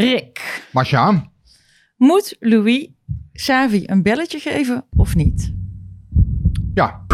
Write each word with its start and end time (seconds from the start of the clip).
Rick, 0.00 0.64
Marcia, 0.72 1.30
moet 1.96 2.36
Louis 2.38 2.88
Savi 3.32 3.82
een 3.86 4.02
belletje 4.02 4.38
geven 4.38 4.86
of 4.90 5.14
niet? 5.14 5.52
ja. 6.74 7.04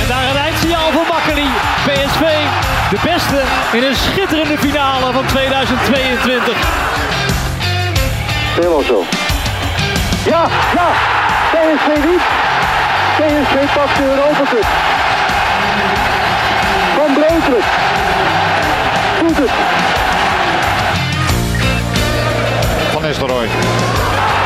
En 0.00 0.08
daar 0.08 0.30
een 0.30 0.36
eindsignaal 0.36 0.92
voor 0.92 1.06
Makkeli. 1.08 1.48
PSV, 1.86 2.79
de 2.90 2.98
beste 3.04 3.40
in 3.72 3.82
een 3.82 3.94
schitterende 3.94 4.58
finale 4.58 5.12
van 5.12 5.26
2022. 5.26 6.56
Helemaal 8.54 8.82
zo. 8.82 9.04
Ja, 10.24 10.42
ja. 10.74 10.88
PSV 11.50 12.04
niet. 12.04 12.22
PSV 13.16 13.74
pakt 13.74 13.96
de 13.96 14.02
Europa 14.02 14.50
Cup. 14.50 14.66
Van 16.96 17.14
Breukelen. 17.14 17.64
Doet 19.20 19.36
het. 19.36 19.50
Van 22.92 23.02
Nistelrooy. 23.02 23.48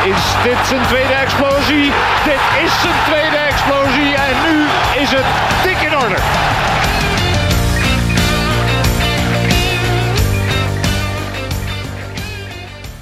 Is 0.03 0.23
dit 0.43 0.67
zijn 0.67 0.81
tweede 0.87 1.13
explosie? 1.13 1.91
Dit 2.23 2.41
is 2.63 2.71
zijn 2.81 2.95
tweede 3.05 3.37
explosie 3.37 4.15
en 4.15 4.35
nu 4.47 4.65
is 5.01 5.11
het 5.11 5.25
dik 5.63 5.81
in 5.81 5.97
orde. 5.97 6.15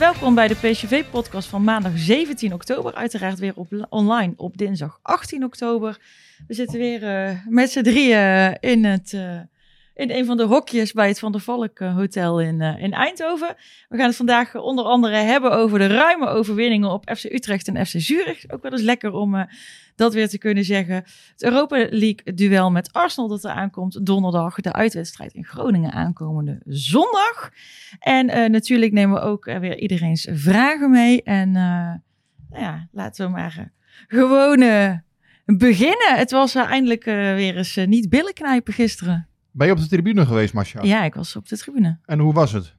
Welkom 0.04 0.36
bij 0.36 0.48
de 0.48 0.56
PSV-podcast 0.56 1.48
van 1.48 1.64
maandag 1.64 1.92
17 1.96 2.54
oktober. 2.54 2.94
Uiteraard 2.94 3.40
weer 3.40 3.54
op, 3.56 3.88
online 3.90 4.34
op 4.38 4.58
dinsdag 4.58 5.00
18 5.02 5.44
oktober. 5.44 6.00
We 6.48 6.54
zitten 6.54 6.80
weer 6.80 7.04
eh, 7.04 7.38
met 7.48 7.72
z'n 7.72 7.82
drieën 7.82 8.58
in, 8.60 8.86
het, 8.86 9.14
eh, 9.14 9.40
in 9.96 10.12
een 10.12 10.26
van 10.26 10.38
de 10.38 10.44
hokjes 10.44 10.92
bij 10.92 11.08
het 11.08 11.20
Van 11.20 11.32
der 11.32 11.42
Valk 11.42 11.80
eh, 11.80 11.96
Hotel 11.96 12.42
in, 12.42 12.62
eh, 12.62 12.84
in 12.84 12.92
Eindhoven. 12.94 13.56
We 13.90 13.98
gaan 13.98 14.08
het 14.08 14.16
vandaag 14.16 14.56
onder 14.56 14.86
andere 14.86 15.16
hebben 15.16 15.52
over 15.52 15.80
de 15.80 15.88
ruime 15.88 16.28
overwinningen 16.28 16.90
op 16.90 17.12
FC 17.16 17.24
Utrecht 17.24 17.68
en 17.68 17.86
FC 17.86 17.94
Zurich. 17.98 18.50
Ook 18.50 18.62
wel 18.62 18.72
eens 18.72 18.82
lekker 18.82 19.12
om 19.12 19.36
eh, 19.36 19.44
dat 19.96 20.14
weer 20.14 20.30
te 20.30 20.38
kunnen 20.38 20.64
zeggen. 20.64 20.96
Het 20.96 21.44
Europa 21.44 21.76
League 21.76 22.34
duel 22.34 22.72
met 22.72 22.94
Arsenal 22.94 23.30
dat 23.30 23.44
er 23.44 23.52
aankomt 23.52 24.06
donderdag. 24.06 24.56
De 24.56 24.74
uitwedstrijd 24.74 25.34
in 25.34 25.46
Groningen 25.46 25.92
aankomende 25.92 26.62
zondag. 26.66 27.52
En 28.00 28.30
eh, 28.30 28.50
natuurlijk 28.50 28.92
nemen 28.92 29.16
we 29.16 29.22
ook 29.22 29.46
eh, 29.46 29.60
weer 29.60 29.78
iedereen's 29.78 30.28
vragen 30.32 30.92
mee. 30.92 31.24
En 31.24 31.48
eh, 31.48 31.94
nou 32.50 32.64
ja, 32.64 32.88
laten 32.92 33.26
we 33.26 33.32
maar 33.32 33.56
eh, 33.58 33.66
gewoon 34.08 34.62
eh, 34.62 34.94
beginnen. 35.46 36.16
Het 36.16 36.32
was 36.32 36.56
eh, 36.56 36.64
eindelijk 36.64 37.06
eh, 37.06 37.14
weer 37.14 37.58
eens 37.58 37.78
eh, 37.78 37.88
niet 37.88 38.10
billen 38.10 38.34
knijpen 38.34 38.74
gisteren. 38.74 39.28
Ben 39.56 39.68
je 39.68 39.74
op 39.74 39.80
de 39.80 39.88
tribune 39.88 40.26
geweest, 40.26 40.54
Marcia? 40.54 40.82
Ja, 40.84 41.04
ik 41.04 41.14
was 41.14 41.36
op 41.36 41.48
de 41.48 41.58
tribune. 41.58 41.98
En 42.06 42.20
hoe 42.20 42.34
was 42.34 42.52
het? 42.52 42.74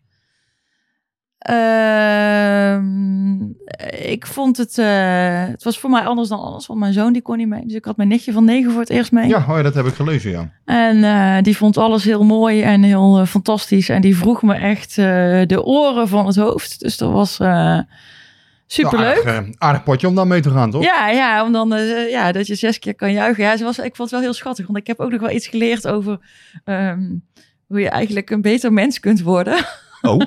Ehm, 1.38 3.42
ik 4.08 4.26
vond 4.26 4.56
het... 4.56 4.78
eh, 4.78 5.46
het 5.46 5.64
was 5.64 5.78
voor 5.78 5.90
mij 5.90 6.02
anders 6.02 6.28
dan 6.28 6.40
anders, 6.40 6.66
want 6.66 6.80
mijn 6.80 6.92
zoon 6.92 7.12
die 7.12 7.22
kon 7.22 7.36
niet 7.36 7.48
mee. 7.48 7.62
Dus 7.64 7.74
ik 7.74 7.84
had 7.84 7.96
mijn 7.96 8.08
nichtje 8.08 8.32
van 8.32 8.44
negen 8.44 8.70
voor 8.70 8.80
het 8.80 8.90
eerst 8.90 9.12
mee. 9.12 9.28
Ja, 9.28 9.38
oh 9.38 9.56
ja, 9.56 9.62
dat 9.62 9.74
heb 9.74 9.86
ik 9.86 9.94
gelezen, 9.94 10.30
ja. 10.30 10.50
En 10.64 11.04
eh, 11.04 11.42
die 11.42 11.56
vond 11.56 11.76
alles 11.76 12.04
heel 12.04 12.24
mooi 12.24 12.62
en 12.62 12.82
heel 12.82 13.20
eh, 13.20 13.26
fantastisch. 13.26 13.88
En 13.88 14.00
die 14.00 14.16
vroeg 14.16 14.42
me 14.42 14.54
echt 14.54 14.94
de 14.94 15.62
oren 15.64 16.08
van 16.08 16.26
het 16.26 16.36
hoofd. 16.36 16.80
Dus 16.80 16.96
dat 16.96 17.12
was 17.12 17.38
superleuk. 18.74 19.22
Ja, 19.22 19.34
aardig, 19.34 19.52
eh, 19.52 19.52
aardig 19.58 19.82
potje 19.82 20.06
om 20.06 20.14
dan 20.14 20.28
mee 20.28 20.40
te 20.40 20.50
gaan, 20.50 20.70
toch? 20.70 20.84
Ja, 20.84 21.08
ja, 21.08 21.44
om 21.44 21.52
dan 21.52 21.74
eh, 21.74 22.10
ja, 22.10 22.32
dat 22.32 22.46
je 22.46 22.54
zes 22.54 22.78
keer 22.78 22.94
kan 22.94 23.12
juichen. 23.12 23.44
Ja, 23.44 23.56
ze 23.56 23.64
was, 23.64 23.78
ik 23.78 23.96
vond 23.96 23.98
het 23.98 24.10
wel 24.10 24.20
heel 24.20 24.32
schattig. 24.32 24.66
Want 24.66 24.78
ik 24.78 24.86
heb 24.86 25.00
ook 25.00 25.10
nog 25.10 25.20
wel 25.20 25.30
iets 25.30 25.46
geleerd 25.46 25.88
over 25.88 26.18
ehm, 26.64 27.02
hoe 27.66 27.80
je 27.80 27.88
eigenlijk 27.88 28.30
een 28.30 28.42
beter 28.42 28.72
mens 28.72 29.00
kunt 29.00 29.22
worden. 29.22 29.64
Oh, 30.02 30.20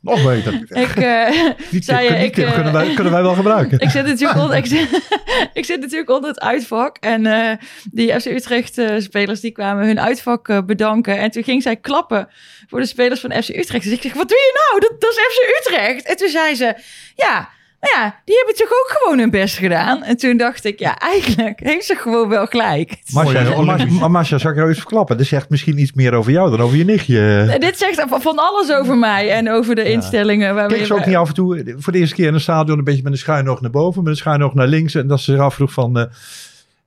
nog 0.00 0.24
beter. 0.24 0.54
ik, 0.84 0.96
eh, 0.96 1.50
Die 1.70 1.82
zei 1.82 2.08
die 2.08 2.16
ik, 2.16 2.34
tip 2.34 2.52
kunnen, 2.52 2.72
wij, 2.72 2.94
kunnen 2.94 3.12
wij 3.12 3.22
wel 3.22 3.34
gebruiken. 3.34 3.78
ik, 3.86 3.90
zit 3.90 4.06
natuurlijk 4.06 4.40
onder, 4.40 4.56
ik, 4.56 4.66
zit, 4.66 5.08
ik 5.60 5.64
zit 5.64 5.80
natuurlijk 5.80 6.10
onder 6.10 6.30
het 6.30 6.40
uitvak. 6.40 6.96
En 6.96 7.58
die 7.90 8.20
FC 8.20 8.26
Utrecht 8.26 8.78
eh, 8.78 8.98
spelers 8.98 9.40
die 9.40 9.52
kwamen 9.52 9.86
hun 9.86 10.00
uitvak 10.00 10.66
bedanken. 10.66 11.18
En 11.18 11.30
toen 11.30 11.44
ging 11.44 11.62
zij 11.62 11.76
klappen 11.76 12.28
voor 12.68 12.80
de 12.80 12.86
spelers 12.86 13.20
van 13.20 13.42
FC 13.42 13.48
Utrecht. 13.48 13.84
Dus 13.84 13.92
ik 13.92 14.02
zeg, 14.02 14.12
wat 14.14 14.28
doe 14.28 14.38
je 14.38 14.68
nou? 14.70 14.80
Dat, 14.80 15.00
dat 15.00 15.10
is 15.10 15.16
FC 15.16 15.58
Utrecht. 15.60 16.06
En 16.06 16.16
toen 16.16 16.28
zei 16.28 16.54
ze, 16.54 16.76
ja, 17.14 17.48
nou 17.92 18.04
ja, 18.04 18.20
die 18.24 18.36
hebben 18.36 18.54
toch 18.54 18.68
ook 18.70 18.98
gewoon 18.98 19.18
hun 19.18 19.30
best 19.30 19.56
gedaan. 19.56 20.02
En 20.02 20.16
toen 20.16 20.36
dacht 20.36 20.64
ik, 20.64 20.78
ja, 20.78 20.98
eigenlijk 20.98 21.60
heeft 21.62 21.84
ze 21.86 21.94
gewoon 21.94 22.28
wel 22.28 22.46
gelijk. 22.46 22.96
Masha, 23.12 24.08
Masha, 24.08 24.38
zal 24.38 24.50
ik 24.50 24.56
jou 24.56 24.68
eens 24.68 24.78
verklappen? 24.78 25.16
Dit 25.16 25.26
zegt 25.26 25.48
misschien 25.50 25.78
iets 25.78 25.92
meer 25.92 26.14
over 26.14 26.32
jou 26.32 26.50
dan 26.50 26.60
over 26.60 26.76
je 26.76 26.84
nichtje. 26.84 27.46
En 27.52 27.60
dit 27.60 27.78
zegt 27.78 28.04
van- 28.08 28.38
alles 28.38 28.72
over 28.72 28.96
mij 28.96 29.30
en 29.30 29.50
over 29.50 29.74
de 29.74 29.84
instellingen. 29.90 30.54
Waarmee 30.54 30.76
Keek 30.78 30.86
ze 30.86 30.94
ook 30.94 31.06
niet 31.06 31.16
af 31.16 31.28
en 31.28 31.34
toe 31.34 31.74
voor 31.78 31.92
de 31.92 31.98
eerste 31.98 32.14
keer 32.14 32.26
in 32.26 32.34
een 32.34 32.40
stadion 32.40 32.78
een 32.78 32.84
beetje 32.84 33.02
met 33.02 33.12
een 33.12 33.18
schuin 33.18 33.48
oog 33.48 33.60
naar 33.60 33.70
boven, 33.70 34.02
met 34.02 34.12
een 34.12 34.18
schuin 34.18 34.42
oog 34.42 34.54
naar 34.54 34.66
links. 34.66 34.94
En 34.94 35.06
dat 35.06 35.20
ze 35.20 35.32
zich 35.32 35.40
afvroeg 35.40 35.72
van, 35.72 35.98
eh, 35.98 36.04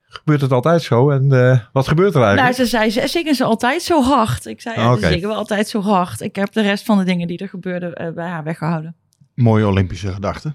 gebeurt 0.08 0.42
het 0.42 0.52
altijd 0.52 0.82
zo? 0.82 1.10
En 1.10 1.32
eh, 1.32 1.60
wat 1.74 1.88
gebeurt 1.88 2.14
er 2.14 2.20
Nou, 2.20 2.38
eigenlijk? 2.38 2.58
ze 2.70 2.78
zei, 2.78 2.90
ze 2.90 3.08
zingen 3.08 3.36
ze 3.36 3.44
altijd 3.44 3.82
zo 3.82 4.02
hard. 4.04 4.46
Ik 4.46 4.62
zei, 4.62 4.80
ja, 4.80 4.96
ze 4.96 5.08
zingen 5.08 5.30
we 5.30 5.36
altijd 5.36 5.68
zo 5.68 5.82
hard. 5.82 6.22
Ik 6.22 6.36
heb 6.36 6.52
de 6.54 6.62
rest 6.62 6.86
van 6.86 6.98
de 6.98 7.04
dingen 7.04 7.28
die 7.28 7.38
er 7.38 7.50
gebeurden 7.50 7.94
eh, 7.94 8.12
bij 8.14 8.28
haar 8.28 8.44
weggehouden. 8.44 8.96
Mooie 9.36 9.68
Olympische 9.68 10.14
gedachte. 10.14 10.54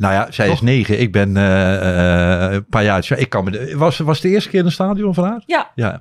Nou 0.00 0.12
ja, 0.14 0.26
zij 0.30 0.46
is 0.46 0.52
Toch? 0.52 0.62
negen, 0.62 1.00
ik 1.00 1.12
ben 1.12 1.36
eh, 1.36 2.44
eh, 2.46 2.52
een 2.52 2.66
paar 2.66 2.84
jaar. 2.84 3.04
ja, 3.08 3.16
Ik 3.16 3.28
kan 3.28 3.44
me, 3.44 3.50
de- 3.50 3.76
was, 3.76 3.98
was 3.98 4.14
het 4.18 4.26
de 4.26 4.32
eerste 4.32 4.50
keer 4.50 4.60
in 4.60 4.66
een 4.66 4.72
stadion 4.72 5.14
van 5.14 5.24
haar? 5.24 5.42
Ja, 5.46 5.70
Ja. 5.74 6.00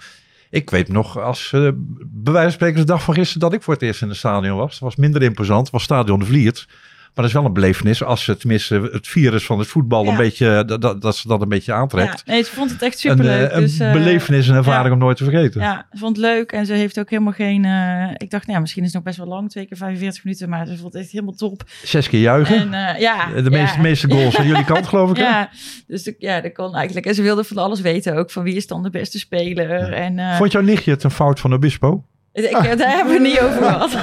Ik 0.50 0.70
weet 0.70 0.88
nog, 0.88 1.18
als 1.20 1.52
eh 1.54 1.70
bij 2.06 2.34
wijze 2.34 2.42
van 2.48 2.52
spreken 2.52 2.80
de 2.80 2.86
dag 2.86 3.04
van 3.04 3.14
gisteren 3.14 3.40
dat 3.42 3.54
ik 3.54 3.64
voor 3.64 3.74
het 3.74 3.84
eerst 3.84 4.02
in 4.02 4.10
een 4.10 4.16
stadion 4.16 4.58
was. 4.58 4.72
Het 4.72 4.80
was 4.80 4.96
minder 4.96 5.22
imposant, 5.22 5.62
het 5.62 5.72
was 5.72 5.84
stadion 5.84 6.20
de 6.20 6.26
Vliert. 6.26 6.68
Maar 7.14 7.28
dat 7.28 7.38
is 7.38 7.42
wel 7.42 7.46
een 7.46 7.54
belevenis 7.62 8.04
als 8.04 8.26
het 8.26 8.40
tenminste 8.40 8.90
het 8.92 9.08
virus 9.08 9.46
van 9.46 9.60
het 9.60 9.68
voetbal 9.68 10.04
Ja. 10.04 10.12
een 10.12 10.18
beetje, 10.18 10.64
dat, 10.66 10.82
dat, 10.82 11.02
dat 11.02 11.16
ze 11.16 11.28
dat 11.28 11.42
een 11.42 11.50
beetje 11.50 11.74
aantrekt. 11.74 12.24
ja. 12.26 12.32
Nee, 12.34 12.44
ze 12.44 12.52
vond 12.52 12.72
het 12.72 12.82
echt 12.82 12.94
een 12.94 13.00
superleuk. 13.10 13.50
eh, 13.50 13.56
een 13.56 13.62
dus, 13.62 13.80
eh, 13.80 13.92
belevenis 13.92 14.48
en 14.48 14.56
ervaring 14.56 14.86
ja. 14.88 14.92
om 14.94 15.00
nooit 15.00 15.18
te 15.18 15.24
vergeten. 15.24 15.62
Ja, 15.62 15.88
ze 15.92 15.98
vond 15.98 16.16
het 16.18 16.26
leuk 16.26 16.52
en 16.52 16.66
ze 16.66 16.74
heeft 16.74 17.00
ook 17.00 17.10
helemaal 17.10 17.34
geen... 17.34 17.66
eh, 17.66 18.10
ik 18.18 18.30
dacht, 18.30 18.44
nou, 18.44 18.54
ja, 18.56 18.60
misschien 18.60 18.82
is 18.84 18.88
het 18.88 18.96
nog 18.96 19.04
best 19.06 19.18
wel 19.18 19.28
lang, 19.28 19.50
twee 19.50 19.66
keer 19.66 19.78
45 19.78 20.24
minuten. 20.24 20.50
Maar 20.50 20.66
ze 20.68 20.78
vond 20.78 20.94
het 20.94 21.02
echt 21.02 21.12
helemaal 21.12 21.34
top. 21.34 21.64
Zes 21.84 22.10
keer 22.10 22.22
juichen. 22.22 22.56
En 22.74 22.74
eh, 22.96 23.00
ja, 23.02 23.42
de 23.42 23.50
meeste, 23.50 23.80
meeste 23.80 24.10
goals 24.12 24.38
aan 24.38 24.48
jullie 24.48 24.66
kant 24.66 24.88
geloof 24.88 25.10
ik. 25.10 25.18
hè? 25.18 25.24
Ja, 25.40 25.50
dus 25.88 26.04
de- 26.04 26.16
ja, 26.18 26.42
dat 26.42 26.54
kon 26.54 26.76
eigenlijk. 26.76 27.06
En 27.06 27.16
ze 27.16 27.22
wilde 27.22 27.44
van 27.44 27.58
alles 27.58 27.82
weten 27.82 28.16
ook. 28.18 28.32
Van 28.32 28.44
wie 28.44 28.56
is 28.56 28.68
dan 28.68 28.84
de 28.84 28.90
beste 28.90 29.20
speler. 29.20 29.94
En, 29.94 30.20
eh, 30.20 30.38
Vond 30.38 30.52
jouw 30.52 30.62
nichtje 30.62 30.92
het 30.92 31.04
een 31.04 31.12
fout 31.12 31.40
van 31.40 31.54
Obispo? 31.54 32.04
Ik, 32.44 32.52
eh, 32.58 32.78
daar 32.78 32.90
hebben 32.96 33.08
we 33.08 33.14
het 33.14 33.22
niet 33.22 33.40
over 33.42 33.64
gehad. 33.70 33.94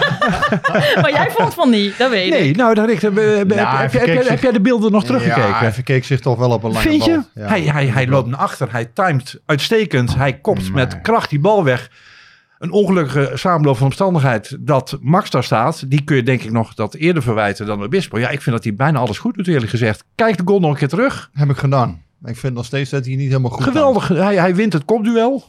maar 1.02 1.10
jij 1.10 1.30
vond 1.30 1.54
van 1.54 1.70
niet, 1.70 1.98
dat 1.98 2.10
weet 2.10 2.30
Nee, 2.30 2.48
ik. 2.48 2.56
nou, 2.56 2.74
dat, 2.74 2.88
ik, 2.88 3.00
heb, 3.00 3.14
heb, 3.16 3.50
hij 3.50 3.58
heb, 3.64 3.78
heb, 3.78 3.90
verkeek 3.90 4.14
heb, 4.14 4.26
zich- 4.26 4.42
jij 4.42 4.52
de 4.52 4.60
beelden 4.60 4.92
nog 4.92 5.00
Ja, 5.02 5.06
teruggekeken? 5.06 5.58
hij 5.58 5.72
verkeek 5.72 6.04
zich 6.04 6.20
toch 6.20 6.38
wel 6.38 6.50
op 6.50 6.62
een 6.62 6.70
lange 6.72 6.88
Vind 6.88 7.04
je? 7.04 7.10
bal. 7.10 7.24
Ja. 7.34 7.48
Hij, 7.48 7.62
hij, 7.62 7.86
hij 7.86 8.06
loopt 8.08 8.28
naar 8.28 8.38
achter, 8.38 8.68
hij 8.72 8.84
timed 8.94 9.40
uitstekend, 9.46 10.14
hij 10.16 10.38
kopt 10.38 10.62
Nee. 10.62 10.70
met 10.70 11.00
kracht 11.00 11.30
die 11.30 11.40
bal 11.40 11.64
weg. 11.64 11.90
Een 12.58 12.70
ongelukkige 12.72 13.30
samenloop 13.34 13.76
van 13.76 13.86
omstandigheid 13.86 14.56
dat 14.60 14.98
Max 15.00 15.30
daar 15.30 15.44
staat, 15.44 15.90
die 15.90 16.04
kun 16.04 16.16
je 16.16 16.22
denk 16.22 16.42
ik 16.42 16.50
nog 16.52 16.74
dat 16.74 16.94
eerder 16.94 17.22
verwijten 17.22 17.66
dan 17.66 17.82
Obispo. 17.82 18.18
Ja, 18.18 18.28
ik 18.28 18.42
vind 18.42 18.56
dat 18.56 18.64
hij 18.64 18.74
bijna 18.74 18.98
alles 18.98 19.18
goed 19.18 19.34
doet 19.34 19.48
eerlijk 19.48 19.70
gezegd. 19.70 20.04
Kijk 20.14 20.36
de 20.36 20.42
goal 20.46 20.60
nog 20.60 20.70
een 20.70 20.76
keer 20.76 20.88
terug. 20.88 21.30
Heb 21.32 21.50
ik 21.50 21.56
gedaan. 21.56 22.02
Ik 22.24 22.36
vind 22.36 22.54
nog 22.54 22.64
steeds 22.64 22.90
dat 22.90 23.04
hij 23.06 23.14
niet 23.14 23.26
helemaal 23.28 23.50
goed 23.50 23.62
Geweldig, 23.64 24.08
hij, 24.08 24.36
hij 24.36 24.54
wint 24.54 24.72
het 24.72 24.84
kopduel. 24.84 25.44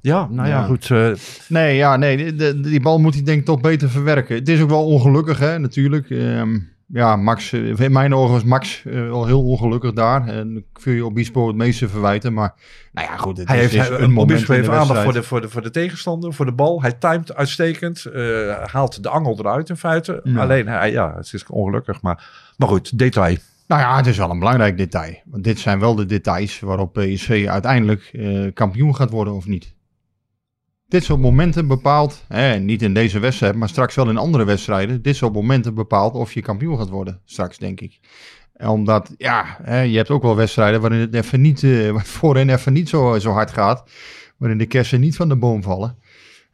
Ja, 0.00 0.28
nou 0.30 0.48
ja, 0.48 0.58
Ja. 0.58 0.64
goed. 0.64 0.90
eh, 0.90 1.10
Nee, 1.48 1.76
ja, 1.76 1.96
nee, 1.96 2.34
die, 2.60 2.80
bal 2.80 2.98
moet 2.98 3.14
hij 3.14 3.22
denk 3.22 3.38
ik 3.38 3.44
toch 3.44 3.60
beter 3.60 3.90
verwerken. 3.90 4.34
Het 4.36 4.48
is 4.48 4.60
ook 4.60 4.68
wel 4.68 4.86
ongelukkig, 4.86 5.38
hè, 5.38 5.58
natuurlijk. 5.58 6.10
Ehm, 6.10 6.58
ja, 6.86 7.16
Max, 7.16 7.52
eh, 7.52 7.78
in 7.78 7.92
mijn 7.92 8.14
ogen 8.14 8.32
was 8.32 8.44
Max 8.44 8.82
eh, 8.86 8.92
wel 8.92 9.26
heel 9.26 9.42
ongelukkig 9.44 9.92
daar. 9.92 10.28
En 10.28 10.56
ik 10.56 10.82
wil 10.84 10.94
je 10.94 11.04
Obispo 11.04 11.46
het 11.46 11.56
meeste 11.56 11.88
verwijten. 11.88 12.32
Maar 12.32 12.54
nou 12.92 13.08
ja, 13.08 13.16
goed. 13.16 13.36
Het 13.38 13.48
Hij 13.48 13.64
is, 13.64 13.72
heeft 13.72 13.90
is 13.90 13.96
een 13.98 14.10
moment 14.12 14.18
Obispo 14.30 14.52
heeft 14.52 14.68
aandacht 14.68 15.02
voor 15.02 15.12
de, 15.12 15.22
voor, 15.22 15.40
de, 15.40 15.48
voor 15.48 15.62
de 15.62 15.70
tegenstander, 15.70 16.32
voor 16.34 16.44
de 16.46 16.52
bal. 16.52 16.82
Hij 16.82 16.92
timet 16.92 17.34
uitstekend. 17.34 18.04
eh, 18.04 18.64
haalt 18.64 19.02
de 19.02 19.08
angel 19.08 19.38
eruit 19.38 19.68
in 19.68 19.76
feite. 19.76 20.20
Ja. 20.24 20.40
Alleen, 20.40 20.66
hij, 20.66 20.90
ja, 20.90 21.14
het 21.16 21.32
is 21.32 21.46
ongelukkig. 21.46 22.02
Maar, 22.02 22.52
maar 22.56 22.68
goed, 22.68 22.98
detail. 22.98 23.36
Nou 23.66 23.80
ja, 23.80 23.96
het 23.96 24.06
is 24.06 24.16
wel 24.18 24.30
een 24.30 24.38
belangrijk 24.38 24.76
detail. 24.76 25.14
Want 25.24 25.44
dit 25.44 25.58
zijn 25.58 25.78
wel 25.80 25.94
de 25.94 26.06
details 26.06 26.60
waarop 26.60 26.92
PSV 26.92 27.46
uiteindelijk 27.48 28.18
kampioen 28.54 28.96
gaat 28.96 29.10
worden 29.10 29.34
of 29.34 29.46
niet. 29.46 29.76
Dit 30.88 31.04
soort 31.04 31.20
momenten 31.20 31.66
bepaalt, 31.66 32.24
hè, 32.28 32.58
niet 32.58 32.82
in 32.82 32.94
deze 32.94 33.18
wedstrijd, 33.18 33.54
maar 33.54 33.68
straks 33.68 33.94
wel 33.94 34.08
in 34.08 34.16
andere 34.16 34.44
wedstrijden. 34.44 35.02
Dit 35.02 35.16
soort 35.16 35.32
momenten 35.32 35.74
bepaalt 35.74 36.14
of 36.14 36.32
je 36.32 36.40
kampioen 36.40 36.78
gaat 36.78 36.88
worden, 36.88 37.20
straks 37.24 37.58
denk 37.58 37.80
ik. 37.80 38.00
Omdat, 38.56 39.14
ja, 39.16 39.58
je 39.82 39.96
hebt 39.96 40.10
ook 40.10 40.22
wel 40.22 40.36
wedstrijden 40.36 40.80
waarin 40.80 41.00
het 41.00 41.14
even 41.14 41.40
niet, 41.40 41.62
eh, 41.62 41.96
voorin 42.18 42.48
even 42.48 42.72
niet 42.72 42.88
zo, 42.88 43.18
zo 43.18 43.30
hard 43.30 43.50
gaat. 43.50 43.90
Waarin 44.36 44.58
de 44.58 44.66
kersen 44.66 45.00
niet 45.00 45.16
van 45.16 45.28
de 45.28 45.36
boom 45.36 45.62
vallen. 45.62 45.96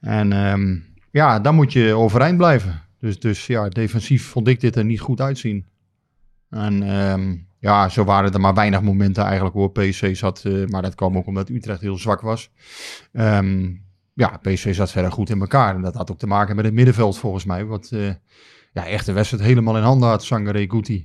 En 0.00 0.32
ehm, 0.32 0.76
ja, 1.10 1.40
dan 1.40 1.54
moet 1.54 1.72
je 1.72 1.94
overeind 1.94 2.36
blijven. 2.36 2.82
Dus, 3.00 3.18
dus 3.18 3.46
ja, 3.46 3.68
defensief 3.68 4.24
vond 4.24 4.48
ik 4.48 4.60
dit 4.60 4.76
er 4.76 4.84
niet 4.84 5.00
goed 5.00 5.20
uitzien. 5.20 5.66
En 6.50 6.82
ehm, 6.82 7.36
ja, 7.58 7.88
zo 7.88 8.04
waren 8.04 8.32
er 8.32 8.40
maar 8.40 8.54
weinig 8.54 8.82
momenten 8.82 9.24
eigenlijk 9.24 9.54
waar 9.54 9.70
PSV 9.70 10.16
zat. 10.16 10.44
eh, 10.44 10.66
maar 10.66 10.82
dat 10.82 10.94
kwam 10.94 11.16
ook 11.16 11.26
omdat 11.26 11.48
Utrecht 11.48 11.80
heel 11.80 11.98
zwak 11.98 12.20
was. 12.20 12.50
Ehm, 13.12 13.70
ja, 14.14 14.38
PSV 14.42 14.74
zat 14.74 14.90
verder 14.90 15.12
goed 15.12 15.30
in 15.30 15.40
elkaar. 15.40 15.74
En 15.74 15.82
dat 15.82 15.94
had 15.94 16.10
ook 16.10 16.18
te 16.18 16.26
maken 16.26 16.56
met 16.56 16.64
het 16.64 16.74
middenveld 16.74 17.18
volgens 17.18 17.44
mij. 17.44 17.64
Wat 17.64 17.90
eh, 17.92 18.06
ja, 18.72 18.86
echt 18.86 19.06
de 19.06 19.12
wedstrijd 19.12 19.44
helemaal 19.44 19.76
in 19.76 19.82
handen 19.82 20.08
had, 20.08 20.24
Sangare 20.24 20.70
Guti. 20.70 21.04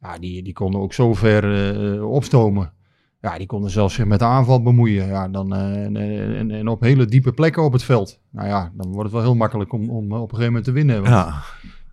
Ja, 0.00 0.18
die, 0.18 0.42
die 0.42 0.52
konden 0.52 0.80
ook 0.80 0.92
zo 0.92 1.14
ver 1.14 1.74
eh, 1.74 2.10
opstomen. 2.10 2.72
Ja, 3.20 3.38
die 3.38 3.46
konden 3.46 3.70
zelfs 3.70 3.94
zich 3.94 4.04
met 4.04 4.18
de 4.18 4.24
aanval 4.24 4.62
bemoeien. 4.62 5.06
Ja, 5.06 5.28
dan, 5.28 5.54
eh, 5.54 5.84
en, 5.84 5.96
en, 5.96 6.50
en 6.50 6.68
op 6.68 6.80
hele 6.80 7.04
diepe 7.04 7.32
plekken 7.32 7.62
op 7.62 7.72
het 7.72 7.84
veld. 7.84 8.20
Nou 8.30 8.48
ja, 8.48 8.72
dan 8.74 8.86
wordt 8.86 9.02
het 9.02 9.12
wel 9.12 9.22
heel 9.22 9.34
makkelijk 9.34 9.72
om, 9.72 9.90
om 9.90 10.12
op 10.12 10.12
een 10.12 10.28
gegeven 10.28 10.44
moment 10.46 10.64
te 10.64 10.72
winnen. 10.72 11.02
Want, 11.02 11.08
ja, 11.08 11.42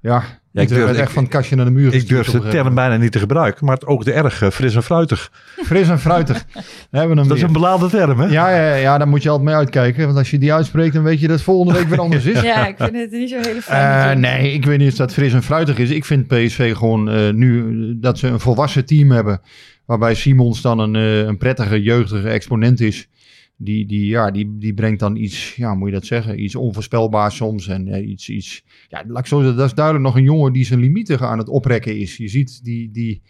Ja, 0.02 0.39
ja, 0.52 0.62
ik 0.62 0.68
durf- 0.68 0.98
echt 0.98 1.12
van 1.12 1.24
het 1.24 1.32
kastje 1.32 1.56
naar 1.56 1.66
de 1.66 1.72
muur 1.72 1.94
ik 1.94 2.08
durf 2.08 2.30
de 2.32 2.48
term 2.48 2.76
bijna 2.76 2.98
niet 2.98 3.12
te 3.12 3.20
gebruiken. 3.20 3.66
Maar 3.66 3.76
het 3.76 3.86
ook 3.86 4.06
de 4.06 4.12
erg 4.12 4.42
eh, 4.42 4.50
fris 4.50 4.76
en 4.76 4.84
fruitig. 4.84 5.32
Fris 5.66 5.90
en 5.90 6.00
fruitig. 6.00 6.46
Hebben 6.92 7.18
we 7.18 7.28
Dat 7.28 7.38
is 7.38 7.44
een 7.44 7.52
beladen 7.54 7.90
term, 7.90 8.20
hè? 8.20 8.26
Ja, 8.28 8.50
ja, 8.50 8.76
ja, 8.76 8.98
daar 8.98 9.08
moet 9.08 9.24
je 9.24 9.30
altijd 9.30 9.48
mee 9.48 9.58
uitkijken. 9.58 10.06
Want 10.06 10.18
als 10.18 10.32
je 10.32 10.38
die 10.38 10.54
uitspreekt, 10.54 10.94
dan 10.94 11.04
weet 11.04 11.20
je 11.20 11.28
dat 11.28 11.36
het 11.36 11.46
volgende 11.46 11.80
week 11.80 11.88
weer 11.90 12.00
anders 12.00 12.26
is. 12.26 12.42
Ja, 12.50 12.68
ik 12.68 12.76
vind 12.78 12.96
het 12.96 13.12
niet 13.12 13.30
zo 13.30 13.36
hele 13.36 13.56
Eh, 13.56 13.62
fijn. 13.62 14.20
nee, 14.20 14.54
ik 14.54 14.66
weet 14.66 14.78
niet 14.80 14.92
of 14.92 14.98
dat 14.98 15.14
fris 15.14 15.34
en 15.34 15.44
fruitig 15.44 15.78
is. 15.78 15.90
Ik 15.90 16.06
vind 16.06 16.28
PSV 16.28 16.76
gewoon 16.76 17.10
eh, 17.10 17.30
nu 17.30 17.60
eh, 17.90 17.94
dat 18.02 18.18
ze 18.18 18.28
een 18.28 18.40
volwassen 18.40 18.86
team 18.86 19.12
hebben. 19.12 19.42
Waarbij 19.86 20.16
Simons 20.16 20.62
dan 20.62 20.80
een, 20.80 20.96
eh, 20.96 21.18
een 21.18 21.38
prettige, 21.38 21.82
jeugdige 21.82 22.30
exponent 22.30 22.80
is. 22.82 23.08
Die, 23.62 23.86
die, 23.86 24.06
ja, 24.06 24.32
die, 24.32 24.58
die 24.58 24.74
brengt 24.74 25.00
dan 25.00 25.16
iets, 25.16 25.56
ja, 25.56 25.76
moet 25.76 25.88
je 25.88 25.94
dat 25.94 26.06
zeggen, 26.06 26.44
iets 26.44 26.56
onvoorspelbaars 26.56 27.36
soms. 27.36 27.68
En 27.68 27.88
eh, 27.88 28.10
iets, 28.10 28.30
iets, 28.30 28.64
ja, 28.88 29.04
laat 29.08 29.20
ik 29.20 29.26
zo 29.26 29.54
dat 29.56 29.66
is 29.66 29.74
duidelijk 29.74 30.06
nog 30.06 30.16
een 30.16 30.24
jongen 30.24 30.54
die 30.54 30.66
zijn 30.66 30.80
limieten 30.80 31.20
aan 31.20 31.38
het 31.38 31.50
oprekken 31.50 31.98
is. 31.98 32.18
Je 32.18 32.28
ziet, 32.28 32.64
die, 32.64 32.92
die, 32.92 33.22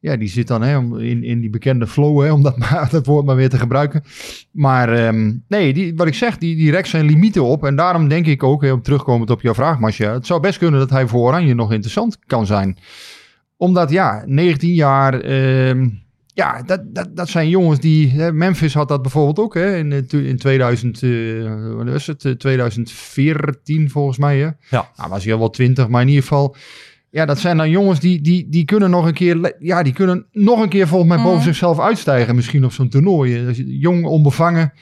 ja, 0.00 0.16
die 0.16 0.28
zit 0.28 0.46
dan 0.46 0.62
hè, 0.62 1.00
in, 1.00 1.24
in 1.24 1.40
die 1.40 1.50
bekende 1.50 1.86
flow, 1.86 2.22
hè, 2.22 2.32
om 2.32 2.42
dat, 2.42 2.58
maar, 2.70 2.88
dat 2.90 3.06
woord 3.06 3.26
maar 3.26 3.36
weer 3.36 3.48
te 3.48 3.58
gebruiken. 3.58 4.02
Maar 4.50 4.92
ehm, 4.92 5.34
nee, 5.48 5.72
die, 5.72 5.96
wat 5.96 6.06
ik 6.06 6.14
zeg, 6.14 6.38
die, 6.38 6.56
die 6.56 6.70
rekt 6.70 6.88
zijn 6.88 7.04
limieten 7.04 7.44
op. 7.44 7.64
En 7.64 7.76
daarom 7.76 8.08
denk 8.08 8.26
ik 8.26 8.42
ook, 8.42 8.62
hè, 8.62 8.72
om 8.72 8.82
terugkomend 8.82 9.30
op 9.30 9.42
jouw 9.42 9.54
vraag, 9.54 9.78
Masja, 9.78 10.12
het 10.12 10.26
zou 10.26 10.40
best 10.40 10.58
kunnen 10.58 10.80
dat 10.80 10.90
hij 10.90 11.06
voor 11.06 11.20
Oranje 11.20 11.54
nog 11.54 11.72
interessant 11.72 12.18
kan 12.26 12.46
zijn. 12.46 12.76
Omdat, 13.56 13.90
ja, 13.90 14.22
19 14.26 14.74
jaar, 14.74 15.20
ehm, 15.20 15.88
ja, 16.38 16.62
dat, 16.62 16.80
dat, 16.94 17.16
dat 17.16 17.28
zijn 17.28 17.48
jongens 17.48 17.80
die, 17.80 18.10
hè, 18.10 18.32
Memphis 18.32 18.74
had 18.74 18.88
dat 18.88 19.02
bijvoorbeeld 19.02 19.38
ook, 19.38 19.54
hè, 19.54 19.76
in, 19.76 19.92
eh, 19.92 20.28
in 20.28 20.36
2000, 20.36 21.02
eh, 21.02 21.10
wat 21.74 21.88
was 21.88 22.06
het, 22.06 22.24
Eh, 22.24 22.32
2014 22.32 23.90
volgens 23.90 24.18
mij, 24.18 24.38
hè. 24.38 24.48
Ja. 24.70 24.90
Nou, 24.96 25.10
was 25.10 25.24
hij 25.24 25.32
al 25.32 25.38
wel 25.38 25.50
20, 25.50 25.88
maar 25.88 26.02
in 26.02 26.08
ieder 26.08 26.22
geval... 26.22 26.56
Ja, 27.10 27.26
dat 27.26 27.38
zijn 27.38 27.56
dan 27.56 27.70
jongens 27.70 28.00
die, 28.00 28.20
die, 28.20 28.46
die 28.48 28.64
kunnen 28.64 28.90
nog 28.90 29.06
een 29.06 29.12
keer, 29.14 29.54
ja, 29.58 29.82
die 29.82 29.92
kunnen 29.92 30.26
nog 30.32 30.60
een 30.62 30.68
keer 30.68 30.88
volgens 30.88 31.08
mij 31.08 31.18
boven 31.18 31.36
Mhm. 31.36 31.44
zichzelf 31.46 31.80
uitstijgen. 31.80 32.34
Misschien 32.34 32.64
op 32.64 32.72
zo'n 32.72 32.88
toernooi. 32.88 33.52
Jong, 33.66 34.04
onbevangen. 34.04 34.72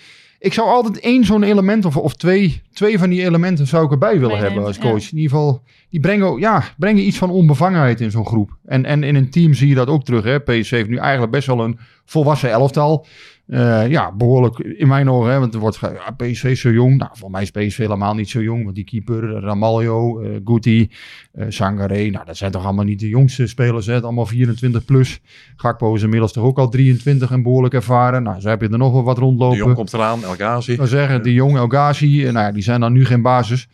Ik 0.46 0.52
zou 0.52 0.68
altijd 0.68 1.00
één 1.00 1.24
zo'n 1.24 1.42
element 1.42 1.84
of, 1.84 1.96
of 1.96 2.14
twee, 2.14 2.62
twee 2.72 2.98
van 2.98 3.10
die 3.10 3.24
elementen 3.24 3.66
zou 3.66 3.84
ik 3.84 3.90
erbij 3.90 4.20
willen 4.20 4.38
hebben 4.38 4.64
als 4.64 4.76
ja. 4.76 4.82
coach. 4.82 5.10
In 5.10 5.18
ieder 5.18 5.30
geval, 5.30 5.62
die 5.90 6.00
brengen, 6.00 6.38
ja, 6.38 6.64
brengen 6.78 7.06
iets 7.06 7.16
van 7.18 7.30
onbevangenheid 7.30 8.00
in 8.00 8.10
zo'n 8.10 8.26
groep. 8.26 8.56
En, 8.64 8.84
en 8.84 9.02
in 9.02 9.14
een 9.14 9.30
team 9.30 9.54
zie 9.54 9.68
je 9.68 9.74
dat 9.74 9.88
ook 9.88 10.04
terug. 10.04 10.24
Hè. 10.24 10.40
PSV 10.40 10.70
heeft 10.70 10.88
nu 10.88 10.96
eigenlijk 10.96 11.32
best 11.32 11.46
wel 11.46 11.60
een 11.60 11.78
volwassen 12.04 12.50
elftal. 12.50 13.06
Eh, 13.46 13.88
ja, 13.88 14.12
behoorlijk 14.12 14.58
in 14.58 14.88
mijn 14.88 15.10
ogen. 15.10 15.32
Hè, 15.32 15.38
want 15.38 15.54
er 15.54 15.60
wordt 15.60 15.78
ja, 15.80 16.10
PSV 16.16 16.44
is 16.44 16.60
zo 16.60 16.70
jong. 16.70 16.96
Nou, 16.96 17.10
voor 17.14 17.30
mij 17.30 17.42
is 17.42 17.50
PSV 17.50 17.76
helemaal 17.76 18.14
niet 18.14 18.28
zo 18.28 18.42
jong. 18.42 18.64
Want 18.64 18.74
die 18.74 18.84
keeper, 18.84 19.40
Ramaljo, 19.40 20.20
eh 20.20 20.30
Guti, 20.44 20.90
eh 21.32 21.46
Sangare. 21.48 22.10
Nou, 22.10 22.24
dat 22.24 22.36
zijn 22.36 22.50
toch 22.50 22.64
allemaal 22.64 22.84
niet 22.84 23.00
de 23.00 23.08
jongste 23.08 23.46
spelers. 23.46 23.86
Hè? 23.86 23.94
Het 23.94 24.02
allemaal 24.02 24.26
24 24.26 24.84
plus. 24.84 25.20
Gakpo 25.56 25.94
is 25.94 26.02
inmiddels 26.02 26.32
toch 26.32 26.44
ook 26.44 26.58
al 26.58 26.68
23 26.68 27.30
en 27.30 27.42
behoorlijk 27.42 27.74
ervaren. 27.74 28.22
Nou, 28.22 28.40
zo 28.40 28.48
heb 28.48 28.60
je 28.60 28.68
er 28.68 28.78
nog 28.78 28.92
wel 28.92 29.04
wat 29.04 29.16
De 29.16 29.20
rondlopen. 29.22 29.58
jong 29.58 29.74
komt 29.74 29.92
eraan, 29.92 30.24
El 30.24 30.34
Ghazi. 30.34 30.72
Ik 30.72 30.80
zeggen, 30.82 31.22
de 31.22 31.32
jong 31.32 31.56
El 31.56 31.68
Ghazi, 31.68 32.26
eh, 32.26 32.32
nou 32.32 32.46
ja, 32.46 32.52
die 32.52 32.62
zijn 32.62 32.80
dan 32.80 32.92
nu 32.92 33.04
geen 33.04 33.22
basis. 33.22 33.68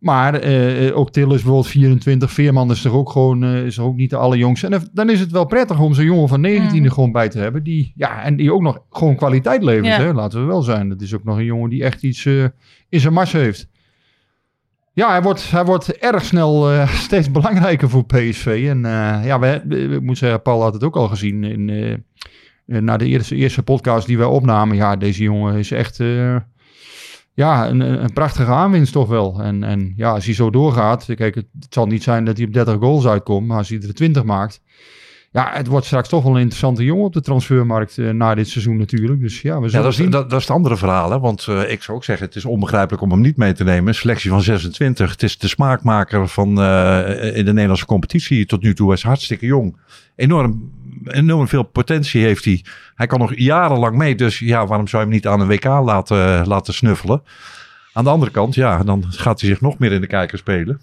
Maar 0.00 0.34
eh, 0.34 0.88
eh, 0.88 0.96
ook 0.96 1.10
Till 1.10 1.22
is 1.24 1.28
bijvoorbeeld 1.28 1.66
24. 1.66 2.30
Veerman 2.30 2.70
is 2.70 2.82
toch 2.82 2.92
ook 2.92 3.10
gewoon 3.10 3.44
eh, 3.44 3.64
is 3.64 3.74
toch 3.74 3.84
ook 3.86 3.96
niet 3.96 4.10
de 4.10 4.16
allerjongste. 4.16 4.66
En 4.66 4.82
dan- 4.92 5.10
is 5.10 5.20
het 5.20 5.30
wel 5.30 5.44
prettig 5.46 5.80
om 5.80 5.94
zo'n 5.94 6.04
jongen 6.04 6.28
van 6.28 6.40
19 6.40 6.76
er 6.78 6.84
Mhm. 6.84 6.94
gewoon 6.94 7.12
bij 7.12 7.28
te 7.28 7.38
hebben. 7.38 7.62
Die, 7.62 7.92
ja, 7.96 8.22
en 8.22 8.36
die 8.36 8.52
ook 8.52 8.62
nog 8.62 8.78
gewoon 8.90 9.16
kwaliteit 9.16 9.62
levert. 9.62 9.86
Ja. 9.86 9.96
Hè? 10.00 10.12
Laten 10.12 10.40
we 10.40 10.46
wel 10.46 10.62
zijn. 10.62 10.88
Dat 10.88 11.00
is 11.00 11.14
ook 11.14 11.24
nog 11.24 11.36
een 11.36 11.44
jongen 11.44 11.70
die 11.70 11.84
echt 11.84 12.02
iets 12.02 12.26
in 12.88 13.00
zijn 13.00 13.12
mars 13.12 13.32
heeft. 13.32 13.68
Ja, 14.92 15.10
hij 15.10 15.22
wordt, 15.22 15.50
hij 15.50 15.64
wordt 15.64 15.98
erg 15.98 16.24
snel 16.24 16.68
steeds 17.06 17.30
belangrijker 17.30 17.88
voor 17.88 18.04
PSV. 18.04 18.66
En 18.68 18.84
eh, 18.84 19.24
ja, 19.24 19.38
we, 19.38 19.98
moet 20.02 20.18
zeggen, 20.18 20.42
Paul 20.42 20.62
had 20.62 20.74
het 20.74 20.84
ook 20.84 20.96
al 20.96 21.08
gezien 21.08 21.44
in, 21.44 22.04
na 22.66 22.96
de 22.96 23.06
eerste, 23.06 23.34
eerste 23.36 23.62
podcast 23.62 24.06
die 24.06 24.18
wij 24.18 24.26
opnamen. 24.26 24.76
Ja, 24.76 24.96
deze 24.96 25.22
jongen 25.22 25.54
is 25.58 25.70
echt 25.70 25.98
ja, 27.34 27.68
een, 27.68 27.80
een 27.80 28.12
prachtige 28.12 28.50
aanwinst 28.50 28.92
toch 28.92 29.08
wel. 29.08 29.42
En, 29.42 29.64
en 29.64 29.92
ja, 29.96 30.12
als 30.12 30.24
hij 30.24 30.34
zo 30.34 30.50
doorgaat, 30.50 31.04
kijk, 31.04 31.34
het, 31.34 31.46
het 31.60 31.74
zal 31.74 31.86
niet 31.86 32.02
zijn 32.02 32.24
dat 32.24 32.36
hij 32.36 32.46
op 32.46 32.52
30 32.52 32.74
goals 32.74 33.06
uitkomt, 33.06 33.46
maar 33.46 33.58
als 33.58 33.68
hij 33.68 33.80
er 33.80 33.94
20 33.94 34.24
maakt. 34.24 34.62
Ja, 35.32 35.50
het 35.52 35.66
wordt 35.66 35.86
straks 35.86 36.08
toch 36.08 36.22
wel 36.22 36.32
een 36.34 36.40
interessante 36.40 36.84
jongen 36.84 37.04
op 37.04 37.12
de 37.12 37.20
transfermarkt 37.20 37.98
eh, 37.98 38.10
na 38.10 38.34
dit 38.34 38.48
seizoen 38.48 38.76
natuurlijk. 38.76 39.20
Dus 39.20 39.42
ja, 39.42 39.56
we 39.56 39.62
Ja, 39.62 39.68
zullen 39.68 39.84
dat 39.84 39.92
is, 39.92 39.98
zien. 39.98 40.10
dat, 40.10 40.30
dat 40.30 40.38
is 40.40 40.46
het 40.46 40.56
andere 40.56 40.76
verhaal. 40.76 41.10
Hè? 41.10 41.18
Want 41.18 41.46
eh, 41.48 41.70
ik 41.70 41.82
zou 41.82 41.96
ook 41.96 42.04
zeggen, 42.04 42.26
het 42.26 42.36
is 42.36 42.44
onbegrijpelijk 42.44 43.02
om 43.02 43.10
hem 43.10 43.20
niet 43.20 43.36
mee 43.36 43.52
te 43.52 43.64
nemen. 43.64 43.94
Selectie 43.94 44.30
van 44.30 44.42
26. 44.42 45.10
Het 45.10 45.22
is 45.22 45.38
de 45.38 45.48
smaakmaker 45.48 46.28
van, 46.28 46.60
eh, 46.60 47.36
in 47.36 47.44
de 47.44 47.52
Nederlandse 47.52 47.86
competitie 47.86 48.46
tot 48.46 48.62
nu 48.62 48.74
toe. 48.74 48.86
Hij 48.86 48.96
is 48.96 49.02
hartstikke 49.02 49.46
jong. 49.46 49.76
Enorm, 50.16 50.70
enorm 51.04 51.48
veel 51.48 51.62
potentie 51.62 52.22
heeft 52.22 52.44
hij. 52.44 52.64
Hij 52.94 53.06
kan 53.06 53.18
nog 53.18 53.32
jarenlang 53.34 53.96
mee. 53.96 54.14
Dus 54.14 54.38
ja, 54.38 54.66
waarom 54.66 54.88
zou 54.88 55.02
je 55.02 55.08
hem 55.08 55.16
niet 55.16 55.26
aan 55.26 55.40
een 55.40 55.48
WK 55.48 55.64
laten, 55.64 56.46
laten 56.46 56.74
snuffelen? 56.74 57.22
Aan 57.92 58.04
de 58.04 58.10
andere 58.10 58.30
kant, 58.30 58.54
ja, 58.54 58.82
dan 58.84 59.04
gaat 59.08 59.40
hij 59.40 59.48
zich 59.50 59.60
nog 59.60 59.78
meer 59.78 59.92
in 59.92 60.00
de 60.00 60.06
kijker 60.06 60.38
spelen. 60.38 60.80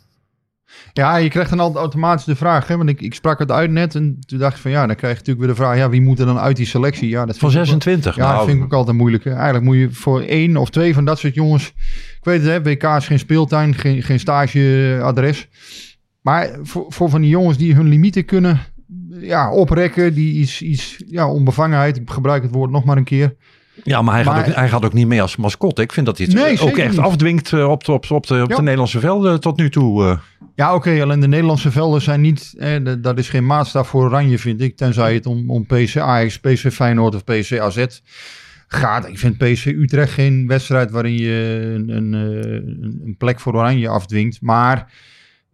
Ja, 0.94 1.16
je 1.16 1.30
krijgt 1.30 1.50
dan 1.50 1.60
altijd 1.60 1.78
automatisch 1.78 2.26
de 2.26 2.36
vraag. 2.36 2.68
Hè? 2.68 2.78
Want 2.78 2.90
ik, 2.90 3.02
ik 3.02 3.14
sprak 3.14 3.40
het 3.40 3.52
uit 3.52 3.72
net 3.72 3.96
en 3.96 4.20
toen 4.26 4.40
dacht 4.40 4.56
ik 4.56 4.62
van 4.62 4.72
ja, 4.72 4.86
dan 4.88 4.96
krijg 4.96 5.14
je 5.14 5.20
natuurlijk 5.20 5.46
weer 5.46 5.56
de 5.56 5.62
vraag. 5.62 5.78
Ja, 5.78 5.90
wie 5.90 6.02
moet 6.02 6.20
er 6.20 6.26
dan 6.26 6.40
uit 6.40 6.56
die 6.56 6.66
selectie? 6.66 7.10
Ja, 7.10 7.26
dat 7.26 7.38
Van 7.38 7.52
vind 7.52 7.68
ik 7.68 7.74
ook 7.74 7.84
wel- 7.84 7.92
26. 7.92 8.16
Ja, 8.16 8.22
dat 8.22 8.32
nou, 8.32 8.46
vind 8.46 8.58
ik 8.58 8.64
ook 8.64 8.74
altijd 8.74 8.98
moeilijk. 8.98 9.24
hè. 9.24 9.32
Eigenlijk 9.32 9.66
moet 9.66 9.76
je 9.78 9.92
voor 9.92 10.22
één 10.22 10.58
of 10.58 10.70
twee 10.70 10.94
van 10.94 11.06
dat 11.06 11.20
soort 11.20 11.34
jongens... 11.34 11.68
Ik 12.18 12.24
weet 12.24 12.42
het, 12.42 12.50
hè, 12.50 12.62
WK 12.62 12.84
is 12.84 13.08
geen 13.08 13.20
speeltuin, 13.20 13.76
geen, 13.76 14.04
geen 14.04 14.20
stageadres. 14.20 15.48
Maar 16.22 16.50
voor, 16.62 16.86
voor 16.90 17.10
van 17.10 17.22
die 17.22 17.30
jongens 17.30 17.58
die 17.58 17.76
hun 17.76 17.88
limieten 17.88 18.26
kunnen 18.26 18.60
ja, 19.10 19.52
oprekken... 19.52 20.14
die 20.14 20.34
iets, 20.34 20.62
iets 20.62 21.04
ja, 21.08 21.30
onbevangenheid, 21.32 21.98
ik 21.98 22.10
gebruik 22.10 22.44
het 22.44 22.52
woord 22.52 22.72
nog 22.72 22.84
maar 22.84 22.98
een 22.98 23.04
keer... 23.04 23.36
Ja, 23.84 24.02
maar 24.02 24.16
hij, 24.16 24.24
Maar- 24.24 24.36
gaat 24.36 24.48
ook, 24.48 24.56
hij 24.56 24.70
gaat 24.70 24.86
ook 24.86 24.94
niet 24.94 25.08
mee 25.08 25.22
als 25.22 25.36
mascotte. 25.36 25.82
Ik 25.82 25.94
vind 25.94 26.06
dat 26.06 26.18
hij 26.18 26.26
het 26.28 26.36
Nee, 26.36 26.60
ook 26.62 26.78
echt 26.78 26.92
niet. 26.92 27.00
afdwingt 27.00 27.54
eh, 27.54 27.70
op, 27.70 27.84
de- 27.84 27.92
op, 27.92 28.12
op, 28.12 28.28
de, 28.28 28.42
op 28.44 28.50
de 28.56 28.62
Nederlandse 28.62 29.00
velden 29.00 29.40
tot 29.40 29.58
nu 29.58 29.70
toe. 29.70 30.04
eh. 30.06 30.18
Ja, 30.56 30.74
oké, 30.76 31.02
alleen 31.02 31.20
de 31.20 31.28
Nederlandse 31.28 31.72
velden 31.72 32.02
zijn 32.02 32.22
niet... 32.22 32.54
Eh, 32.58 32.72
dat- 33.00 33.18
is 33.18 33.30
geen 33.30 33.46
maatstaf 33.46 33.88
voor 33.88 34.04
Oranje, 34.04 34.40
vind 34.40 34.62
ik. 34.62 34.78
Tenzij 34.78 35.14
het 35.14 35.26
om, 35.26 35.50
om 35.50 35.66
PSV 35.66 35.98
Ajax, 35.98 36.40
PSV 36.40 36.72
Feyenoord 36.74 37.16
of 37.16 37.24
PSV 37.24 37.60
AZ 37.62 37.86
gaat. 38.68 39.08
Ik 39.08 39.20
vind 39.20 39.38
PSV 39.38 39.66
Utrecht 39.66 40.14
geen 40.14 40.48
wedstrijd 40.48 40.92
waarin 40.92 41.18
je 41.18 41.62
een, 41.76 41.90
een, 41.90 42.14
eh, 42.14 42.52
een, 42.52 43.02
een 43.06 43.16
plek 43.18 43.40
voor 43.40 43.54
Oranje 43.56 43.88
afdwingt. 43.90 44.42
Maar 44.42 44.92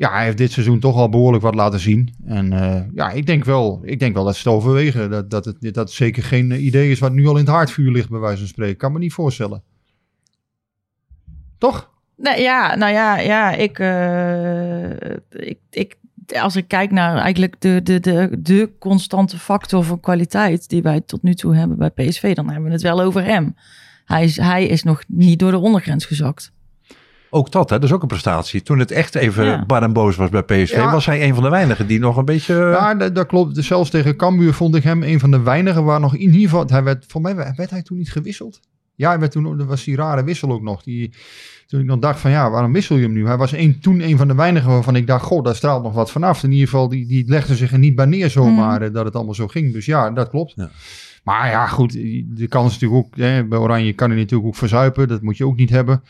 ja, 0.04 0.12
hij 0.12 0.24
heeft 0.24 0.38
dit 0.38 0.52
seizoen 0.52 0.80
toch 0.80 0.96
al 0.96 1.10
behoorlijk 1.10 1.44
wat 1.44 1.56
laten 1.56 1.80
zien. 1.80 2.16
En 2.26 2.54
eh, 2.54 2.82
ja, 2.94 3.12
ik 3.12 3.26
denk 3.26 3.44
wel, 3.46 3.82
ik 3.84 4.00
denk 4.00 4.14
wel 4.14 4.24
dat 4.24 4.36
ze 4.36 4.50
het 4.50 4.58
overwegen. 4.58 5.10
Dat, 5.10 5.30
dat, 5.30 5.46
het, 5.46 5.74
dat 5.74 5.92
zeker 5.92 6.24
geen 6.24 6.66
idee 6.66 6.92
is 6.92 7.00
wat 7.00 7.12
nu 7.12 7.28
al 7.28 7.38
in 7.38 7.46
het 7.46 7.54
haardvuur 7.54 7.92
ligt, 7.92 8.10
bij 8.10 8.20
wijze 8.20 8.38
van 8.38 8.48
spreken. 8.48 8.78
Kan 8.78 8.92
me 8.92 9.00
niet 9.00 9.14
voorstellen. 9.14 9.64
Toch? 11.58 11.90
Nee, 12.18 12.42
ja, 12.42 12.76
nou 12.76 12.94
ja, 12.94 13.20
ja 13.20 13.52
ik, 13.52 13.80
eh, 13.80 14.90
ik, 15.30 15.60
ik 15.70 15.98
als 16.40 16.56
ik 16.56 16.68
kijk 16.68 16.92
naar 16.92 17.18
eigenlijk 17.18 17.62
de, 17.62 17.80
de, 17.84 18.00
de, 18.00 18.38
de 18.40 18.70
constante 18.80 19.38
factor 19.38 19.84
van 19.84 20.00
kwaliteit 20.00 20.70
die 20.70 20.82
wij 20.82 21.02
tot 21.02 21.24
nu 21.24 21.34
toe 21.34 21.56
hebben 21.56 21.78
bij 21.78 21.90
PSV, 21.90 22.36
dan 22.36 22.46
hebben 22.50 22.66
we 22.66 22.72
het 22.72 22.82
wel 22.82 23.02
over 23.02 23.24
hem. 23.24 23.56
Hij 24.06 24.24
is, 24.24 24.38
hij 24.38 24.66
is 24.66 24.84
nog 24.84 25.04
niet 25.08 25.40
door 25.40 25.52
de 25.52 25.58
ondergrens 25.58 26.06
gezakt. 26.06 26.52
Ook 27.36 27.52
dat, 27.52 27.70
hè, 27.70 27.76
dat 27.80 27.90
is 27.90 27.96
ook 27.96 28.02
een 28.02 28.08
prestatie. 28.08 28.62
Toen 28.62 28.80
het 28.80 28.92
echt 28.92 29.16
even 29.16 29.46
Ja. 29.46 29.66
bar 29.66 29.84
en 29.84 29.94
boos 29.94 30.16
was 30.16 30.30
bij 30.30 30.42
PSV, 30.44 30.76
Ja. 30.76 30.92
was 30.92 31.06
hij 31.06 31.24
een 31.28 31.34
van 31.34 31.44
de 31.44 31.50
weinigen 31.50 31.88
die 31.88 32.00
nog 32.00 32.18
een 32.18 32.26
beetje... 32.26 32.54
Ja, 32.56 32.96
dat, 32.96 33.16
dat 33.16 33.28
klopt. 33.28 33.56
Dus 33.56 33.68
zelfs 33.68 33.90
tegen 33.90 34.16
Cambuur 34.16 34.54
vond 34.54 34.76
ik 34.76 34.84
hem 34.84 35.04
een 35.04 35.20
van 35.20 35.32
de 35.32 35.42
weinigen 35.42 35.84
waar 35.84 36.00
nog 36.00 36.14
in 36.16 36.22
ieder 36.22 36.42
geval... 36.42 36.66
Hij 36.68 36.84
werd, 36.84 37.06
voor 37.08 37.22
mij 37.22 37.36
werd 37.36 37.70
hij 37.70 37.82
toen 37.82 37.98
niet 37.98 38.12
gewisseld. 38.12 38.60
Ja, 38.96 39.10
hij 39.10 39.20
werd 39.20 39.32
toen, 39.32 39.60
er 39.60 39.66
was 39.66 39.84
die 39.84 39.96
rare 39.96 40.24
wissel 40.24 40.52
ook 40.52 40.62
nog. 40.62 40.84
Die, 40.84 41.14
toen 41.68 41.80
ik 41.82 41.88
dan 41.88 42.00
dacht 42.00 42.20
van 42.20 42.32
ja, 42.32 42.50
waarom 42.50 42.74
wissel 42.74 42.96
je 42.96 43.02
hem 43.04 43.14
nu? 43.14 43.26
Hij 43.28 43.38
was 43.38 43.52
een, 43.52 43.80
toen 43.80 44.02
een 44.02 44.18
van 44.18 44.28
de 44.28 44.36
weinigen 44.36 44.70
waarvan 44.70 44.96
ik 44.96 45.08
dacht, 45.08 45.26
goh, 45.26 45.44
daar 45.44 45.56
straalt 45.56 45.84
nog 45.84 45.94
wat 45.94 46.12
vanaf. 46.12 46.44
In 46.44 46.52
ieder 46.52 46.68
geval, 46.68 46.88
die, 46.90 47.06
die 47.08 47.24
legde 47.28 47.56
zich 47.56 47.72
er 47.72 47.80
niet 47.80 47.96
bij 47.96 48.06
neer 48.06 48.30
zomaar 48.30 48.82
eh, 48.82 48.94
dat 48.94 49.06
het 49.06 49.16
allemaal 49.16 49.34
zo 49.34 49.48
ging. 49.48 49.74
Dus 49.74 49.86
ja, 49.86 50.12
dat 50.12 50.30
klopt. 50.30 50.54
Ja. 50.56 50.70
Maar 51.24 51.50
ja, 51.50 51.68
goed, 51.68 51.92
de 52.28 52.48
kans 52.50 52.74
natuurlijk 52.74 53.06
ook, 53.06 53.18
hè, 53.18 53.46
bij 53.46 53.60
Oranje 53.60 53.94
kan 53.94 54.10
hij 54.10 54.20
natuurlijk 54.20 54.48
ook 54.48 54.56
verzuipen. 54.56 55.08
Dat 55.08 55.22
moet 55.22 55.38
je 55.38 55.46
ook 55.46 55.56
niet 55.56 55.70
hebben. 55.70 56.04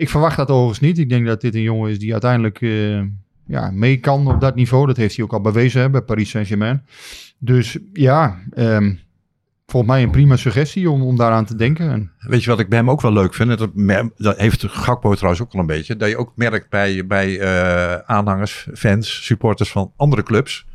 Ik 0.00 0.08
verwacht 0.08 0.36
dat 0.36 0.50
overigens 0.50 0.80
niet. 0.80 0.98
Ik 0.98 1.08
denk 1.08 1.26
dat 1.26 1.40
dit 1.40 1.54
een 1.54 1.62
jongen 1.62 1.90
is 1.90 1.98
die 1.98 2.12
uiteindelijk 2.12 2.60
eh, 2.60 3.00
ja, 3.46 3.70
mee 3.70 3.96
kan 3.96 4.26
op 4.26 4.40
dat 4.40 4.54
niveau. 4.54 4.86
Dat 4.86 4.96
heeft 4.96 5.16
hij 5.16 5.24
ook 5.24 5.32
al 5.32 5.40
bewezen 5.40 5.80
hè, 5.80 5.90
bij 5.90 6.00
Paris 6.02 6.30
Saint-Germain. 6.30 6.84
Dus 7.38 7.78
ja, 7.92 8.38
ehm, 8.52 8.94
volgens 9.66 9.92
mij 9.92 10.02
een 10.02 10.10
prima 10.10 10.36
suggestie 10.36 10.90
om, 10.90 11.02
om 11.02 11.16
daaraan 11.16 11.44
te 11.44 11.56
denken. 11.56 11.90
En, 11.90 12.10
Weet 12.18 12.44
je 12.44 12.50
wat 12.50 12.60
ik 12.60 12.68
bij 12.68 12.78
hem 12.78 12.90
ook 12.90 13.00
wel 13.00 13.12
leuk 13.12 13.34
vind? 13.34 13.58
Dat, 13.58 13.70
dat 14.16 14.38
heeft 14.38 14.64
Gakpo 14.68 15.14
trouwens 15.14 15.42
ook 15.42 15.52
wel 15.52 15.60
een 15.60 15.66
beetje. 15.66 15.96
Dat 15.96 16.08
je 16.08 16.16
ook 16.16 16.32
merkt 16.34 16.68
bij, 16.70 17.06
bij 17.06 17.38
eh, 17.38 17.94
aanhangers, 18.06 18.68
fans, 18.74 19.24
supporters 19.24 19.70
van 19.70 19.92
andere 19.96 20.22
clubs. 20.22 20.66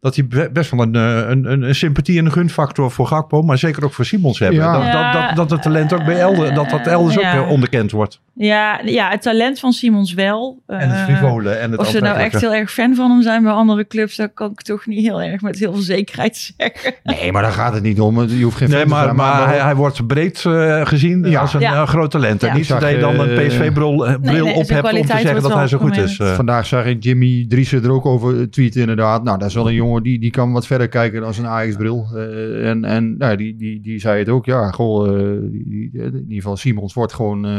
Dat 0.00 0.14
die 0.14 0.24
be- 0.24 0.50
best 0.52 0.70
wel 0.70 0.80
een, 0.82 0.94
eh, 0.94 1.28
een, 1.30 1.52
een, 1.52 1.62
een 1.62 1.74
sympathie 1.74 2.18
en 2.18 2.24
een 2.24 2.32
gunfactor 2.32 2.90
voor 2.90 3.06
Gakpo, 3.06 3.42
maar 3.42 3.58
zeker 3.58 3.84
ook 3.84 3.92
voor 3.92 4.04
Simons 4.04 4.38
hebben. 4.38 4.58
Ja. 4.60 4.72
Dat, 4.72 4.92
dat, 4.92 5.12
dat, 5.26 5.36
dat 5.36 5.50
het 5.50 5.62
talent 5.62 5.92
ook 5.92 6.04
bij 6.04 6.18
Elder, 6.20 6.54
dat 6.54 6.70
dat 6.70 6.86
elders 6.86 7.14
Ja. 7.14 7.38
ook 7.38 7.48
onderkend 7.48 7.90
wordt. 7.90 8.20
Ja, 8.36 8.80
ja, 8.84 9.10
het 9.10 9.22
talent 9.22 9.58
van 9.58 9.72
Simons 9.72 10.14
wel. 10.14 10.62
En 10.66 10.90
het 10.90 10.98
Eh, 10.98 11.04
frivolen 11.04 11.60
en 11.60 11.70
het 11.70 11.80
Of 11.80 11.88
ze 11.88 12.00
nou 12.00 12.18
echt 12.18 12.40
heel 12.40 12.54
erg 12.54 12.72
fan 12.72 12.94
van 12.94 13.10
hem 13.10 13.22
zijn 13.22 13.42
bij 13.42 13.52
andere 13.52 13.86
clubs, 13.86 14.16
dat 14.16 14.30
kan 14.34 14.50
ik 14.50 14.62
toch 14.62 14.86
niet 14.86 15.00
heel 15.06 15.22
erg 15.22 15.40
met 15.40 15.58
heel 15.58 15.72
veel 15.72 15.82
zekerheid 15.82 16.36
zeggen. 16.56 16.94
nee, 17.02 17.32
maar 17.32 17.42
daar 17.42 17.52
gaat 17.52 17.74
het 17.74 17.82
niet 17.82 18.00
om. 18.00 18.22
Je 18.28 18.44
hoeft 18.44 18.56
geen 18.56 18.68
Nee, 18.68 18.78
fan 18.78 18.88
te 18.88 18.94
maar, 18.94 19.04
zijn, 19.04 19.16
maar 19.16 19.46
hij, 19.48 19.58
hij 19.58 19.74
wordt 19.74 20.06
breed 20.06 20.44
eh, 20.44 20.86
gezien 20.86 21.24
Ja. 21.30 21.40
als 21.40 21.54
een 21.54 21.60
Ja. 21.60 21.72
eh, 21.82 21.88
groot 21.88 22.10
talent. 22.10 22.42
En 22.42 22.48
Ja. 22.48 22.54
niet 22.54 22.68
dat 22.68 22.80
je 22.82 23.00
zag, 23.00 23.00
dan 23.00 23.28
een 23.28 23.46
PSV-bril 23.46 23.92
nee, 24.20 24.42
op 24.54 24.68
hebt 24.68 24.92
om 24.92 25.06
te 25.06 25.18
zeggen 25.18 25.42
dat 25.42 25.54
hij 25.54 25.66
zo 25.68 25.78
goed 25.78 25.96
is. 25.96 26.18
eh. 26.18 26.34
Vandaag 26.34 26.66
zag 26.66 26.84
ik 26.84 27.02
Jimmy 27.04 27.44
Driessen 27.48 27.84
er 27.84 27.90
ook 27.92 28.06
over 28.06 28.50
tweeten 28.50 28.80
inderdaad. 28.80 29.24
Nou, 29.24 29.38
dat 29.38 29.48
is 29.48 29.54
wel 29.54 29.68
een 29.68 29.74
jongen 29.74 30.02
die, 30.02 30.18
die 30.18 30.30
kan 30.30 30.52
wat 30.52 30.66
verder 30.66 30.88
kijken 30.88 31.20
dan 31.20 31.34
zijn 31.34 31.46
Ajax-bril. 31.46 32.06
Eh, 32.14 32.68
en 32.68 32.84
en 32.84 33.16
nou, 33.16 33.36
die, 33.36 33.56
die, 33.56 33.80
die 33.80 34.00
zei 34.00 34.18
het 34.18 34.28
ook. 34.28 34.44
Ja, 34.46 34.70
goh, 34.70 35.08
eh, 35.08 35.14
die, 35.52 35.90
in 35.92 36.14
ieder 36.14 36.24
geval 36.28 36.56
Simons 36.56 36.94
wordt 36.94 37.12
gewoon 37.12 37.44
eh, 37.46 37.52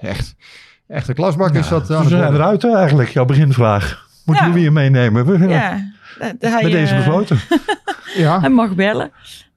ja, 0.00 0.09
echt, 0.10 0.34
echt 0.88 1.08
een 1.08 1.14
klasbak 1.14 1.54
is 1.54 1.68
dat. 1.68 1.90
aan 1.90 2.02
we 2.02 2.08
zijn 2.08 2.34
eruit 2.34 2.64
eigenlijk, 2.64 3.08
jouw 3.08 3.24
beginvraag. 3.24 4.08
Moeten 4.24 4.46
Ja. 4.46 4.52
we 4.52 4.60
weer 4.60 4.72
meenemen? 4.72 5.26
We, 5.26 5.48
Ja, 5.48 5.90
hij, 6.18 6.62
Met 6.62 6.72
deze 6.72 6.92
eh, 6.92 6.96
besloten. 6.96 7.38
Ja, 8.16 8.40
Hij 8.40 8.50
mag 8.50 8.74
bellen. 8.74 9.10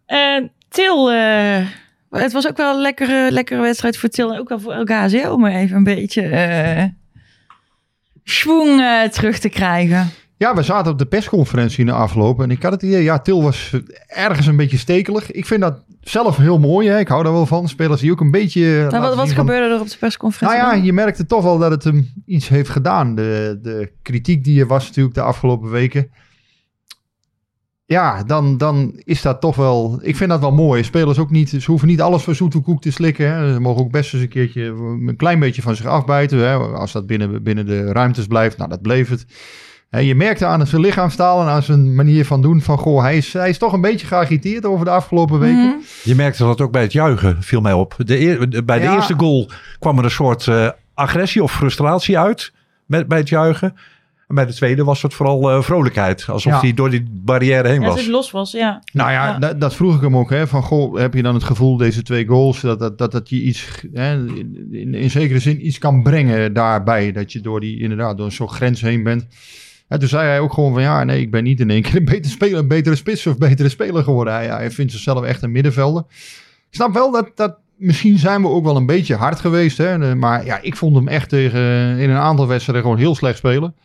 En 0.06 0.52
Til, 0.70 1.12
eh, 1.12 1.66
het 2.10 2.32
was 2.32 2.48
ook 2.48 2.58
wel 2.58 2.76
een 2.76 2.82
lekkere, 2.82 3.32
lekkere 3.32 3.62
wedstrijd 3.62 3.98
voor 3.98 4.10
Til 4.10 4.34
en 4.34 4.40
ook 4.40 4.50
wel 4.50 4.60
voor 4.60 4.74
El 4.74 4.86
Ghazi 4.86 5.28
om 5.28 5.46
even 5.46 5.76
een 5.78 5.84
beetje 5.84 6.22
eh 6.22 6.84
schwung 8.24 8.80
eh, 8.82 9.02
terug 9.10 9.40
te 9.40 9.50
krijgen. 9.50 10.10
Ja, 10.38 10.56
we 10.56 10.64
zaten 10.64 10.92
op 10.92 10.98
de 10.98 11.06
persconferentie 11.06 11.80
in 11.80 11.86
de 11.86 11.92
afloop 11.92 12.42
en 12.42 12.52
ik 12.52 12.64
had 12.64 12.72
het 12.72 12.82
idee, 12.82 13.04
ja, 13.04 13.20
Til 13.20 13.44
was 13.44 13.76
ergens 14.08 14.48
een 14.48 14.56
beetje 14.56 14.78
stekelig. 14.78 15.32
Ik 15.32 15.46
vind 15.46 15.62
dat 15.62 15.84
zelf 16.02 16.38
heel 16.38 16.60
mooi, 16.60 16.90
hè. 16.90 17.00
ik 17.00 17.08
hou 17.08 17.24
daar 17.24 17.32
wel 17.32 17.46
van. 17.46 17.68
Spelers 17.68 18.02
die 18.02 18.12
ook 18.12 18.22
een 18.22 18.32
beetje... 18.32 18.88
Nou, 18.90 19.04
wat 19.04 19.16
wat 19.16 19.28
van- 19.28 19.36
gebeurde 19.36 19.76
er 19.76 19.82
op 19.82 19.90
de 19.90 19.98
persconferentie? 20.00 20.58
Nou 20.58 20.70
ja, 20.70 20.76
dan? 20.76 20.86
je 20.86 20.94
merkte 20.94 21.26
toch 21.26 21.44
wel 21.44 21.58
dat 21.58 21.72
het 21.72 21.84
hem 21.84 22.14
iets 22.26 22.48
heeft 22.48 22.70
gedaan. 22.70 23.16
De, 23.16 23.60
de 23.62 23.92
kritiek 24.02 24.44
die 24.44 24.60
er 24.60 24.68
was 24.68 24.88
natuurlijk 24.88 25.16
de 25.16 25.22
afgelopen 25.22 25.70
weken. 25.70 26.12
Ja, 27.86 28.24
dan, 28.24 28.58
dan 28.58 28.94
is 29.04 29.22
dat 29.22 29.42
toch 29.42 29.56
wel... 29.56 30.00
Ik 30.02 30.16
vind 30.16 30.30
dat 30.30 30.40
wel 30.40 30.52
mooi. 30.52 30.84
Spelers 30.84 31.18
ook 31.18 31.30
niet... 31.30 31.50
Ze 31.50 31.64
hoeven 31.66 31.88
niet 31.88 32.02
alles 32.02 32.24
voor 32.24 32.36
zoete 32.36 32.60
koek 32.60 32.82
te 32.82 32.92
slikken. 32.92 33.34
Hè. 33.34 33.54
Ze 33.54 33.60
mogen 33.60 33.84
ook 33.84 33.92
best 33.92 34.14
eens 34.14 34.24
een 34.24 34.30
keertje 34.30 34.64
een 35.08 35.16
klein 35.18 35.40
beetje 35.40 35.62
van 35.62 35.76
zich 35.76 35.86
afbijten. 35.86 36.38
Hè. 36.38 36.54
Als 36.56 36.92
dat 36.92 37.08
binnen, 37.08 37.44
binnen 37.44 37.66
de 37.66 37.92
ruimtes 37.92 38.28
blijft. 38.28 38.58
Nou, 38.58 38.70
dat 38.70 38.82
bleef 38.82 39.10
het. 39.10 39.26
Hè, 39.94 40.00
je 40.00 40.16
merkte 40.16 40.46
aan 40.46 40.68
zijn 40.68 40.82
lichaamstaal 40.82 41.42
en 41.42 41.48
aan 41.48 41.64
zijn 41.64 41.96
manier 41.96 42.26
van 42.26 42.42
doen 42.42 42.62
van... 42.62 42.78
Goh, 42.78 43.02
hij 43.02 43.18
is, 43.18 43.34
hij 43.34 43.50
is 43.50 43.58
toch 43.58 43.74
een 43.74 43.82
beetje 43.82 44.08
geagiteerd 44.08 44.66
over 44.66 44.86
de 44.86 44.92
afgelopen 44.92 45.40
weken. 45.40 45.66
Mhm. 45.66 45.76
Je 46.04 46.16
merkte 46.16 46.44
dat 46.44 46.62
ook 46.62 46.72
bij 46.72 46.82
het 46.82 46.92
juichen, 46.94 47.44
viel 47.44 47.62
mij 47.62 47.74
op. 47.74 47.96
De 47.98 48.20
eer- 48.20 48.50
de- 48.50 48.64
bij 48.64 48.78
de 48.80 48.84
Ja. 48.86 48.96
eerste 48.96 49.14
goal 49.18 49.50
kwam 49.80 49.98
er 49.98 50.04
een 50.04 50.12
soort 50.12 50.48
eh, 50.48 50.70
agressie 50.94 51.44
of 51.44 51.52
frustratie 51.52 52.18
uit 52.20 52.54
met, 52.86 53.08
bij 53.08 53.18
het 53.18 53.30
juichen. 53.30 53.76
En 54.28 54.36
bij 54.36 54.46
de 54.46 54.54
tweede 54.54 54.84
was 54.84 55.02
het 55.02 55.14
vooral 55.14 55.50
eh, 55.52 55.62
vrolijkheid. 55.62 56.26
Alsof 56.30 56.52
Ja. 56.54 56.60
hij 56.60 56.74
door 56.74 56.90
die 56.90 57.06
barrière 57.12 57.68
heen 57.68 57.82
Ja, 57.82 57.88
was. 57.88 58.00
het 58.00 58.10
los 58.10 58.32
was, 58.32 58.52
ja. 58.52 58.82
Nou 58.94 59.12
ja, 59.12 59.26
Ja. 59.28 59.38
Dat, 59.40 59.62
dat 59.62 59.76
vroeg 59.76 59.96
ik 59.96 60.02
hem 60.02 60.18
ook. 60.18 60.30
Hè, 60.30 60.48
van, 60.48 60.64
goh, 60.64 60.98
heb 61.00 61.14
je 61.14 61.22
dan 61.22 61.34
het 61.34 61.44
gevoel, 61.44 61.78
deze 61.78 62.02
twee 62.04 62.26
goals, 62.28 62.62
dat 62.62 62.80
dat, 62.80 62.98
dat, 62.98 63.12
dat 63.12 63.30
je 63.30 63.42
iets, 63.42 63.68
hè, 63.94 64.14
in, 64.26 64.68
in, 64.72 64.94
in 64.94 65.10
zekere 65.10 65.40
zin 65.40 65.66
iets 65.68 65.78
kan 65.78 66.04
brengen 66.04 66.54
daarbij. 66.54 67.12
Dat 67.12 67.32
je 67.32 67.42
door 67.42 67.60
die, 67.60 67.80
inderdaad, 67.80 68.18
door 68.18 68.32
zo'n 68.32 68.50
grens 68.50 68.82
heen 68.82 69.04
bent. 69.04 69.26
En 69.94 70.00
toen 70.00 70.08
zei 70.08 70.28
hij 70.28 70.40
ook 70.40 70.54
gewoon 70.54 70.74
van, 70.74 70.82
ja, 70.82 71.04
nee, 71.04 71.22
ik 71.22 71.32
ben 71.32 71.44
niet 71.44 71.60
in 71.60 71.70
één 71.70 71.82
keer 71.82 71.96
een 71.96 72.06
betere 72.06 72.34
speler, 72.34 72.60
een 72.60 72.68
betere 72.68 72.96
spits 72.96 73.28
of 73.28 73.38
betere 73.38 73.70
speler 73.70 74.04
geworden. 74.04 74.34
Hij, 74.34 74.48
hij 74.48 74.72
vindt 74.72 74.92
zichzelf 74.92 75.24
echt 75.24 75.42
een 75.42 75.52
middenvelder. 75.52 76.04
Ik 76.70 76.76
snap 76.76 76.94
wel 76.94 77.12
dat, 77.12 77.32
dat 77.36 77.58
misschien 77.76 78.18
zijn 78.18 78.42
we 78.42 78.48
ook 78.48 78.64
wel 78.64 78.76
een 78.76 78.86
beetje 78.86 79.16
hard 79.16 79.40
geweest. 79.40 79.78
Hè, 79.78 80.16
maar 80.16 80.46
ja, 80.46 80.62
ik 80.62 80.76
vond 80.76 80.96
hem 80.96 81.08
echt 81.08 81.30
tegen, 81.30 81.62
in 81.98 82.10
een 82.10 82.18
aantal 82.18 82.48
wedstrijden 82.48 82.84
gewoon 82.84 83.00
heel 83.00 83.16
slecht 83.16 83.38
spelen. 83.38 83.76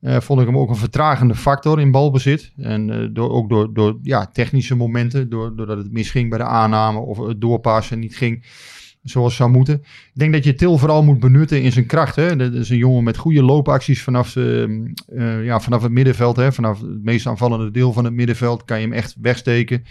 Eh, 0.00 0.20
vond 0.20 0.40
ik 0.40 0.46
hem 0.46 0.58
ook 0.58 0.68
een 0.68 0.76
vertragende 0.76 1.34
factor 1.34 1.80
in 1.80 1.90
balbezit. 1.90 2.52
En 2.56 2.90
eh, 2.90 3.08
door, 3.12 3.30
ook 3.30 3.48
door, 3.48 3.72
door 3.72 3.98
ja, 4.02 4.26
technische 4.26 4.76
momenten. 4.76 5.30
Door, 5.30 5.56
doordat 5.56 5.78
het 5.78 5.92
misging 5.92 6.28
bij 6.28 6.38
de 6.38 6.44
aanname 6.44 6.98
of 6.98 7.18
het 7.18 7.40
doorpassen 7.40 7.98
niet 7.98 8.16
ging 8.16 8.44
zoals 9.02 9.36
zou 9.36 9.50
moeten. 9.50 9.74
Ik 9.74 10.10
denk 10.12 10.32
dat 10.32 10.44
je 10.44 10.54
Til 10.54 10.78
vooral 10.78 11.02
moet 11.02 11.20
benutten 11.20 11.62
in 11.62 11.72
zijn 11.72 11.86
kracht. 11.86 12.16
Hè? 12.16 12.36
Dat 12.36 12.54
is 12.54 12.70
een 12.70 12.76
jongen 12.76 13.04
met 13.04 13.16
goede 13.16 13.42
loopacties 13.42 14.02
vanaf, 14.02 14.32
de, 14.32 14.92
eh, 15.06 15.44
ja, 15.44 15.60
vanaf 15.60 15.82
het 15.82 15.92
middenveld. 15.92 16.36
Hè? 16.36 16.52
Vanaf 16.52 16.80
het 16.80 17.04
meest 17.04 17.26
aanvallende 17.26 17.70
deel 17.70 17.92
van 17.92 18.04
het 18.04 18.14
middenveld 18.14 18.64
kan 18.64 18.80
je 18.80 18.86
hem 18.86 18.92
echt 18.94 19.16
wegsteken. 19.20 19.84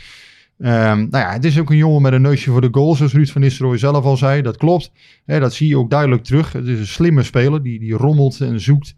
Ehm, 0.59 0.97
nou 0.97 1.23
ja, 1.25 1.31
het 1.31 1.45
is 1.45 1.59
ook 1.59 1.69
een 1.69 1.77
jongen 1.77 2.01
met 2.01 2.13
een 2.13 2.21
neusje 2.21 2.51
voor 2.51 2.61
de 2.61 2.67
goal, 2.71 2.95
zoals 2.95 3.13
Ruud 3.13 3.29
van 3.29 3.41
Nistelrooy 3.41 3.77
zelf 3.77 4.05
al 4.05 4.17
zei. 4.17 4.41
Dat 4.41 4.57
klopt. 4.57 4.91
Hè, 5.25 5.39
dat 5.39 5.53
zie 5.53 5.67
je 5.67 5.77
ook 5.77 5.89
duidelijk 5.89 6.23
terug. 6.23 6.51
Het 6.53 6.67
is 6.67 6.79
een 6.79 6.87
slimme 6.87 7.23
speler 7.23 7.63
die, 7.63 7.79
die 7.79 7.93
rommelt 7.93 8.41
en 8.41 8.61
zoekt. 8.61 8.95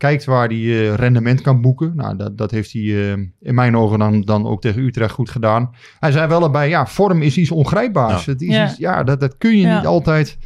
Kijkt 0.00 0.24
waar 0.24 0.46
hij 0.48 0.56
eh, 0.56 0.94
rendement 0.94 1.40
kan 1.40 1.60
boeken. 1.60 1.92
Nou, 1.96 2.16
dat, 2.16 2.38
dat 2.38 2.50
heeft 2.50 2.72
hij 2.72 2.82
eh, 2.82 3.10
in 3.40 3.54
mijn 3.54 3.76
ogen 3.76 3.98
dan, 3.98 4.20
dan 4.20 4.46
ook 4.46 4.60
tegen 4.60 4.82
Utrecht 4.82 5.12
goed 5.14 5.30
gedaan. 5.30 5.70
Hij 5.98 6.10
zei 6.12 6.26
wel 6.28 6.42
erbij, 6.42 6.68
ja, 6.68 6.86
vorm 6.86 7.22
is 7.22 7.36
iets 7.36 7.50
ongrijpbaars. 7.50 8.24
Ja. 8.24 8.32
Het 8.32 8.42
is 8.42 8.48
Ja. 8.48 8.68
Iets, 8.68 8.76
ja, 8.78 9.02
dat, 9.02 9.20
dat 9.20 9.38
kun 9.38 9.56
je 9.56 9.66
Ja. 9.66 9.76
niet 9.76 9.86
altijd... 9.86 10.38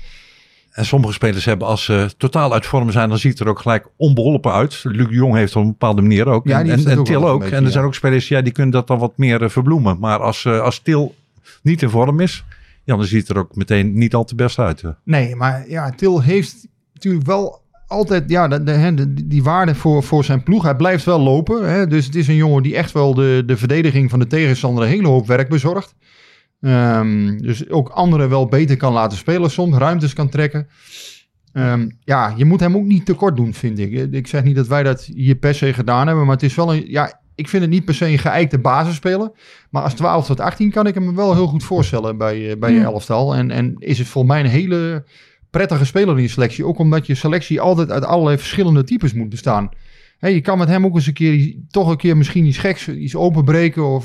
En 0.71 0.85
sommige 0.85 1.13
spelers 1.13 1.45
hebben, 1.45 1.67
als 1.69 1.85
ze 1.85 2.15
totaal 2.17 2.53
uit 2.53 2.67
vorm 2.67 2.91
zijn, 2.91 3.09
dan 3.09 3.19
ziet 3.19 3.31
het 3.31 3.41
er 3.41 3.49
ook 3.49 3.59
gelijk 3.59 3.87
onbeholpen 3.97 4.53
uit. 4.53 4.81
Luc 4.85 5.07
Jong 5.11 5.35
heeft 5.35 5.57
op 5.57 5.63
een 5.63 5.69
bepaalde 5.69 6.03
manier 6.03 6.27
ook. 6.27 6.47
Ja, 6.49 6.65
en 6.65 6.99
ook 6.99 7.07
Til 7.07 7.29
ook. 7.29 7.41
beetje, 7.41 7.55
en 7.55 7.61
er 7.61 7.67
ja. 7.67 7.73
zijn 7.73 7.85
ook 7.85 7.95
spelers 7.95 8.29
ja, 8.29 8.43
die 8.43 8.53
kunnen 8.53 8.73
dat 8.73 8.87
dan 8.87 8.99
wat 8.99 9.13
meer 9.17 9.43
eh, 9.43 9.49
verbloemen. 9.49 9.99
Maar 9.99 10.19
als, 10.19 10.45
eh, 10.45 10.61
als 10.61 10.79
Til 10.79 11.15
niet 11.63 11.83
in 11.83 11.91
vorm 11.91 12.21
is, 12.21 12.45
ja, 12.85 12.97
dan 12.97 13.05
ziet 13.05 13.21
het 13.29 13.37
er 13.37 13.43
ook 13.43 13.57
meteen 13.57 13.99
niet 13.99 14.15
al 14.15 14.25
te 14.25 14.35
best 14.35 14.59
uit. 14.59 14.83
Nee, 15.05 15.37
maar 15.37 15.69
ja, 15.69 15.91
Til 15.91 16.23
heeft 16.23 16.67
natuurlijk 16.93 17.27
wel 17.27 17.63
altijd 17.95 18.31
ja, 18.31 18.49
de, 18.49 18.63
de, 18.95 19.27
die 19.27 19.43
waarde 19.43 19.75
voor, 19.75 20.03
voor 20.03 20.25
zijn 20.25 20.43
ploeg. 20.43 20.63
Hij 20.63 20.77
blijft 20.77 21.05
wel 21.05 21.21
lopen. 21.21 21.69
Hè? 21.69 21.87
Dus 21.87 22.07
het 22.07 22.15
is 22.15 22.29
een 22.29 22.35
jongen 22.35 22.63
die 22.63 22.77
echt 22.77 22.93
wel 22.93 23.15
de, 23.15 23.43
de 23.47 23.57
verdediging 23.57 24.11
van 24.11 24.19
de 24.19 24.27
tegenstander 24.27 24.85
een 24.85 24.91
hele 24.91 25.09
hoop 25.09 25.27
werk 25.27 25.49
bezorgt. 25.49 25.95
Ehm, 26.61 27.39
dus 27.39 27.69
ook 27.71 27.89
anderen 27.89 28.29
wel 28.29 28.47
beter 28.47 28.77
kan 28.77 28.93
laten 28.93 29.19
spelen 29.19 29.51
soms, 29.51 29.77
ruimtes 29.77 30.13
kan 30.13 30.29
trekken. 30.29 30.69
Ehm, 31.53 31.89
ja, 32.01 32.35
je 32.37 32.45
moet 32.45 32.61
hem 32.61 32.77
ook 32.77 32.85
niet 32.85 33.07
tekort 33.07 33.37
doen, 33.37 33.55
vind 33.55 33.79
ik. 33.79 34.13
Ik 34.13 34.27
zeg 34.27 34.45
niet 34.45 34.57
dat 34.57 34.67
wij 34.67 34.83
dat 34.83 35.05
hier 35.05 35.35
per 35.35 35.55
se 35.55 35.73
gedaan 35.73 36.07
hebben, 36.07 36.25
maar 36.25 36.35
het 36.35 36.45
is 36.45 36.55
wel 36.55 36.75
een... 36.75 36.85
Ja, 36.87 37.21
ik 37.35 37.49
vind 37.49 37.63
het 37.63 37.71
niet 37.71 37.85
per 37.85 37.95
se 37.95 38.07
een 38.07 38.19
geëikte 38.19 38.59
basisspeler. 38.59 39.31
Maar 39.71 39.83
als 39.83 39.95
12 39.95 40.27
tot 40.27 40.41
18 40.41 40.71
kan 40.71 40.87
ik 40.87 40.95
hem 40.95 41.15
wel 41.17 41.35
heel 41.35 41.47
goed 41.47 41.65
voorstellen 41.65 42.19
bij, 42.19 42.51
eh, 42.51 42.59
bij 42.59 42.73
je 42.73 42.81
elftal. 42.81 43.35
En, 43.35 43.51
en 43.51 43.75
is 43.79 43.99
het 43.99 44.09
voor 44.09 44.27
mij 44.27 44.41
een 44.41 44.47
hele 44.47 45.05
prettige 45.55 45.85
speler 45.85 46.17
in 46.17 46.23
je 46.23 46.29
selectie. 46.29 46.67
Ook 46.67 46.79
omdat 46.79 47.07
je 47.07 47.15
selectie 47.15 47.61
altijd 47.61 47.91
uit 47.91 48.05
allerlei 48.05 48.39
verschillende 48.39 48.85
types 48.85 49.13
moet 49.13 49.29
bestaan. 49.29 49.71
Je 50.21 50.41
kan 50.41 50.59
met 50.59 50.69
hem 50.69 50.85
ook 50.85 50.95
eens 50.95 51.07
een 51.07 51.13
keer, 51.13 51.55
toch 51.71 51.89
een 51.89 51.97
keer 51.97 52.17
misschien 52.17 52.45
iets 52.45 52.59
geks, 52.59 52.89
iets 52.89 53.17
openbreken. 53.17 53.87
Of, 53.87 54.05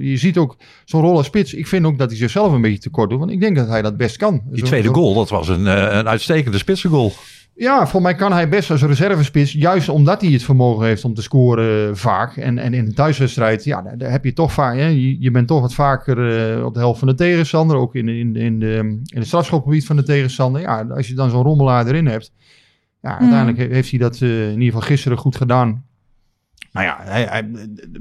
je 0.00 0.16
ziet 0.16 0.36
ook 0.36 0.56
zo'n 0.84 1.00
rol 1.00 1.16
als 1.16 1.26
spits. 1.26 1.54
Ik 1.54 1.66
vind 1.66 1.84
ook 1.84 1.98
dat 1.98 2.08
hij 2.08 2.18
zichzelf 2.18 2.52
een 2.52 2.60
beetje 2.60 2.78
tekort 2.78 3.10
doet. 3.10 3.18
Want 3.18 3.30
ik 3.30 3.40
denk 3.40 3.56
dat 3.56 3.68
hij 3.68 3.82
dat 3.82 3.96
best 3.96 4.16
kan. 4.16 4.42
Die 4.44 4.64
tweede 4.64 4.88
goal, 4.88 5.14
dat 5.14 5.28
was 5.28 5.48
een, 5.48 5.66
eh, 5.66 5.96
een 5.98 6.08
uitstekende 6.08 6.58
spitsengoal. 6.58 7.12
Ja, 7.58 7.76
volgens 7.78 8.02
mij 8.02 8.14
kan 8.14 8.32
hij 8.32 8.48
best 8.48 8.70
als 8.70 8.82
reservespits, 8.82 9.52
juist 9.52 9.88
omdat 9.88 10.20
hij 10.20 10.30
het 10.30 10.42
vermogen 10.42 10.86
heeft 10.86 11.04
om 11.04 11.14
te 11.14 11.22
scoren 11.22 11.96
vaak. 11.96 12.36
En, 12.36 12.58
en 12.58 12.74
in 12.74 12.86
een 12.86 12.94
thuiswedstrijd, 12.94 13.64
ja, 13.64 13.82
daar, 13.96 14.10
heb 14.10 14.24
je 14.24 14.32
toch 14.32 14.52
vaak, 14.52 14.74
hè, 14.76 14.86
je, 14.86 15.20
je 15.20 15.30
bent 15.30 15.48
toch 15.48 15.60
wat 15.60 15.74
vaker 15.74 16.38
eh, 16.58 16.64
op 16.64 16.74
de 16.74 16.80
helft 16.80 16.98
van 16.98 17.08
de 17.08 17.14
tegenstander, 17.14 17.76
ook 17.76 17.94
in, 17.94 18.08
in, 18.08 18.36
in, 18.36 18.58
de, 18.60 18.76
in 19.04 19.18
het 19.18 19.26
strafschopgebied 19.26 19.86
van 19.86 19.96
de 19.96 20.02
tegenstander. 20.02 20.60
Ja, 20.60 20.86
als 20.90 21.08
je 21.08 21.14
dan 21.14 21.30
zo'n 21.30 21.42
rommelaar 21.42 21.86
erin 21.86 22.06
hebt, 22.06 22.32
ja, 23.02 23.18
uiteindelijk 23.18 23.58
he- 23.58 23.74
heeft 23.74 23.90
hij 23.90 23.98
dat 23.98 24.20
eh, 24.20 24.44
in 24.46 24.50
ieder 24.52 24.64
geval 24.64 24.80
gisteren 24.80 25.18
goed 25.18 25.36
gedaan. 25.36 25.84
Nou 26.72 26.86
ja, 26.86 26.96
hij, 27.00 27.24
hij- 27.24 27.50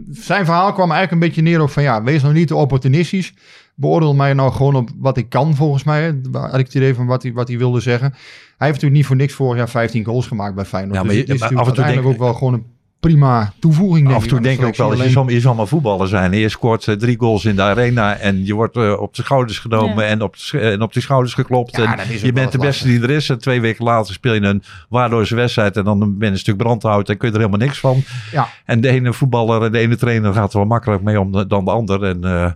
zijn 0.09 0.45
verhaal 0.45 0.73
kwam 0.73 0.91
eigenlijk 0.91 1.11
een 1.11 1.27
beetje 1.27 1.41
neer 1.41 1.61
op 1.61 1.69
van 1.69 1.83
ja, 1.83 2.03
wees 2.03 2.21
nou 2.21 2.33
niet 2.33 2.47
te 2.47 2.55
opportunistisch. 2.55 3.33
Beoordeel 3.75 4.13
mij 4.13 4.33
nou 4.33 4.51
gewoon 4.51 4.75
op 4.75 4.89
wat 4.97 5.17
ik 5.17 5.29
kan, 5.29 5.55
volgens 5.55 5.83
mij. 5.83 6.19
had 6.31 6.59
ik 6.59 6.65
het 6.65 6.73
idee 6.75 6.93
van 6.93 7.05
wat 7.05 7.23
hij, 7.23 7.33
wat 7.33 7.47
hij 7.47 7.57
wilde 7.57 7.79
zeggen. 7.79 8.13
Hij 8.57 8.67
heeft 8.67 8.81
natuurlijk 8.81 8.93
niet 8.93 9.05
voor 9.05 9.15
niks 9.15 9.33
vorig 9.33 9.57
jaar 9.57 9.69
15 9.69 10.03
goals 10.05 10.27
gemaakt 10.27 10.55
bij 10.55 10.65
Feyenoord. 10.65 10.95
Ja, 10.95 11.03
maar 11.03 11.13
dus 11.15 11.25
je- 11.27 11.33
is 11.33 11.39
maar 11.39 11.55
af 11.55 11.67
en 11.67 11.73
toe 11.73 11.83
denk- 11.85 12.05
ook 12.05 12.17
wel 12.17 12.33
gewoon 12.33 12.53
een 12.53 12.65
prima 12.99 13.53
toevoeging. 13.59 14.13
Af 14.13 14.23
en 14.23 14.29
toe 14.29 14.39
denk 14.41 14.59
ik 14.59 14.65
ook 14.65 14.75
wel, 14.75 15.03
je 15.03 15.09
zal, 15.09 15.29
je 15.29 15.39
zal 15.39 15.55
maar 15.55 15.67
voetballer 15.67 16.07
zijn. 16.07 16.31
En 16.33 16.39
je 16.39 16.49
scoort 16.49 16.95
drie 16.99 17.17
goals 17.19 17.45
in 17.45 17.55
de 17.55 17.61
arena 17.61 18.15
en 18.17 18.45
je 18.45 18.53
wordt 18.53 18.75
eh, 18.75 18.99
op 18.99 19.15
de 19.15 19.23
schouders 19.23 19.59
genomen 19.59 20.03
Ja. 20.03 20.09
en, 20.09 20.21
op 20.21 20.33
de, 20.33 20.39
sch- 20.39 20.53
en 20.53 20.81
op 20.81 20.93
de 20.93 21.01
schouders 21.01 21.33
geklopt. 21.33 21.75
Ja, 21.77 21.97
en 21.97 22.19
je 22.21 22.33
bent 22.33 22.51
de 22.51 22.57
beste 22.57 22.87
die 22.87 23.01
er 23.01 23.09
is. 23.09 23.29
En 23.29 23.39
twee 23.39 23.61
weken 23.61 23.83
later 23.85 24.13
speel 24.13 24.33
je 24.33 24.41
een 24.41 24.63
waardeloze 24.89 25.35
wedstrijd 25.35 25.77
en 25.77 25.83
dan 25.83 25.99
ben 25.99 26.27
je 26.27 26.33
een 26.33 26.37
stuk 26.39 26.57
brandhout 26.57 27.09
en 27.09 27.17
kun 27.17 27.27
je 27.27 27.33
er 27.33 27.39
helemaal 27.39 27.65
niks 27.67 27.79
van. 27.79 28.03
Ja. 28.31 28.47
En 28.65 28.81
de 28.81 28.89
ene 28.89 29.13
voetballer 29.13 29.63
en 29.63 29.71
de 29.71 29.79
ene 29.79 29.95
trainer 29.95 30.33
gaat 30.33 30.51
er 30.53 30.57
wel 30.57 30.67
makkelijker 30.67 31.05
mee 31.05 31.19
om 31.19 31.31
de- 31.31 31.47
dan 31.47 31.65
de 31.65 31.71
ander. 31.71 32.03
En 32.03 32.23
eh, 32.23 32.51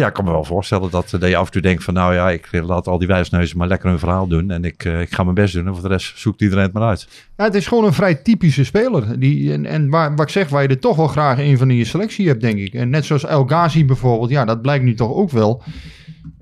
ja, 0.00 0.06
ik 0.06 0.12
kan 0.12 0.24
me 0.24 0.30
wel 0.30 0.44
voorstellen 0.44 0.90
dat, 0.90 1.10
dat 1.10 1.28
je 1.28 1.36
af 1.36 1.46
en 1.46 1.52
toe 1.52 1.62
denkt 1.62 1.84
van 1.84 1.94
nou 1.94 2.14
ja, 2.14 2.30
ik 2.30 2.48
laat 2.52 2.86
al 2.86 2.98
die 2.98 3.08
wijsneuzen 3.08 3.58
maar 3.58 3.68
lekker 3.68 3.88
hun 3.88 3.98
verhaal 3.98 4.26
doen. 4.26 4.50
En 4.50 4.64
ik, 4.64 4.84
eh, 4.84 5.00
ik 5.00 5.14
ga 5.14 5.22
mijn 5.22 5.34
best 5.34 5.54
doen 5.54 5.66
en 5.66 5.72
voor 5.72 5.82
de 5.82 5.88
rest 5.88 6.18
zoekt 6.18 6.40
iedereen 6.40 6.64
het 6.64 6.72
maar 6.72 6.82
uit. 6.88 7.08
Ja, 7.36 7.44
het 7.44 7.54
is 7.54 7.66
gewoon 7.66 7.84
een 7.84 7.92
vrij 7.92 8.14
typische 8.14 8.64
speler. 8.64 9.18
Die, 9.18 9.52
en 9.52 9.66
en 9.66 9.88
waar, 9.88 10.10
wat 10.14 10.26
ik 10.26 10.32
zeg, 10.32 10.48
waar 10.48 10.62
je 10.62 10.68
er 10.68 10.78
toch 10.78 10.96
wel 10.96 11.06
graag 11.06 11.38
een 11.38 11.58
van 11.58 11.70
in 11.70 11.76
je 11.76 11.84
selectie 11.84 12.28
hebt, 12.28 12.40
denk 12.40 12.58
ik. 12.58 12.74
En 12.74 12.90
net 12.90 13.04
zoals 13.04 13.24
El 13.24 13.44
Ghazi 13.44 13.84
bijvoorbeeld, 13.84 14.30
ja, 14.30 14.44
dat 14.44 14.62
blijkt 14.62 14.84
nu 14.84 14.94
toch 14.94 15.12
ook 15.12 15.30
wel. 15.30 15.62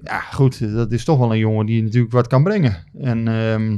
Ja, 0.03 0.21
goed, 0.21 0.75
dat 0.75 0.93
is 0.93 1.05
toch 1.05 1.19
wel 1.19 1.33
een 1.33 1.39
jongen 1.39 1.67
die 1.67 1.83
natuurlijk 1.83 2.13
wat 2.13 2.27
kan 2.27 2.43
brengen. 2.43 2.85
En 3.01 3.29
ehm, 3.29 3.77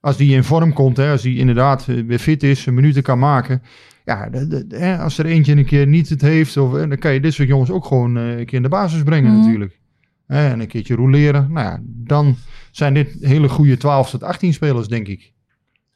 als 0.00 0.16
die 0.16 0.34
in 0.34 0.44
vorm 0.44 0.72
komt, 0.72 0.96
hè, 0.96 1.10
als 1.10 1.22
die 1.22 1.38
inderdaad 1.38 1.88
eh, 1.88 1.96
weer 2.06 2.18
fit 2.18 2.42
is, 2.42 2.64
minuten 2.64 3.02
kan 3.02 3.18
maken. 3.18 3.62
Ja, 4.04 4.28
de- 4.30 4.46
de- 4.46 4.66
de- 4.66 4.76
hè, 4.78 4.98
als 4.98 5.18
er 5.18 5.26
eentje 5.26 5.56
een 5.56 5.64
keer 5.64 5.86
niet 5.86 6.08
het 6.08 6.20
heeft, 6.20 6.56
of, 6.56 6.72
dan 6.72 6.98
kan 6.98 7.12
je 7.12 7.20
dit 7.20 7.32
soort 7.34 7.48
jongens 7.48 7.70
ook 7.70 7.84
gewoon 7.84 8.16
eh, 8.16 8.38
een 8.38 8.46
keer 8.46 8.56
in 8.56 8.62
de 8.62 8.68
basis 8.68 9.02
brengen 9.02 9.30
Mhm. 9.32 9.40
natuurlijk. 9.40 9.80
Hè, 10.26 10.48
en 10.48 10.60
een 10.60 10.66
keertje 10.66 10.94
roleren. 10.94 11.52
Nou 11.52 11.66
ja, 11.66 11.80
dan 11.84 12.36
zijn 12.70 12.94
dit 12.94 13.16
hele 13.20 13.48
goede 13.48 13.76
12 13.76 14.10
tot 14.10 14.22
18 14.22 14.52
spelers, 14.52 14.88
denk 14.88 15.08
ik. 15.08 15.32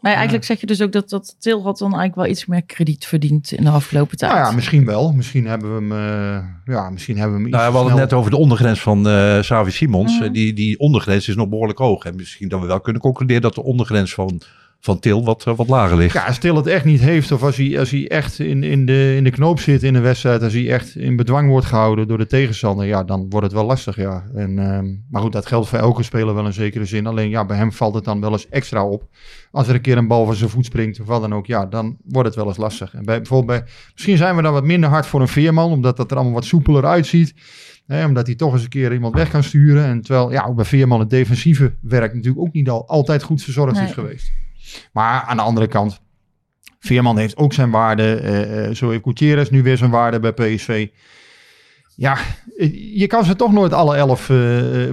Maar 0.00 0.12
eigenlijk 0.14 0.44
zeg 0.44 0.60
je 0.60 0.66
dus 0.66 0.82
ook 0.82 0.92
dat, 0.92 1.08
dat 1.08 1.36
Til 1.38 1.62
had 1.62 1.78
dan 1.78 1.86
eigenlijk 1.88 2.14
wel 2.14 2.26
iets 2.26 2.46
meer 2.46 2.62
krediet 2.64 3.06
verdiend 3.06 3.52
in 3.52 3.64
de 3.64 3.70
afgelopen 3.70 4.16
tijd. 4.16 4.32
Nou 4.32 4.44
ja, 4.44 4.52
misschien 4.52 4.84
wel. 4.84 5.12
Misschien 5.12 5.46
hebben 5.46 5.68
we 5.88 5.94
hem, 5.94 6.06
eh, 6.08 6.74
ja, 6.74 6.90
misschien 6.90 7.16
hebben 7.16 7.36
we 7.36 7.42
hem 7.42 7.46
iets 7.48 7.56
Nou, 7.56 7.66
ja, 7.66 7.70
we 7.70 7.76
hadden 7.76 8.00
het 8.00 8.10
net 8.10 8.18
over 8.18 8.30
de 8.30 8.36
ondergrens 8.36 8.80
van 8.80 9.08
eh 9.08 9.42
Savi 9.42 9.70
Simons. 9.70 10.18
Mhm. 10.20 10.32
Die, 10.32 10.52
die 10.52 10.78
ondergrens 10.78 11.28
is 11.28 11.34
nog 11.34 11.48
behoorlijk 11.48 11.78
hoog. 11.78 12.04
En 12.04 12.16
misschien 12.16 12.48
dat 12.48 12.60
we 12.60 12.66
wel 12.66 12.80
kunnen 12.80 13.02
concluderen 13.02 13.42
dat 13.42 13.54
de 13.54 13.62
ondergrens 13.62 14.14
van, 14.14 14.40
van 14.80 14.98
Til 14.98 15.24
wat, 15.24 15.44
eh, 15.46 15.56
wat 15.56 15.68
lager 15.68 15.96
ligt. 15.96 16.14
Ja, 16.14 16.26
als 16.26 16.38
Til 16.38 16.56
het 16.56 16.66
echt 16.66 16.84
niet 16.84 17.00
heeft, 17.00 17.32
of 17.32 17.42
als 17.42 17.56
hij, 17.56 17.78
als 17.78 17.90
hij 17.90 18.08
echt 18.08 18.38
in, 18.38 18.62
in, 18.62 18.86
de, 18.86 19.14
in 19.16 19.24
de 19.24 19.30
knoop 19.30 19.60
zit 19.60 19.82
in 19.82 19.94
een 19.94 20.02
wedstrijd, 20.02 20.42
als 20.42 20.52
hij 20.52 20.70
echt 20.70 20.96
in 20.96 21.16
bedwang 21.16 21.48
wordt 21.48 21.66
gehouden 21.66 22.08
door 22.08 22.18
de 22.18 22.26
tegenstander, 22.26 22.86
ja, 22.86 23.04
dan 23.04 23.26
wordt 23.28 23.46
het 23.46 23.54
wel 23.54 23.64
lastig, 23.64 23.96
ja. 23.96 24.24
En, 24.34 24.58
ehm, 24.58 24.86
maar 25.10 25.22
goed, 25.22 25.32
dat 25.32 25.46
geldt 25.46 25.68
voor 25.68 25.78
elke 25.78 26.02
speler 26.02 26.34
wel 26.34 26.46
in 26.46 26.52
zekere 26.52 26.84
zin. 26.84 27.06
Alleen 27.06 27.28
ja, 27.28 27.46
bij 27.46 27.56
hem 27.56 27.72
valt 27.72 27.94
het 27.94 28.04
dan 28.04 28.20
wel 28.20 28.32
eens 28.32 28.48
extra 28.48 28.84
op. 28.86 29.08
Als 29.50 29.68
er 29.68 29.74
een 29.74 29.80
keer 29.80 29.96
een 29.96 30.08
bal 30.08 30.24
van 30.26 30.34
zijn 30.34 30.50
voet 30.50 30.64
springt, 30.64 31.00
of 31.00 31.06
wat 31.06 31.20
dan 31.20 31.34
ook, 31.34 31.46
ja, 31.46 31.66
dan 31.66 31.96
wordt 32.04 32.28
het 32.28 32.36
wel 32.36 32.46
eens 32.46 32.56
lastig. 32.56 32.94
En 32.94 33.04
bij, 33.04 33.16
bijvoorbeeld 33.16 33.58
bij, 33.60 33.68
misschien 33.92 34.16
zijn 34.16 34.36
we 34.36 34.42
dan 34.42 34.52
wat 34.52 34.64
minder 34.64 34.90
hard 34.90 35.06
voor 35.06 35.20
een 35.20 35.28
veerman, 35.28 35.70
omdat 35.70 35.96
dat 35.96 36.10
er 36.10 36.16
allemaal 36.16 36.34
wat 36.34 36.44
soepeler 36.44 36.84
uitziet. 36.84 37.34
Hè, 37.86 38.04
omdat 38.04 38.26
hij 38.26 38.34
toch 38.34 38.52
eens 38.52 38.62
een 38.62 38.68
keer 38.68 38.92
iemand 38.92 39.14
weg 39.14 39.30
kan 39.30 39.42
sturen. 39.42 39.84
En 39.84 40.00
terwijl, 40.00 40.32
ja, 40.32 40.44
ook 40.48 40.56
bij 40.56 40.64
Veerman 40.64 41.00
het 41.00 41.10
defensieve 41.10 41.72
werk 41.80 42.14
natuurlijk 42.14 42.46
ook 42.46 42.52
niet 42.52 42.68
al, 42.68 42.88
altijd 42.88 43.22
goed 43.22 43.42
verzorgd 43.42 43.74
Nee. 43.74 43.84
is 43.84 43.92
geweest. 43.92 44.32
Maar 44.92 45.22
aan 45.22 45.36
de 45.36 45.42
andere 45.42 45.66
kant, 45.66 46.00
Veerman 46.80 47.18
heeft 47.18 47.36
ook 47.36 47.52
zijn 47.52 47.70
waarde. 47.70 48.14
eh, 48.14 48.74
zo 48.74 48.90
heeft 48.90 49.02
Gutierrez 49.02 49.48
nu 49.48 49.62
weer 49.62 49.76
zijn 49.76 49.90
waarde 49.90 50.20
bij 50.20 50.32
PSV. 50.32 50.88
Ja, 51.96 52.16
eh, 52.56 52.98
je 52.98 53.06
kan 53.06 53.24
ze 53.24 53.36
toch 53.36 53.52
nooit 53.52 53.72
alle 53.72 53.96
elf 53.96 54.26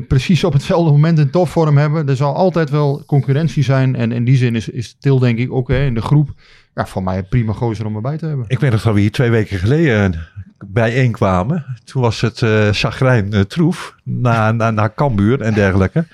precies 0.07 0.43
op 0.43 0.53
hetzelfde 0.53 0.91
moment 0.91 1.19
in 1.19 1.29
topvorm 1.29 1.77
hebben. 1.77 2.09
Er 2.09 2.15
zal 2.15 2.35
altijd 2.35 2.69
wel 2.69 3.03
concurrentie 3.05 3.63
zijn. 3.63 3.95
En 3.95 4.11
in 4.11 4.23
die 4.23 4.37
zin 4.37 4.55
is, 4.55 4.69
is 4.69 4.95
Til 4.99 5.19
denk 5.19 5.37
ik 5.37 5.51
ook 5.53 5.67
hè, 5.67 5.85
in 5.85 5.93
de 5.93 6.01
groep. 6.01 6.29
Ja, 6.75 6.85
voor 6.85 7.03
mij 7.03 7.23
prima 7.23 7.53
gozer 7.53 7.85
om 7.85 7.95
erbij 7.95 8.17
te 8.17 8.25
hebben. 8.25 8.45
Ik 8.47 8.59
weet 8.59 8.71
nog 8.71 8.81
dat 8.81 8.93
we 8.93 8.99
hier 8.99 9.11
twee 9.11 9.29
weken 9.29 9.57
geleden 9.57 10.27
bijeenkwamen. 10.67 11.65
Toen 11.83 12.01
was 12.01 12.21
het 12.21 12.41
eh, 12.41 13.41
troef 13.47 13.95
na, 14.03 14.51
na, 14.51 14.71
na 14.71 14.91
Cambuur 14.95 15.41
en 15.41 15.53
dergelijke. 15.53 16.05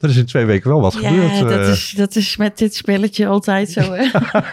Er 0.00 0.08
is 0.08 0.16
in 0.16 0.26
twee 0.26 0.44
weken 0.44 0.70
wel 0.70 0.80
wat 0.80 0.92
Ja, 1.00 1.08
gebeurd. 1.08 1.38
dat 1.38 1.50
eh. 1.50 1.68
is, 1.68 1.94
dat 1.96 2.16
is 2.16 2.36
met 2.36 2.58
dit 2.58 2.74
spelletje 2.74 3.26
altijd 3.26 3.70
zo. 3.70 3.80
Hè? 3.92 4.08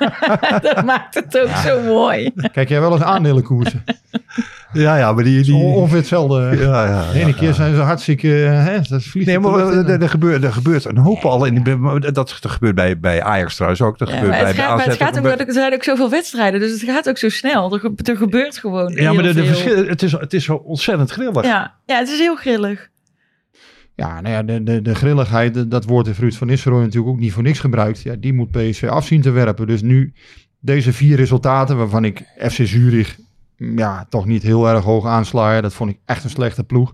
dat 0.74 0.86
maakt 0.86 1.14
het 1.16 1.40
ook 1.40 1.50
zo 1.50 1.82
mooi. 1.82 2.32
Kijk 2.52 2.70
jij 2.70 2.80
wel 2.82 2.92
eens 2.94 3.02
aandelenkoersen? 3.04 3.84
ja, 4.74 4.98
ja, 4.98 5.12
maar 5.14 5.24
die... 5.24 5.44
Die, 5.44 5.54
ongeveer 5.56 5.98
hetzelfde. 5.98 6.58
ja, 6.60 6.86
ja, 6.86 7.12
De 7.12 7.20
ene 7.20 7.28
ja, 7.30 7.34
keer 7.36 7.54
zijn 7.54 7.76
ze 7.76 7.82
hartstikke... 7.82 8.46
eh, 8.46 8.64
Hè, 8.66 8.80
dat 8.90 9.04
vliegt 9.04 9.28
Nee, 9.28 9.40
maar 9.40 9.60
er, 9.60 10.02
er, 10.02 10.10
gebeurt, 10.10 10.44
er 10.44 10.54
gebeurt 10.54 10.86
een 10.86 10.98
hoop 10.98 11.26
al. 11.26 11.46
In 11.46 11.64
dat, 12.00 12.14
dat 12.14 12.38
gebeurt 12.52 12.76
bij, 12.76 13.00
bij 13.00 13.24
Ajax 13.24 13.54
trouwens 13.56 13.82
ook. 13.82 13.98
Dat 13.98 14.08
Ja, 14.10 14.14
gebeurt 14.16 14.32
maar 14.34 14.40
bij, 14.42 14.48
het 14.48 14.58
bij 14.58 14.66
gaat, 14.66 14.76
maar 14.78 14.86
AZ 14.86 14.92
het 14.92 14.98
gaat 15.04 15.12
ook. 15.12 15.18
ook, 15.32 15.38
wel- 15.38 15.48
er 15.48 15.54
zijn 15.54 15.74
ook 15.74 15.84
zoveel 15.84 16.10
wedstrijden, 16.10 16.60
dus 16.60 16.72
het 16.72 16.90
gaat 16.90 17.10
ook 17.10 17.18
zo 17.18 17.30
snel. 17.30 17.74
Er, 17.74 17.80
ge- 17.80 17.94
er 18.04 18.18
gebeurt 18.18 18.58
gewoon 18.58 18.92
Ja, 18.96 19.14
maar 19.14 19.24
de, 19.24 19.30
heel 19.30 19.34
de 19.42 19.46
veel. 19.46 19.56
verschil, 19.64 19.88
het, 19.88 20.02
is, 20.04 20.12
het 20.12 20.34
is 20.34 20.44
zo 20.44 20.56
ontzettend 20.56 21.12
grillig. 21.12 21.44
Ja, 21.44 21.74
ja, 21.86 21.98
het 21.98 22.10
is 22.10 22.20
heel 22.20 22.36
grillig. 22.36 22.90
Ja, 23.96 24.22
nou 24.22 24.34
ja, 24.34 24.44
de, 24.44 24.64
de, 24.64 24.82
de 24.82 24.96
grilligheid, 24.96 25.72
dat 25.72 25.86
woord 25.86 26.06
heeft 26.06 26.20
Ruud 26.20 26.34
van 26.34 26.48
Nistelrooy 26.48 26.84
natuurlijk 26.84 27.14
ook 27.14 27.20
niet 27.20 27.34
voor 27.34 27.44
niks 27.44 27.60
gebruikt. 27.60 28.02
Ja, 28.02 28.16
die 28.16 28.34
moet 28.34 28.52
PSV 28.52 28.84
afzien 28.90 29.22
te 29.22 29.32
werpen. 29.32 29.68
Dus 29.68 29.82
nu 29.82 30.14
deze 30.60 30.94
vier 30.94 31.16
resultaten, 31.16 31.78
waarvan 31.78 32.06
ik 32.06 32.24
FC 32.38 32.60
Zurich 32.68 33.18
mm, 33.58 33.78
ja, 33.78 34.06
toch 34.10 34.26
niet 34.26 34.44
heel 34.44 34.70
erg 34.70 34.84
hoog 34.84 35.06
aansla. 35.06 35.62
Dat 35.62 35.74
vond 35.74 35.90
ik 35.90 35.98
echt 36.06 36.24
een 36.24 36.30
slechte 36.30 36.64
ploeg. 36.64 36.94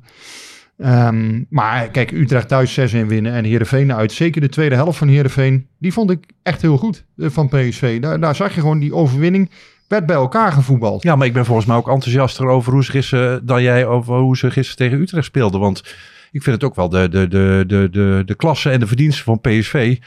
Ehm, 0.77 1.43
maar 1.49 1.89
kijk, 1.89 2.11
Utrecht 2.11 2.47
thuis 2.47 2.73
6 2.73 2.93
in 2.93 3.07
winnen 3.07 3.33
en 3.33 3.43
Heerenveen 3.43 3.93
uit. 3.93 4.11
Zeker 4.11 4.41
de 4.41 4.49
tweede 4.49 4.75
helft 4.75 4.97
van 4.97 5.07
Heerenveen, 5.07 5.67
die 5.77 5.93
vond 5.93 6.11
ik 6.11 6.25
echt 6.43 6.61
heel 6.61 6.77
goed 6.77 7.05
eh, 7.17 7.29
van 7.29 7.47
PSV. 7.47 7.99
Daar, 7.99 8.19
daar 8.19 8.35
zag 8.35 8.55
je 8.55 8.61
gewoon 8.61 8.79
die 8.79 8.95
overwinning, 8.95 9.49
werd 9.87 10.05
bij 10.05 10.15
elkaar 10.15 10.51
gevoetbald. 10.51 11.03
Ja, 11.03 11.15
maar 11.15 11.27
ik 11.27 11.33
ben 11.33 11.45
volgens 11.45 11.67
mij 11.67 11.75
ook 11.75 11.89
enthousiaster 11.89 12.47
over 12.47 12.73
hoe 12.73 12.83
ze 12.83 12.91
gisteren 12.91 13.45
dan 13.45 13.61
jij 13.63 13.85
over 13.85 14.17
hoe 14.17 14.37
ze 14.37 14.51
gisteren 14.51 14.77
tegen 14.77 15.03
Utrecht 15.03 15.25
speelden. 15.25 15.59
Want 15.59 15.83
ik 16.31 16.43
vind 16.43 16.55
het 16.55 16.63
ook 16.63 16.75
wel 16.75 16.89
de, 16.89 17.09
de, 17.09 17.27
de, 17.27 17.63
de, 17.67 17.89
de, 17.91 18.23
de 18.25 18.35
klasse 18.35 18.69
en 18.69 18.79
de 18.79 18.87
verdiensten 18.87 19.23
van 19.23 19.41
PSV. 19.41 19.97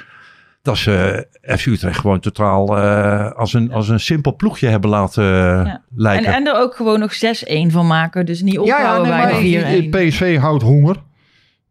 Dat 0.62 0.76
ze 0.76 1.26
eh, 1.40 1.56
FC 1.56 1.66
Utrecht 1.66 1.98
gewoon 1.98 2.20
totaal 2.20 2.78
eh, 2.78 3.32
als, 3.32 3.52
een, 3.52 3.72
als 3.72 3.88
een 3.88 4.00
simpel 4.00 4.36
ploegje 4.36 4.68
hebben 4.68 4.90
laten 4.90 5.24
eh, 5.24 5.58
En, 5.58 5.82
lijken. 5.96 6.34
en 6.34 6.46
er 6.46 6.56
ook 6.56 6.74
gewoon 6.74 6.98
nog 6.98 7.14
6-1 7.14 7.18
van 7.66 7.86
maken, 7.86 8.26
dus 8.26 8.42
niet 8.42 8.58
ophouden 8.58 9.08
nee, 9.08 9.18
maar 9.18 9.40
bij 9.40 9.90
de 9.90 10.06
4-1. 10.06 10.08
PSV 10.08 10.38
houdt 10.38 10.62
honger. 10.62 10.96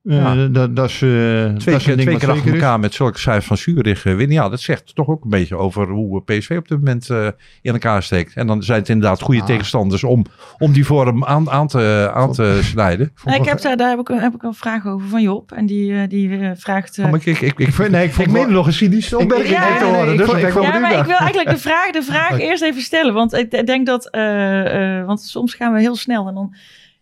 Ja. 0.05 0.47
dat, 0.47 0.75
dat 0.75 0.89
is, 0.89 1.01
eh, 1.01 1.09
dat 1.09 1.59
Twee 1.59 1.75
is 1.75 1.83
ding 1.83 2.01
twee 2.01 2.17
keer 2.17 2.29
achter 2.31 2.53
elkaar 2.53 2.79
met 2.79 2.93
zulke 2.93 3.19
cijfers 3.19 3.45
van 3.45 3.57
Zurich 3.57 4.05
eh, 4.05 4.15
winnen. 4.15 4.35
Ja, 4.35 4.49
dat 4.49 4.59
zegt 4.61 4.95
toch 4.95 5.07
ook 5.07 5.23
een 5.23 5.29
beetje 5.29 5.57
over 5.57 5.87
hoe 5.89 6.21
eh, 6.25 6.37
PSV 6.37 6.55
op 6.57 6.67
dit 6.67 6.77
moment 6.77 7.09
eh, 7.09 7.27
in 7.61 7.71
elkaar 7.73 8.03
steekt. 8.03 8.35
En 8.35 8.47
dan 8.47 8.63
zijn 8.63 8.79
het 8.79 8.89
inderdaad 8.89 9.21
goede 9.21 9.39
Ah. 9.41 9.45
tegenstanders 9.47 10.03
om, 10.03 10.25
om 10.57 10.71
die 10.71 10.85
vorm 10.85 11.25
aan, 11.25 11.49
aan, 11.49 11.67
te, 11.67 12.11
aan 12.13 12.31
te 12.33 12.59
snijden. 12.63 13.13
Nou, 13.23 13.39
ik 13.41 13.45
heb 13.45 13.61
daar, 13.61 13.77
daar 13.77 13.89
heb 13.89 13.99
ik, 13.99 14.09
een, 14.09 14.19
heb 14.19 14.33
ik 14.35 14.43
een 14.43 14.53
vraag 14.53 14.87
over 14.87 15.07
van 15.07 15.21
Job. 15.21 15.51
En 15.51 15.65
die, 15.65 16.07
die 16.07 16.39
vraagt... 16.55 16.97
eh, 16.97 17.05
Oh, 17.05 17.11
maar 17.11 17.19
ik, 17.19 17.25
ik, 17.25 17.41
ik, 17.41 17.59
ik, 17.59 17.67
Ik 17.67 17.73
vind- 17.73 17.89
nee, 17.91 18.05
ik 18.05 18.13
vond 18.13 18.27
ik 18.27 18.33
wel- 18.33 18.43
meen 18.43 18.53
nog 18.53 18.67
een 18.67 18.73
cynische 18.73 19.17
opmerking 19.17 19.49
ja, 19.49 19.61
te 19.77 19.83
nee, 19.83 19.91
nee, 19.91 19.91
horen. 19.99 20.11
ik 20.13 20.17
Dus 20.17 20.27
ben 20.27 20.37
ik 20.39 20.47
ik 20.47 20.61
ja, 20.63 20.79
maar 20.79 20.97
ik 20.99 21.05
wil 21.05 21.17
eigenlijk 21.17 21.49
de 21.49 21.57
vraag, 21.57 21.91
de 21.91 22.03
vraag 22.03 22.39
eerst 22.49 22.63
even 22.63 22.81
stellen. 22.81 23.13
Want 23.13 23.33
ik 23.33 23.65
denk 23.65 23.85
dat... 23.85 24.09
eh, 24.09 24.99
eh, 24.99 25.05
want 25.05 25.21
soms 25.21 25.53
gaan 25.53 25.73
we 25.73 25.79
heel 25.79 25.95
snel 25.95 26.27
en 26.27 26.33
dan 26.33 26.55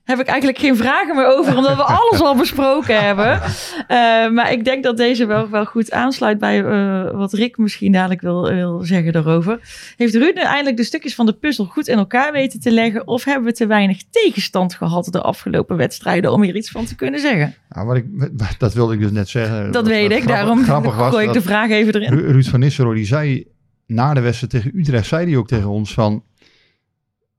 heb 0.03 0.19
ik 0.19 0.25
eigenlijk 0.27 0.59
geen 0.59 0.75
vragen 0.75 1.15
meer 1.15 1.37
over, 1.37 1.57
omdat 1.57 1.75
we 1.75 1.83
alles 1.83 2.21
al 2.21 2.35
besproken 2.35 3.01
hebben. 3.07 3.41
Eh, 3.87 4.29
maar 4.29 4.51
ik 4.51 4.65
denk 4.65 4.83
dat 4.83 4.97
deze 4.97 5.25
wel, 5.25 5.49
wel 5.49 5.65
goed 5.65 5.91
aansluit 5.91 6.37
bij 6.39 6.63
eh, 6.65 7.11
wat 7.11 7.33
Rick 7.33 7.57
misschien 7.57 7.91
dadelijk 7.91 8.21
wil, 8.21 8.49
wil 8.49 8.79
zeggen 8.83 9.13
daarover. 9.13 9.59
Heeft 9.97 10.15
Ruud 10.15 10.35
nu 10.35 10.41
eindelijk 10.41 10.77
de 10.77 10.83
stukjes 10.83 11.15
van 11.15 11.25
de 11.25 11.33
puzzel 11.33 11.65
goed 11.65 11.87
in 11.87 11.97
elkaar 11.97 12.31
weten 12.31 12.59
te 12.59 12.71
leggen? 12.71 13.07
Of 13.07 13.23
hebben 13.23 13.43
we 13.45 13.53
te 13.53 13.65
weinig 13.67 14.01
tegenstand 14.09 14.73
gehad 14.73 15.05
de 15.11 15.21
afgelopen 15.21 15.77
wedstrijden 15.77 16.31
om 16.31 16.41
hier 16.43 16.55
iets 16.55 16.71
van 16.71 16.85
te 16.85 16.95
kunnen 16.95 17.19
zeggen? 17.19 17.55
Nou, 17.69 17.87
wat 17.87 17.95
ik, 17.95 18.05
dat 18.59 18.73
wilde 18.73 18.93
ik 18.93 18.99
dus 18.99 19.11
net 19.11 19.29
zeggen. 19.29 19.71
Dat 19.71 19.87
weet 19.87 20.03
ik, 20.11 20.17
grappig- 20.17 20.27
daarom 20.35 20.63
grappig 20.63 20.95
was 20.95 21.09
gooi 21.11 21.27
ik 21.27 21.33
de 21.33 21.41
vraag 21.41 21.69
even 21.69 21.93
erin. 21.95 22.09
Ru- 22.19 22.31
Ruud 22.31 22.45
van 22.47 22.59
Nistelrooy, 22.59 22.95
die 22.95 23.05
zei 23.05 23.45
na 23.87 24.13
de 24.13 24.19
wedstrijd 24.21 24.51
tegen 24.53 24.79
Utrecht, 24.79 25.07
zei 25.07 25.25
hij 25.27 25.37
ook 25.37 25.47
tegen 25.47 25.69
ons 25.69 25.93
van, 25.93 26.23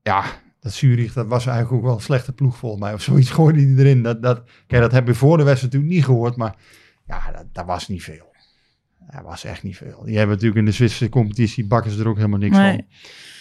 ja, 0.01 0.23
dat 0.63 0.73
Zurich, 0.73 1.13
dat 1.13 1.27
was 1.27 1.45
eigenlijk 1.45 1.77
ook 1.77 1.83
wel 1.87 1.95
een 1.95 2.01
slechte 2.01 2.33
ploeg 2.33 2.57
volgens 2.57 2.81
mij. 2.81 2.93
Of 2.93 3.01
zoiets 3.01 3.29
gooide 3.37 3.59
hij 3.59 3.75
erin. 3.75 4.03
Dat, 4.03 4.21
dat, 4.21 4.43
kijk, 4.67 4.81
dat 4.81 4.91
heb 4.91 5.07
je 5.07 5.13
voor 5.13 5.37
de 5.37 5.43
wedstrijd 5.43 5.73
natuurlijk 5.73 5.99
niet 6.01 6.05
gehoord, 6.11 6.35
maar 6.35 6.55
ja, 7.07 7.31
dat, 7.31 7.45
dat 7.51 7.65
was 7.65 7.87
niet 7.87 8.03
veel. 8.03 8.31
Dat 9.11 9.23
was 9.23 9.43
echt 9.43 9.63
niet 9.63 9.77
veel. 9.77 10.01
Die 10.03 10.17
hebben 10.17 10.35
natuurlijk 10.35 10.59
in 10.59 10.65
de 10.65 10.71
Zwitserse 10.71 11.09
competitie 11.09 11.65
bakken 11.65 11.91
ze 11.91 11.99
er 11.99 12.07
ook 12.07 12.15
helemaal 12.15 12.39
niks 12.39 12.57
Nee. 12.57 12.75
van. 12.75 12.85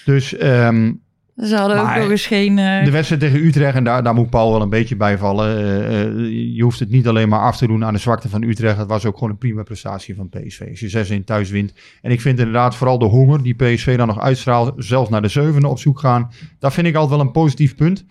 Dus 0.04 0.34
ehm, 0.36 0.92
Ze 1.36 1.56
hadden 1.56 1.80
ook 1.80 1.96
nog 1.96 2.10
eens 2.10 2.26
geen... 2.26 2.58
eh, 2.58 2.84
de 2.84 2.90
wedstrijd 2.90 3.20
tegen 3.20 3.44
Utrecht, 3.44 3.74
en 3.74 3.84
daar, 3.84 4.02
daar 4.02 4.14
moet 4.14 4.30
Paul 4.30 4.50
wel 4.52 4.62
een 4.62 4.68
beetje 4.68 4.96
bij 4.96 5.18
vallen. 5.18 5.56
Eh, 5.56 6.02
eh, 6.02 6.54
je 6.56 6.62
hoeft 6.62 6.78
het 6.78 6.90
niet 6.90 7.08
alleen 7.08 7.28
maar 7.28 7.40
af 7.40 7.56
te 7.56 7.66
doen 7.66 7.84
aan 7.84 7.92
de 7.92 7.98
zwakte 7.98 8.28
van 8.28 8.42
Utrecht. 8.42 8.76
Het 8.76 8.88
was 8.88 9.04
ook 9.04 9.14
gewoon 9.14 9.30
een 9.30 9.38
prima 9.38 9.62
prestatie 9.62 10.14
van 10.14 10.28
PSV. 10.28 10.66
Als 10.70 10.80
je 10.80 10.88
6 10.88 11.10
in 11.10 11.24
thuis 11.24 11.50
wint. 11.50 11.72
En 12.02 12.10
ik 12.10 12.20
vind 12.20 12.38
inderdaad 12.38 12.76
vooral 12.76 12.98
de 12.98 13.04
honger 13.04 13.42
die 13.42 13.54
PSV 13.54 13.96
dan 13.96 14.06
nog 14.06 14.20
uitstraalt, 14.20 14.74
zelfs 14.76 15.10
naar 15.10 15.22
de 15.22 15.28
zevende 15.28 15.68
op 15.68 15.78
zoek 15.78 15.98
gaan. 15.98 16.30
Dat 16.58 16.72
vind 16.72 16.86
ik 16.86 16.94
altijd 16.94 17.18
wel 17.18 17.26
een 17.26 17.32
positief 17.32 17.74
punt. 17.74 18.04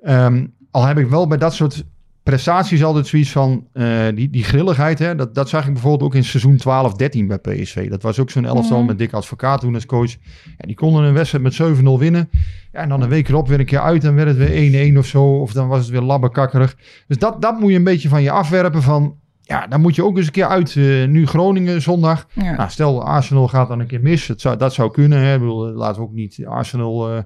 Ehm, 0.00 0.46
al 0.70 0.84
heb 0.84 0.98
ik 0.98 1.08
wel 1.08 1.26
bij 1.26 1.38
dat 1.38 1.54
soort 1.54 1.84
prestaties 2.22 2.84
altijd 2.84 3.06
zoiets 3.06 3.30
van 3.30 3.66
eh, 3.72 3.86
die, 4.14 4.30
die 4.30 4.44
grilligheid. 4.44 4.98
Hè, 4.98 5.14
dat, 5.14 5.34
dat 5.34 5.48
zag 5.48 5.66
ik 5.66 5.72
bijvoorbeeld 5.72 6.02
ook 6.02 6.14
in 6.14 6.24
seizoen 6.24 6.56
12-13 6.58 7.26
bij 7.26 7.38
PSV. 7.38 7.88
Dat 7.90 8.02
was 8.02 8.18
ook 8.18 8.30
zo'n 8.30 8.44
elftal 8.44 8.78
Mhm. 8.78 8.86
met 8.86 8.98
Dick 8.98 9.12
Advocaat 9.12 9.60
toen 9.60 9.74
als 9.74 9.86
coach. 9.86 10.10
Ja, 10.44 10.66
die 10.66 10.74
konden 10.74 11.04
een 11.04 11.12
wedstrijd 11.14 11.44
met 11.44 11.54
7-0 11.54 11.98
winnen. 11.98 12.30
Ja, 12.72 12.80
en 12.80 12.88
dan 12.88 13.02
een 13.02 13.08
week 13.08 13.28
erop 13.28 13.48
weer 13.48 13.60
een 13.60 13.66
keer 13.66 13.80
uit 13.80 14.04
en 14.04 14.14
werd 14.14 14.28
het 14.28 14.36
weer 14.36 14.92
1-1 14.94 14.98
of 14.98 15.06
zo. 15.06 15.24
Of 15.40 15.52
dan 15.52 15.68
was 15.68 15.78
het 15.78 15.88
weer 15.88 16.00
labbekakkerig. 16.00 16.76
Dus 17.08 17.18
dat, 17.18 17.42
dat 17.42 17.60
moet 17.60 17.70
je 17.70 17.76
een 17.76 17.84
beetje 17.84 18.08
van 18.08 18.22
je 18.22 18.30
afwerpen 18.30 18.82
van... 18.82 19.14
Ja, 19.40 19.66
dan 19.66 19.80
moet 19.80 19.94
je 19.94 20.04
ook 20.04 20.16
eens 20.16 20.26
een 20.26 20.32
keer 20.32 20.46
uit. 20.46 20.76
eh, 20.76 21.06
nu 21.08 21.26
Groningen 21.26 21.82
zondag. 21.82 22.26
ja. 22.32 22.56
Nou, 22.56 22.70
stel 22.70 23.04
Arsenal 23.04 23.48
gaat 23.48 23.68
dan 23.68 23.80
een 23.80 23.86
keer 23.86 24.00
mis. 24.02 24.26
Dat 24.26 24.40
zou, 24.40 24.56
dat 24.56 24.74
zou 24.74 24.90
kunnen. 24.90 25.18
Hè. 25.18 25.32
Ik 25.34 25.40
bedoel, 25.40 25.68
eh, 25.68 25.74
laten 25.76 26.00
we 26.02 26.06
ook 26.08 26.14
niet 26.14 26.44
Arsenal 26.46 27.24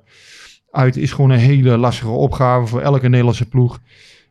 uit. 0.70 0.96
Is 0.96 1.12
gewoon 1.12 1.30
een 1.30 1.38
hele 1.38 1.76
lastige 1.76 2.11
opgave 2.11 2.66
voor 2.66 2.80
elke 2.80 3.09
Nederlandse 3.09 3.48
ploeg. 3.48 3.78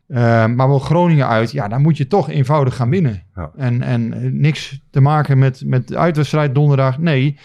Eh, 0.08 0.46
maar 0.46 0.68
wel 0.68 0.78
Groningen 0.78 1.28
uit. 1.28 1.50
Ja, 1.50 1.68
dan 1.68 1.82
moet 1.82 1.96
je 1.96 2.06
toch 2.06 2.30
eenvoudig 2.30 2.76
gaan 2.76 2.90
winnen. 2.90 3.22
Ja. 3.34 3.50
En, 3.56 3.82
en 3.82 4.12
eh, 4.12 4.30
niks 4.30 4.80
te 4.90 5.00
maken 5.00 5.38
met, 5.38 5.62
met 5.64 5.88
de 5.88 5.98
uitwedstrijd 5.98 6.54
donderdag. 6.54 6.98
Nee, 6.98 7.38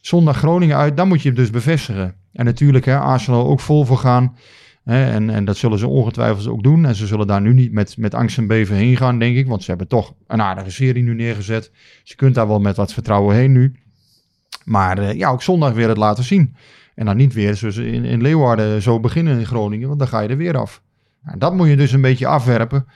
zondag 0.00 0.36
Groningen 0.36 0.76
uit. 0.76 0.96
Dan 0.96 1.08
moet 1.08 1.22
je 1.22 1.28
het 1.28 1.38
dus 1.38 1.50
bevestigen. 1.50 2.14
En 2.32 2.44
natuurlijk, 2.44 2.84
hè, 2.84 2.98
Arsenal 2.98 3.46
ook 3.46 3.60
vol 3.60 3.84
voor 3.84 3.98
gaan. 3.98 4.36
Hè, 4.84 5.10
en, 5.10 5.30
en 5.30 5.44
dat 5.44 5.56
zullen 5.56 5.78
ze 5.78 5.86
ongetwijfeld 5.86 6.46
ook 6.46 6.62
doen. 6.62 6.86
En 6.86 6.94
ze 6.94 7.06
zullen 7.06 7.26
daar 7.26 7.40
nu 7.40 7.54
niet 7.54 7.72
met, 7.72 7.96
met 7.96 8.14
angst 8.14 8.38
en 8.38 8.46
beven 8.46 8.76
heen 8.76 8.96
gaan, 8.96 9.18
denk 9.18 9.36
ik. 9.36 9.46
Want 9.46 9.62
ze 9.62 9.70
hebben 9.70 9.88
toch 9.88 10.14
een 10.26 10.42
aardige 10.42 10.70
serie 10.70 11.02
nu 11.02 11.14
neergezet. 11.14 11.70
Dus 11.72 12.10
je 12.10 12.14
kunt 12.14 12.34
daar 12.34 12.48
wel 12.48 12.60
met 12.60 12.76
wat 12.76 12.92
vertrouwen 12.92 13.36
heen 13.36 13.52
nu. 13.52 13.74
Maar 14.64 14.98
eh, 14.98 15.14
ja, 15.14 15.30
ook 15.30 15.42
zondag 15.42 15.72
weer 15.72 15.88
het 15.88 15.96
laten 15.96 16.24
zien. 16.24 16.56
En 16.94 17.06
dan 17.06 17.16
niet 17.16 17.34
weer 17.34 17.56
zoals 17.56 17.76
in, 17.76 18.04
in 18.04 18.22
Leeuwarden 18.22 18.82
zo 18.82 19.00
beginnen 19.00 19.38
in 19.38 19.46
Groningen. 19.46 19.88
Want 19.88 19.98
dan 19.98 20.08
ga 20.08 20.20
je 20.20 20.28
er 20.28 20.36
weer 20.36 20.56
af. 20.56 20.82
Nou, 21.24 21.38
dat 21.38 21.54
moet 21.54 21.68
je 21.68 21.76
dus 21.76 21.92
een 21.92 22.00
beetje 22.00 22.26
afwerpen. 22.26 22.86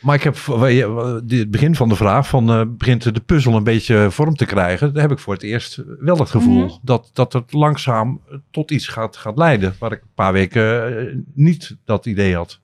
Maar 0.00 0.14
ik 0.14 0.22
heb 0.22 0.36
je- 0.36 1.22
het 1.26 1.50
begin 1.50 1.74
van 1.74 1.88
de 1.88 1.96
vraag 1.96 2.28
van 2.28 2.50
eh, 2.50 2.62
begint 2.68 3.14
de 3.14 3.20
puzzel 3.20 3.56
een 3.56 3.64
beetje 3.64 4.06
vorm 4.10 4.34
te 4.34 4.44
krijgen. 4.46 4.92
Daar 4.92 5.02
heb 5.02 5.10
ik 5.12 5.18
voor 5.18 5.34
het 5.34 5.42
eerst 5.42 5.82
wel 5.98 6.16
het 6.18 6.30
gevoel 6.30 6.64
Mhm. 6.64 6.74
dat, 6.82 7.10
dat 7.12 7.32
het 7.32 7.52
langzaam 7.52 8.20
tot 8.50 8.70
iets 8.70 8.88
gaat, 8.88 9.16
gaat 9.16 9.36
leiden. 9.38 9.74
Waar 9.78 9.92
ik 9.92 10.00
een 10.02 10.08
paar 10.14 10.32
weken 10.32 10.98
eh, 11.08 11.16
niet 11.34 11.76
dat 11.84 12.06
idee 12.06 12.34
had. 12.36 12.60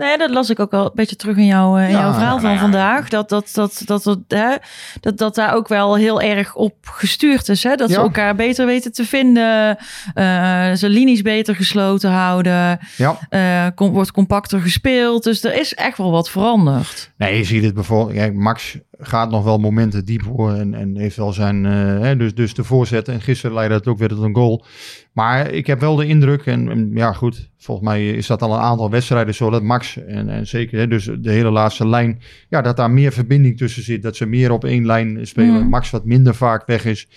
Nee, 0.00 0.18
dat 0.18 0.30
las 0.30 0.50
ik 0.50 0.60
ook 0.60 0.72
al 0.72 0.84
een 0.84 0.90
beetje 0.94 1.16
terug 1.16 1.36
in, 1.36 1.46
jouw 1.46 1.76
eh, 1.76 1.84
in 1.84 1.90
Ja, 1.90 2.00
jouw 2.00 2.12
verhaal 2.12 2.28
nou 2.28 2.40
van 2.40 2.50
ja. 2.52 2.58
vandaag. 2.58 3.08
Dat 3.08 3.28
dat, 3.28 3.50
dat, 3.54 3.82
dat, 3.84 4.02
dat, 4.02 4.18
hè, 4.28 4.54
dat, 5.00 5.18
dat 5.18 5.34
daar 5.34 5.54
ook 5.54 5.68
wel 5.68 5.96
heel 5.96 6.20
erg 6.20 6.54
op 6.54 6.74
gestuurd 6.82 7.48
is. 7.48 7.62
Hè? 7.62 7.74
Dat 7.74 7.88
ze 7.90 7.96
Ja. 7.96 8.02
elkaar 8.02 8.34
beter 8.34 8.66
weten 8.66 8.92
te 8.92 9.04
vinden. 9.04 9.76
eh 10.14 10.72
ze 10.72 10.88
linies 10.88 11.22
beter 11.22 11.54
gesloten 11.56 12.10
houden. 12.10 12.78
Ja. 12.96 13.18
eh, 13.28 13.66
kom, 13.74 13.90
wordt 13.92 14.12
compacter 14.12 14.60
gespeeld. 14.60 15.22
Dus 15.24 15.44
er 15.44 15.54
is 15.60 15.74
echt 15.74 15.96
wel 15.98 16.10
wat 16.10 16.30
veranderd. 16.30 17.10
Nee, 17.16 17.36
je 17.36 17.44
ziet 17.44 17.64
het 17.64 17.74
bijvoorbeeld. 17.74 18.16
Kijk, 18.18 18.34
Max 18.34 18.78
gaat 19.00 19.30
nog 19.30 19.44
wel 19.44 19.58
momenten 19.58 20.04
diep 20.04 20.22
hoor. 20.22 20.52
En, 20.52 20.74
en 20.74 20.96
heeft 20.96 21.16
wel 21.16 21.32
zijn. 21.32 21.66
eh, 21.66 21.72
hè, 22.00 22.16
dus, 22.16 22.34
dus 22.34 22.54
de 22.54 22.64
voorzet. 22.64 23.08
En 23.08 23.20
gisteren 23.20 23.54
leidde 23.56 23.74
het 23.74 23.86
ook 23.86 23.98
weer 23.98 24.08
tot 24.08 24.22
een 24.22 24.34
goal. 24.34 24.64
Maar 25.12 25.50
ik 25.50 25.66
heb 25.66 25.80
wel 25.80 25.96
de 25.96 26.06
indruk. 26.06 26.46
En, 26.46 26.68
en 26.68 26.90
ja, 26.94 27.12
goed. 27.12 27.50
Volgens 27.58 27.88
mij 27.88 28.10
is 28.10 28.26
dat 28.26 28.42
al 28.42 28.52
een 28.52 28.60
aantal 28.60 28.90
wedstrijden 28.90 29.34
zo. 29.34 29.50
Dat 29.50 29.62
Max. 29.62 29.96
En, 29.96 30.28
en 30.28 30.46
zeker. 30.46 30.78
Hè, 30.78 30.88
dus 30.88 31.04
de 31.04 31.30
hele 31.30 31.50
laatste 31.50 31.88
lijn. 31.88 32.20
Ja, 32.48 32.62
dat 32.62 32.76
daar 32.76 32.90
meer 32.90 33.12
verbinding 33.12 33.56
tussen 33.56 33.82
zit. 33.82 34.02
Dat 34.02 34.16
ze 34.16 34.26
meer 34.26 34.50
op 34.50 34.64
één 34.64 34.86
lijn 34.86 35.26
spelen. 35.26 35.60
Mhm. 35.60 35.68
Max 35.68 35.90
wat 35.90 36.04
minder 36.04 36.34
vaak 36.34 36.66
weg 36.66 36.84
is. 36.84 37.08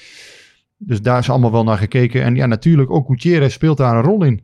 Dus 0.78 1.02
daar 1.02 1.19
is 1.19 1.30
allemaal 1.30 1.52
wel 1.52 1.63
naar 1.63 1.78
gekeken. 1.78 2.24
En 2.24 2.36
ja, 2.36 2.46
natuurlijk 2.46 2.91
ook 2.91 3.08
Gutierrez 3.08 3.54
speelt 3.54 3.78
daar 3.78 3.96
een 3.96 4.04
rol 4.04 4.24
in. 4.24 4.41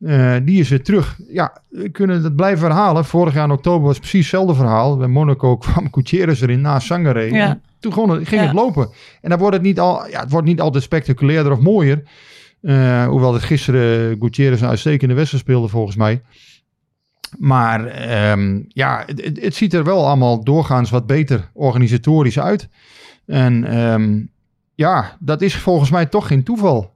Eh, 0.00 0.36
die 0.42 0.60
is 0.60 0.68
weer 0.68 0.82
terug. 0.82 1.18
Ja, 1.28 1.60
we 1.68 1.88
kunnen 1.88 2.22
het 2.22 2.36
blijven 2.36 2.66
herhalen. 2.68 3.04
Vorig 3.04 3.34
jaar 3.34 3.44
in 3.44 3.50
oktober 3.50 3.86
was 3.86 3.98
precies 3.98 4.20
hetzelfde 4.20 4.54
verhaal. 4.54 4.96
Bij 4.96 5.06
Monaco 5.08 5.56
kwam 5.66 5.88
Gutierrez 5.92 6.42
erin 6.42 6.60
na 6.60 6.78
Sangare. 6.78 7.32
Ja. 7.32 7.60
Toen 7.80 7.92
gewoon, 7.92 8.10
ging 8.26 8.40
Ja. 8.40 8.46
het 8.46 8.56
lopen. 8.56 8.88
En 9.20 9.30
dan 9.30 9.38
wordt 9.38 9.54
het 9.54 9.64
niet, 9.64 9.80
al, 9.80 10.08
ja, 10.08 10.20
het 10.20 10.30
wordt 10.30 10.46
niet 10.46 10.60
altijd 10.60 10.82
spectaculairder 10.84 11.52
of 11.52 11.60
mooier. 11.60 12.02
Eh, 12.60 13.06
hoewel 13.06 13.32
het 13.34 13.42
gisteren 13.42 14.16
Gutierrez 14.20 14.60
een 14.60 14.68
uitstekende 14.68 15.14
wedstrijd 15.14 15.42
speelde 15.44 15.68
volgens 15.68 15.96
mij. 15.96 16.22
Maar 17.38 17.86
ehm, 17.86 18.60
ja, 18.68 19.02
het, 19.06 19.24
het, 19.24 19.42
het 19.42 19.54
ziet 19.54 19.74
er 19.74 19.84
wel 19.84 20.06
allemaal 20.06 20.44
doorgaans 20.44 20.90
wat 20.90 21.06
beter 21.06 21.50
organisatorisch 21.52 22.40
uit. 22.40 22.68
En 23.26 23.64
ehm, 23.64 24.20
ja, 24.74 25.16
dat 25.20 25.42
is 25.42 25.56
volgens 25.56 25.90
mij 25.90 26.06
toch 26.06 26.26
geen 26.26 26.42
toeval. 26.42 26.94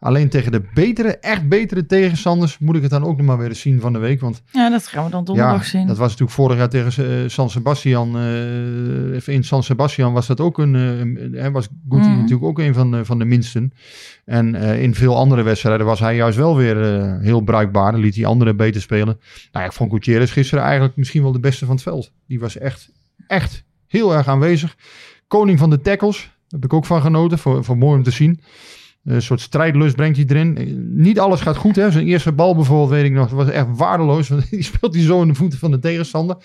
Alleen 0.00 0.28
tegen 0.28 0.52
de 0.52 0.62
betere, 0.74 1.18
echt 1.18 1.48
betere 1.48 1.86
tegenstanders 1.86 2.58
moet 2.58 2.76
ik 2.76 2.82
het 2.82 2.90
dan 2.90 3.04
ook 3.04 3.16
nog 3.16 3.26
maar 3.26 3.38
weer 3.38 3.48
eens 3.48 3.60
zien 3.60 3.80
van 3.80 3.92
de 3.92 3.98
week. 3.98 4.20
Want 4.20 4.42
Ja, 4.52 4.70
dat 4.70 4.86
gaan 4.86 5.04
we 5.04 5.10
dan 5.10 5.24
donderdag 5.24 5.62
ja, 5.62 5.68
zien. 5.68 5.86
dat 5.86 5.96
was 5.96 6.06
natuurlijk 6.06 6.30
vorig 6.36 6.56
jaar 6.56 6.68
tegen 6.68 7.22
eh, 7.22 7.28
San 7.28 7.50
Sebastian. 7.50 8.18
eh, 8.18 9.26
in 9.34 9.44
San 9.44 9.62
Sebastian 9.62 10.12
was 10.12 10.26
dat 10.26 10.40
ook 10.40 10.58
een. 10.58 10.74
hij 11.32 11.50
was 11.50 11.68
Guti 11.88 12.08
Mhm. 12.08 12.16
natuurlijk 12.16 12.44
ook 12.44 12.58
een 12.58 12.74
van, 12.74 12.90
de- 12.90 13.04
van 13.04 13.18
de 13.18 13.24
minsten. 13.24 13.72
En 14.24 14.54
in 14.54 14.94
veel 14.94 15.16
andere 15.16 15.42
wedstrijden 15.42 15.86
was 15.86 16.00
hij 16.00 16.16
juist 16.16 16.36
wel 16.38 16.56
weer 16.56 16.76
heel 17.20 17.40
bruikbaar. 17.40 17.92
Dan 17.92 18.00
liet 18.00 18.14
hij 18.16 18.26
anderen 18.26 18.56
beter 18.56 18.80
spelen. 18.80 19.06
Nou 19.06 19.18
ja, 19.52 19.64
ik 19.64 19.72
vond 19.72 19.92
Gutierrez 19.92 20.32
gisteren 20.32 20.64
eigenlijk 20.64 20.96
misschien 20.96 21.22
wel 21.22 21.32
de 21.32 21.40
beste 21.40 21.64
van 21.66 21.74
het 21.74 21.82
veld. 21.84 22.12
Die 22.26 22.40
was 22.40 22.58
echt, 22.58 22.90
echt 23.26 23.64
heel 23.86 24.14
erg 24.14 24.28
aanwezig. 24.28 24.76
Koning 25.28 25.58
van 25.58 25.70
de 25.70 25.80
tackles. 25.80 26.18
Daar 26.20 26.60
heb 26.60 26.64
ik 26.64 26.72
ook 26.72 26.86
van 26.86 27.00
genoten. 27.02 27.38
Voor, 27.38 27.64
voor 27.64 27.76
mooi 27.78 27.96
om 27.96 28.02
te 28.02 28.10
zien. 28.10 28.40
Een 29.04 29.22
soort 29.22 29.40
strijdlust 29.40 29.96
brengt 29.96 30.16
hij 30.16 30.26
erin. 30.28 30.56
Eh, 30.56 30.66
Niet 30.78 31.18
alles 31.20 31.40
gaat 31.40 31.56
goed. 31.56 31.76
Hè. 31.76 31.90
Zijn 31.90 32.06
eerste 32.06 32.32
bal 32.32 32.54
bijvoorbeeld, 32.54 32.90
weet 32.90 33.04
ik 33.04 33.12
nog, 33.12 33.30
was 33.30 33.48
echt 33.48 33.66
waardeloos. 33.70 34.28
Want 34.28 34.48
die 34.50 34.62
speelt 34.62 34.94
hij 34.94 35.04
zo 35.04 35.22
in 35.22 35.28
de 35.28 35.34
voeten 35.34 35.58
van 35.58 35.70
de 35.70 35.78
tegenstander. 35.78 36.36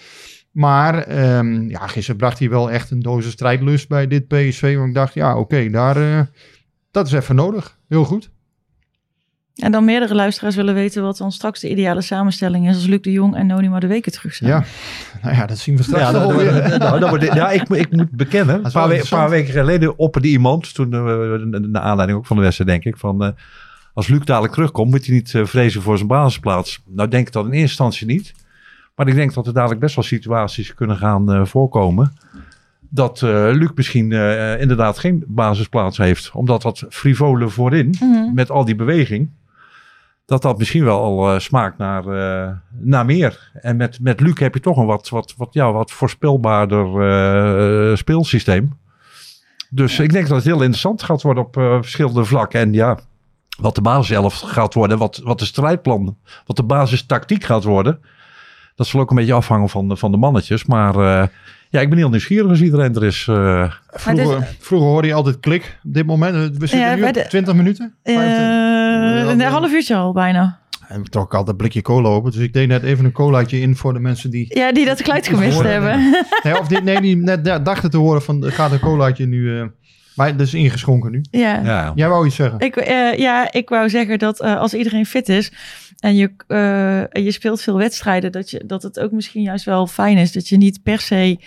Maar 0.52 0.98
ehm, 1.04 1.70
ja, 1.70 1.88
gisteren 1.88 2.18
bracht 2.20 2.39
hij 2.39 2.50
wel 2.50 2.72
echt 2.72 2.92
een 2.92 3.00
doze 3.00 3.32
strijdlust 3.32 3.88
bij 3.88 4.08
dit 4.08 4.28
PSV. 4.28 4.76
Want 4.76 4.88
ik 4.88 4.94
dacht, 4.94 5.13
ja, 5.13 5.38
oké, 5.38 5.70
daar, 5.70 5.98
eh, 5.98 6.26
dat 6.92 7.08
is 7.08 7.12
even 7.13 7.36
nodig. 7.36 7.80
Heel 7.88 8.04
goed. 8.06 8.32
En 9.56 9.72
dan 9.72 9.86
meerdere 9.86 10.16
luisteraars 10.16 10.56
willen 10.56 10.74
weten 10.74 11.04
wat 11.04 11.18
dan 11.18 11.32
straks 11.32 11.60
de 11.60 11.70
ideale 11.70 12.02
samenstelling 12.02 12.70
is 12.70 12.76
als 12.76 12.86
Luc 12.86 13.02
de 13.02 13.12
Jong 13.12 13.36
en 13.36 13.48
Noni 13.48 13.70
maar 13.70 13.80
de 13.80 13.88
weken 13.88 14.12
terug 14.12 14.34
zijn. 14.34 14.50
Ja, 14.50 14.63
nou 15.22 15.36
ja, 15.36 15.46
dat 15.46 15.58
zien 15.58 15.78
we 15.78 15.84
straks 15.84 16.04
Ja, 16.04 16.12
wel 16.12 16.36
weer. 16.36 16.76
nou, 16.80 17.10
wordt- 17.10 17.24
ja 17.34 17.50
ik, 17.52 17.70
ik 17.70 17.92
moet 17.92 18.10
bekennen. 18.12 18.56
Een 18.66 18.72
paar, 18.72 18.88
we- 18.89 19.30
weken 19.30 19.54
geleden 19.54 19.98
opperde 19.98 20.28
iemand, 20.28 20.74
toen, 20.74 20.94
eh, 20.94 21.00
naar 21.68 21.82
aanleiding 21.82 22.20
ook 22.20 22.26
van 22.26 22.36
de 22.38 22.44
wedstrijd, 22.44 22.70
denk 22.70 22.84
ik, 22.86 22.98
van 22.98 23.24
eh, 23.24 23.30
als 23.94 24.08
Luc 24.08 24.20
dadelijk 24.24 24.54
terugkomt, 24.54 24.92
moet 24.92 25.06
hij 25.06 25.16
niet 25.16 25.34
eh, 25.36 25.46
vrezen 25.46 25.82
voor 25.82 25.96
zijn 25.96 26.08
basisplaats. 26.08 26.82
Nou, 26.88 27.10
denk 27.10 27.28
ik 27.28 27.34
dat 27.34 27.44
in 27.46 27.52
eerste 27.52 27.68
instantie 27.68 28.08
niet. 28.08 28.34
Maar 28.96 29.08
ik 29.08 29.16
denk 29.16 29.34
dat 29.34 29.48
er 29.48 29.54
dadelijk 29.54 29.80
best 29.80 29.96
wel 29.96 30.04
situaties 30.04 30.74
kunnen 30.74 30.98
gaan 30.98 31.32
eh, 31.32 31.46
voorkomen. 31.46 32.13
Dat 32.89 33.22
eh, 33.22 33.30
Luc 33.52 33.70
misschien 33.76 34.12
eh, 34.12 34.62
inderdaad 34.62 34.98
geen 35.00 35.24
basisplaats 35.28 35.98
heeft. 35.98 36.32
Omdat 36.34 36.62
dat 36.62 36.86
frivole 36.89 37.50
voorin, 37.50 37.96
Mhm. 38.00 38.34
met 38.34 38.50
al 38.52 38.66
die 38.66 38.76
beweging, 38.76 39.30
dat 40.26 40.42
dat 40.42 40.58
misschien 40.58 40.84
wel 40.84 41.00
al 41.00 41.34
eh, 41.34 41.40
smaakt 41.40 41.78
naar, 41.78 42.08
eh, 42.08 42.52
naar 42.70 43.06
meer. 43.06 43.52
En 43.54 43.78
met, 43.78 44.00
met 44.00 44.20
Luc 44.20 44.40
heb 44.40 44.54
je 44.54 44.60
toch 44.60 44.78
een 44.78 44.86
wat, 44.86 45.10
wat, 45.10 45.34
wat, 45.38 45.54
ja, 45.54 45.72
wat 45.72 45.92
voorspelbaarder 45.92 46.86
eh, 47.92 47.96
speelsysteem. 47.96 48.78
Dus 49.70 50.00
ik 50.00 50.12
denk 50.12 50.28
dat 50.28 50.36
het 50.36 50.46
heel 50.46 50.62
interessant 50.62 51.04
gaat 51.04 51.22
worden 51.22 51.44
op 51.44 51.54
verschillende 51.56 52.26
vlakken. 52.26 52.60
En 52.60 52.74
ja, 52.74 53.00
wat 53.58 53.76
de 53.76 53.82
basiself 53.82 54.40
gaat 54.40 54.74
worden, 54.74 54.98
wat, 54.98 55.22
wat 55.24 55.40
de 55.40 55.46
strijdplan, 55.46 56.18
wat 56.46 56.56
de 56.56 56.64
basistactiek 56.64 57.44
gaat 57.44 57.64
worden. 57.64 58.00
Dat 58.76 58.88
zal 58.88 59.00
ook 59.00 59.10
een 59.10 59.16
beetje 59.16 59.34
afhangen 59.34 59.70
van 59.70 59.88
de, 59.88 59.96
van 59.96 60.12
de 60.12 60.18
mannetjes. 60.18 60.66
Maar 60.66 61.30
ja, 61.74 61.82
ik 61.82 61.90
ben 61.90 61.98
heel 61.98 62.10
nieuwsgierig 62.10 62.50
als 62.50 62.62
iedereen 62.62 62.96
er 62.96 63.04
is. 63.04 63.26
eh. 63.30 63.72
Vroeger, 63.88 64.48
vroeger 64.60 64.88
hoorde 64.90 65.08
je 65.08 65.14
altijd 65.14 65.40
klik. 65.40 65.78
Op 65.84 65.94
dit 65.94 66.06
moment, 66.06 66.36
eh, 66.36 66.42
we 66.42 66.48
zitten 66.68 66.80
Ja, 66.80 66.94
nu 66.94 67.00
bij 67.00 67.10
op 67.10 67.16
de- 67.16 67.26
20 67.28 67.54
minuten. 67.54 67.94
Eh, 68.04 68.16
25. 68.16 69.32
een 69.46 69.52
half 69.52 69.72
uurtje 69.72 69.96
al 69.96 70.14
bijna. 70.14 70.60
En 70.88 71.00
ik 71.00 71.08
trok 71.10 71.32
altijd 71.32 71.50
een 71.50 71.56
blikje 71.56 71.82
cola 71.82 72.08
open. 72.10 72.32
Dus 72.32 72.42
ik 72.42 72.54
deed 72.54 72.68
net 72.68 72.84
even 72.84 73.06
een 73.06 73.12
colaatje 73.12 73.60
in 73.60 73.76
voor 73.76 73.94
de 73.94 74.00
mensen 74.00 74.30
die... 74.30 74.58
Ja, 74.58 74.72
die 74.72 74.86
dat 74.86 75.02
geluid 75.02 75.28
gemist 75.28 75.62
hebben. 75.62 76.16
Nee, 76.44 76.60
of 76.60 76.68
dit, 76.68 76.84
nee, 76.84 77.02
die 77.02 77.18
net 77.18 77.46
da- 77.46 77.60
dachten 77.60 77.90
te 77.90 77.98
horen 77.98 78.22
van... 78.22 78.44
gaat 78.52 78.72
een 78.72 78.80
colaatje 78.80 79.26
nu... 79.26 79.72
maar 80.15 80.38
dat 80.38 80.47
is 80.47 80.54
ingeschonken 80.54 81.12
nu. 81.12 81.21
ja. 81.32 81.62
ja. 81.63 81.91
Jij 81.95 82.10
wou 82.10 82.26
iets 82.26 82.36
zeggen? 82.36 82.60
Ik, 82.60 82.76
eh, 82.76 83.17
ja, 83.17 83.52
ik 83.52 83.69
wou 83.69 83.89
zeggen 83.89 84.19
dat 84.19 84.39
eh, 84.39 84.60
als 84.60 84.73
iedereen 84.73 85.06
fit 85.06 85.30
is 85.30 85.52
en 85.99 86.15
je, 86.15 86.32
eh, 86.47 87.23
je 87.23 87.32
speelt 87.32 87.62
veel 87.62 87.78
wedstrijden, 87.78 88.32
dat, 88.32 88.49
je, 88.49 88.63
dat 88.65 88.84
het 88.84 88.99
ook 88.99 89.12
misschien 89.12 89.41
juist 89.41 89.65
wel 89.65 89.88
fijn 89.88 90.17
is 90.17 90.32
dat 90.32 90.47
je 90.47 90.58
niet 90.58 90.84
per 90.84 90.99
se 90.99 91.39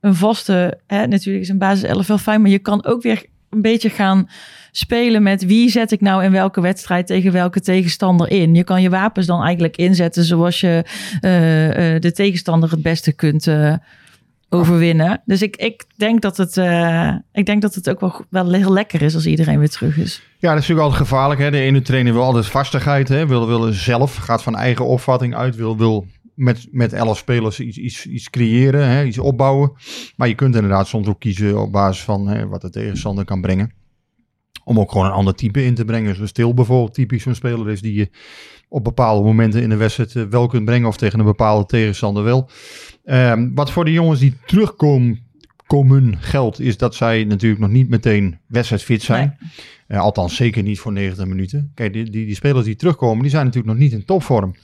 een 0.00 0.14
vaste, 0.14 0.78
hè, 0.86 1.06
natuurlijk 1.06 1.44
is 1.44 1.50
een 1.50 1.58
basis 1.58 1.82
11 1.82 2.06
wel 2.06 2.18
fijn, 2.18 2.40
maar 2.40 2.50
je 2.50 2.58
kan 2.58 2.84
ook 2.84 3.02
weer 3.02 3.24
een 3.50 3.62
beetje 3.62 3.90
gaan 3.90 4.28
spelen 4.70 5.22
met 5.22 5.46
wie 5.46 5.70
zet 5.70 5.92
ik 5.92 6.00
nou 6.00 6.24
in 6.24 6.32
welke 6.32 6.60
wedstrijd 6.60 7.06
tegen 7.06 7.32
welke 7.32 7.60
tegenstander 7.60 8.30
in. 8.30 8.54
Je 8.54 8.64
kan 8.64 8.82
je 8.82 8.90
wapens 8.90 9.26
dan 9.26 9.42
eigenlijk 9.42 9.76
inzetten 9.76 10.24
zoals 10.24 10.60
je 10.60 10.84
uh, 11.20 11.94
uh, 11.94 12.00
de 12.00 12.12
tegenstander 12.12 12.70
het 12.70 12.82
beste 12.82 13.12
kunt 13.12 13.46
uh, 13.46 13.74
overwinnen. 14.52 15.22
Dus 15.24 15.42
ik, 15.42 15.56
ik, 15.56 15.84
denk 15.96 16.20
dat 16.20 16.36
het, 16.36 16.56
ik 17.32 17.46
denk 17.46 17.62
dat 17.62 17.74
het 17.74 17.90
ook 17.90 18.00
wel, 18.00 18.24
wel 18.30 18.52
heel 18.52 18.72
lekker 18.72 19.02
is 19.02 19.14
als 19.14 19.26
iedereen 19.26 19.58
weer 19.58 19.70
terug 19.70 19.96
is. 19.96 20.22
Ja, 20.38 20.48
dat 20.48 20.62
is 20.62 20.68
natuurlijk 20.68 20.80
altijd 20.80 21.08
gevaarlijk. 21.08 21.40
Hè? 21.40 21.50
De 21.50 21.60
ene 21.60 21.82
trainer 21.82 22.12
wil 22.12 22.22
altijd 22.22 22.46
vastigheid, 22.46 23.08
hè? 23.08 23.26
Wil, 23.26 23.46
wil 23.46 23.72
zelf, 23.72 24.16
gaat 24.16 24.42
van 24.42 24.56
eigen 24.56 24.86
opvatting 24.86 25.34
uit, 25.34 25.56
wil, 25.56 25.76
wil 25.76 26.06
met, 26.34 26.68
met 26.70 26.92
elf 26.92 27.18
spelers 27.18 27.60
iets, 27.60 27.76
iets, 27.76 28.06
iets 28.06 28.30
creëren, 28.30 28.88
hè? 28.88 29.04
iets 29.04 29.18
opbouwen. 29.18 29.72
Maar 30.16 30.28
je 30.28 30.34
kunt 30.34 30.54
inderdaad 30.54 30.86
soms 30.86 31.08
ook 31.08 31.20
kiezen 31.20 31.60
op 31.60 31.72
basis 31.72 32.04
van 32.04 32.28
hè, 32.28 32.48
wat 32.48 32.60
de 32.60 32.70
tegenstander 32.70 33.24
kan 33.24 33.40
brengen. 33.40 33.72
Om 34.64 34.80
ook 34.80 34.90
gewoon 34.90 35.06
een 35.06 35.12
ander 35.12 35.34
type 35.34 35.64
in 35.64 35.74
te 35.74 35.84
brengen. 35.84 36.14
Zoals 36.14 36.30
Stil 36.30 36.54
bijvoorbeeld 36.54 36.94
typisch 36.94 37.22
zo'n 37.22 37.34
speler 37.34 37.70
is 37.70 37.80
die 37.80 37.94
je 37.94 38.10
op 38.68 38.84
bepaalde 38.84 39.24
momenten 39.24 39.62
in 39.62 39.68
de 39.68 39.76
wedstrijd 39.76 40.16
eh, 40.16 40.22
wel 40.22 40.46
kunt 40.46 40.64
brengen. 40.64 40.88
Of 40.88 40.96
tegen 40.96 41.18
een 41.18 41.24
bepaalde 41.24 41.66
tegenstander 41.66 42.24
wel. 42.24 42.50
Um, 43.04 43.54
wat 43.54 43.70
voor 43.70 43.84
de 43.84 43.92
jongens 43.92 44.20
die 44.20 44.36
terugkomen 44.46 45.20
komen 45.66 46.16
geldt, 46.18 46.60
is 46.60 46.76
dat 46.76 46.94
zij 46.94 47.24
natuurlijk 47.24 47.60
nog 47.60 47.70
niet 47.70 47.88
meteen 47.88 48.38
wedstrijdfit 48.46 49.02
zijn. 49.02 49.36
Nee. 49.38 49.50
Uh, 49.88 50.00
althans, 50.00 50.36
zeker 50.36 50.62
niet 50.62 50.78
voor 50.78 50.92
90 50.92 51.26
minuten. 51.26 51.72
Kijk, 51.74 51.92
die, 51.92 52.10
die, 52.10 52.26
die, 52.26 52.34
spelers 52.34 52.64
die 52.64 52.76
terugkomen, 52.76 53.22
die 53.22 53.30
zijn 53.30 53.44
natuurlijk 53.44 53.72
nog 53.72 53.82
niet 53.82 53.92
in 53.92 54.04
topvorm. 54.04 54.54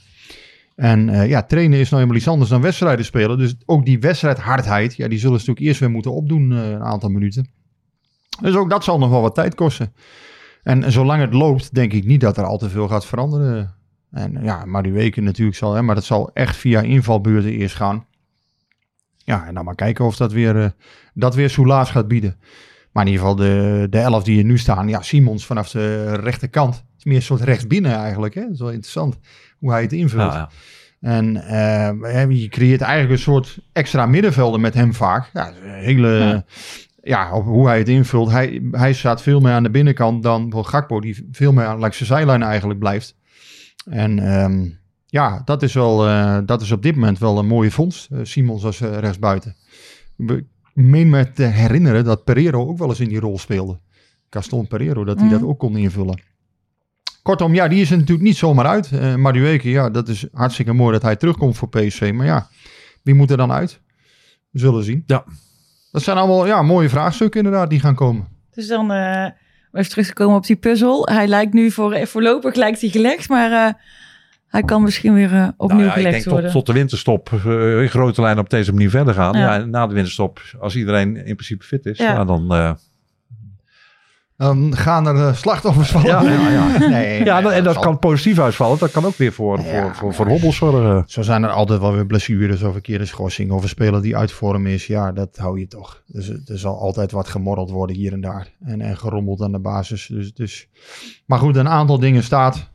En 0.75 1.07
uh, 1.07 1.29
ja, 1.29 1.43
trainen 1.43 1.79
is 1.79 1.89
nou 1.89 1.95
helemaal 1.95 2.15
iets 2.15 2.27
anders 2.27 2.49
dan 2.49 2.61
wedstrijden 2.61 3.05
spelen. 3.05 3.37
Dus 3.37 3.55
ook 3.65 3.85
die 3.85 3.99
wedstrijdhardheid, 3.99 4.95
ja, 4.95 5.07
die 5.07 5.19
zullen 5.19 5.39
ze 5.39 5.45
natuurlijk 5.45 5.67
eerst 5.67 5.79
weer 5.79 5.91
moeten 5.91 6.13
opdoen 6.13 6.51
uh, 6.51 6.69
een 6.69 6.83
aantal 6.83 7.09
minuten. 7.09 7.49
Dus 8.41 8.55
ook 8.55 8.69
dat 8.69 8.83
zal 8.83 8.99
nog 8.99 9.09
wel 9.09 9.21
wat 9.21 9.35
tijd 9.35 9.55
kosten. 9.55 9.93
En, 10.63 10.83
en 10.83 10.91
zolang 10.91 11.21
het 11.21 11.33
loopt, 11.33 11.73
denk 11.73 11.93
ik 11.93 12.05
niet 12.05 12.21
dat 12.21 12.37
er 12.37 12.43
al 12.43 12.57
te 12.57 12.69
veel 12.69 12.87
gaat 12.87 13.05
veranderen. 13.05 13.75
En 14.11 14.39
ja, 14.43 14.65
maar 14.65 14.83
die 14.83 14.91
weken 14.91 15.23
natuurlijk 15.23 15.57
zal, 15.57 15.73
hè, 15.73 15.81
maar 15.81 15.95
dat 15.95 16.03
zal 16.03 16.29
echt 16.33 16.55
via 16.55 16.81
invalbeurten 16.81 17.51
eerst 17.51 17.75
gaan. 17.75 18.05
Ja, 19.29 19.45
en 19.47 19.53
dan 19.53 19.65
maar 19.65 19.75
kijken 19.75 20.05
of 20.05 20.15
dat 20.15 20.31
weer, 20.31 20.55
uh, 20.55 20.65
dat 21.13 21.35
weer 21.35 21.49
soelaas 21.49 21.91
gaat 21.91 22.07
bieden. 22.07 22.37
Maar 22.91 23.05
in 23.05 23.11
ieder 23.11 23.27
geval 23.27 23.45
de, 23.45 23.87
de 23.89 23.97
elf 23.97 24.23
die 24.23 24.39
er 24.39 24.45
nu 24.45 24.57
staan. 24.57 24.87
Ja, 24.87 25.01
Simons 25.01 25.45
vanaf 25.45 25.69
de 25.69 26.13
rechterkant. 26.15 26.83
is 26.97 27.03
meer 27.03 27.15
een 27.15 27.21
soort 27.21 27.41
rechtsbinnen 27.41 27.95
eigenlijk. 27.95 28.33
Hè? 28.33 28.41
Dat 28.41 28.51
is 28.51 28.59
wel 28.59 28.71
interessant 28.71 29.19
hoe 29.57 29.71
hij 29.71 29.81
het 29.81 29.93
invult. 29.93 30.33
Ja, 30.33 30.37
ja. 30.37 30.49
En 30.99 31.35
uh, 31.35 32.41
je 32.41 32.47
creëert 32.47 32.81
eigenlijk 32.81 33.11
een 33.11 33.23
soort 33.23 33.59
extra 33.73 34.05
middenvelden 34.05 34.61
met 34.61 34.73
hem 34.73 34.93
vaak. 34.93 35.29
Ja, 35.33 35.53
hele, 35.61 36.09
ja. 36.09 36.43
ja. 37.01 37.41
hoe 37.41 37.67
hij 37.67 37.77
het 37.77 37.89
invult. 37.89 38.31
Hij, 38.31 38.61
hij 38.71 38.93
staat 38.93 39.21
veel 39.21 39.39
meer 39.39 39.53
aan 39.53 39.63
de 39.63 39.69
binnenkant 39.69 40.23
dan 40.23 40.65
Gakpo, 40.65 40.99
die 40.99 41.27
veel 41.31 41.53
meer 41.53 41.75
langs 41.75 41.97
de 41.97 42.05
zijlijn 42.05 42.43
eigenlijk 42.43 42.79
blijft. 42.79 43.15
En 43.85 44.41
um, 44.41 44.79
ja, 45.09 45.41
dat 45.45 45.63
is, 45.63 45.73
wel, 45.73 46.07
uh, 46.07 46.37
dat 46.45 46.61
is 46.61 46.71
op 46.71 46.81
dit 46.81 46.95
moment 46.95 47.19
wel 47.19 47.37
een 47.37 47.47
mooie 47.47 47.71
vondst. 47.71 48.09
Uh, 48.11 48.19
Simons 48.23 48.63
als 48.63 48.81
uh, 48.81 48.97
rechtsbuiten. 48.97 49.55
Ik 50.17 50.45
meen 50.73 51.09
me 51.09 51.31
te 51.31 51.43
herinneren 51.43 52.03
dat 52.03 52.23
Pereiro 52.23 52.67
ook 52.67 52.77
wel 52.77 52.89
eens 52.89 52.99
in 52.99 53.09
die 53.09 53.19
rol 53.19 53.39
speelde. 53.39 53.79
Gaston 54.29 54.67
Pereiro, 54.67 55.03
dat 55.03 55.17
hij 55.17 55.25
mm. 55.25 55.31
dat 55.31 55.43
ook 55.43 55.59
kon 55.59 55.77
invullen. 55.77 56.21
Kortom, 57.23 57.53
ja, 57.53 57.67
die 57.67 57.81
is 57.81 57.91
er 57.91 57.97
natuurlijk 57.97 58.27
niet 58.27 58.37
zomaar 58.37 58.65
uit. 58.65 58.91
Uh, 58.91 59.15
Madueke, 59.15 59.69
ja, 59.69 59.89
dat 59.89 60.07
is 60.07 60.25
hartstikke 60.33 60.73
mooi 60.73 60.91
dat 60.93 61.01
hij 61.01 61.15
terugkomt 61.15 61.57
voor 61.57 61.69
PSV. 61.69 62.11
Maar 62.13 62.25
ja, 62.25 62.47
wie 63.01 63.13
moet 63.13 63.31
er 63.31 63.37
dan 63.37 63.51
uit? 63.51 63.79
We 64.49 64.59
zullen 64.59 64.83
zien. 64.83 65.03
Ja. 65.05 65.23
Dat 65.91 66.01
zijn 66.01 66.17
allemaal 66.17 66.45
ja, 66.45 66.61
mooie 66.61 66.89
vraagstukken 66.89 67.43
inderdaad 67.43 67.69
die 67.69 67.79
gaan 67.79 67.95
komen. 67.95 68.27
Dus 68.53 68.67
dan, 68.67 68.91
uh, 68.91 69.27
om 69.71 69.79
even 69.79 69.89
terug 69.89 70.07
te 70.07 70.13
komen 70.13 70.35
op 70.35 70.45
die 70.45 70.55
puzzel. 70.55 71.07
Hij 71.07 71.27
lijkt 71.27 71.53
nu 71.53 71.71
voor, 71.71 72.07
voorlopig 72.07 72.55
lijkt 72.55 72.81
hij 72.81 72.89
gelegd, 72.89 73.29
maar 73.29 73.51
uh, 73.51 73.73
hij 74.49 74.63
kan 74.63 74.83
misschien 74.83 75.13
weer 75.13 75.33
uh, 75.33 75.47
opnieuw 75.57 75.77
nou 75.77 75.89
ja, 75.89 75.95
gelegd 75.95 76.15
ik 76.15 76.23
denk 76.23 76.33
worden. 76.33 76.51
Tot, 76.51 76.65
tot 76.65 76.65
de 76.65 76.79
winterstop 76.79 77.29
uh, 77.45 77.81
in 77.81 77.89
grote 77.89 78.21
lijnen 78.21 78.43
op 78.43 78.49
deze 78.49 78.73
manier 78.73 78.89
verder 78.89 79.13
gaan. 79.13 79.37
Ja. 79.37 79.55
ja. 79.55 79.65
na 79.65 79.87
de 79.87 79.93
winterstop, 79.93 80.41
als 80.59 80.75
iedereen 80.75 81.15
in 81.15 81.35
principe 81.35 81.65
fit 81.65 81.85
is, 81.85 81.97
ja. 81.97 82.25
dan... 82.25 82.55
Uh, 82.55 82.71
dan 84.37 84.75
gaan 84.75 85.07
er 85.07 85.35
slachtoffers 85.35 85.91
vallen. 85.91 86.07
Ja, 86.07 86.21
ja, 86.21 86.49
ja. 86.49 86.77
Nee, 86.89 87.23
ja 87.23 87.39
nee, 87.39 87.51
en 87.51 87.63
dat, 87.63 87.79
kan 87.79 87.99
positief 87.99 88.39
uitvallen. 88.39 88.79
Dat 88.79 88.91
kan 88.91 89.05
ook 89.05 89.15
weer 89.15 89.33
voor, 89.33 89.59
ja, 89.59 89.83
voor, 89.83 89.95
voor, 89.95 90.13
voor 90.13 90.27
hobbels 90.27 90.55
zorgen. 90.55 91.03
Zo 91.07 91.21
zijn 91.21 91.43
er 91.43 91.49
altijd 91.49 91.79
wel 91.79 91.93
weer 91.93 92.05
blessures 92.05 92.63
of 92.63 92.71
verkeerde 92.71 93.05
schorsing. 93.05 93.51
Of 93.51 93.63
een 93.63 93.69
speler 93.69 94.01
die 94.01 94.17
uit 94.17 94.31
vorm 94.31 94.67
is. 94.67 94.87
Ja, 94.87 95.11
dat 95.11 95.37
hou 95.37 95.59
je 95.59 95.67
toch. 95.67 96.03
Dus 96.05 96.29
er 96.29 96.59
zal 96.59 96.79
altijd 96.79 97.11
wat 97.11 97.27
gemorreld 97.27 97.69
worden 97.69 97.95
hier 97.95 98.13
en 98.13 98.21
daar. 98.21 98.47
En, 98.65 98.81
en 98.81 98.97
gerommeld 98.97 99.41
aan 99.41 99.51
de 99.51 99.59
basis. 99.59 100.07
Dus, 100.07 100.33
dus. 100.33 100.67
Maar 101.25 101.39
goed, 101.39 101.55
een 101.55 101.69
aantal 101.69 101.99
dingen 101.99 102.23
staat. 102.23 102.69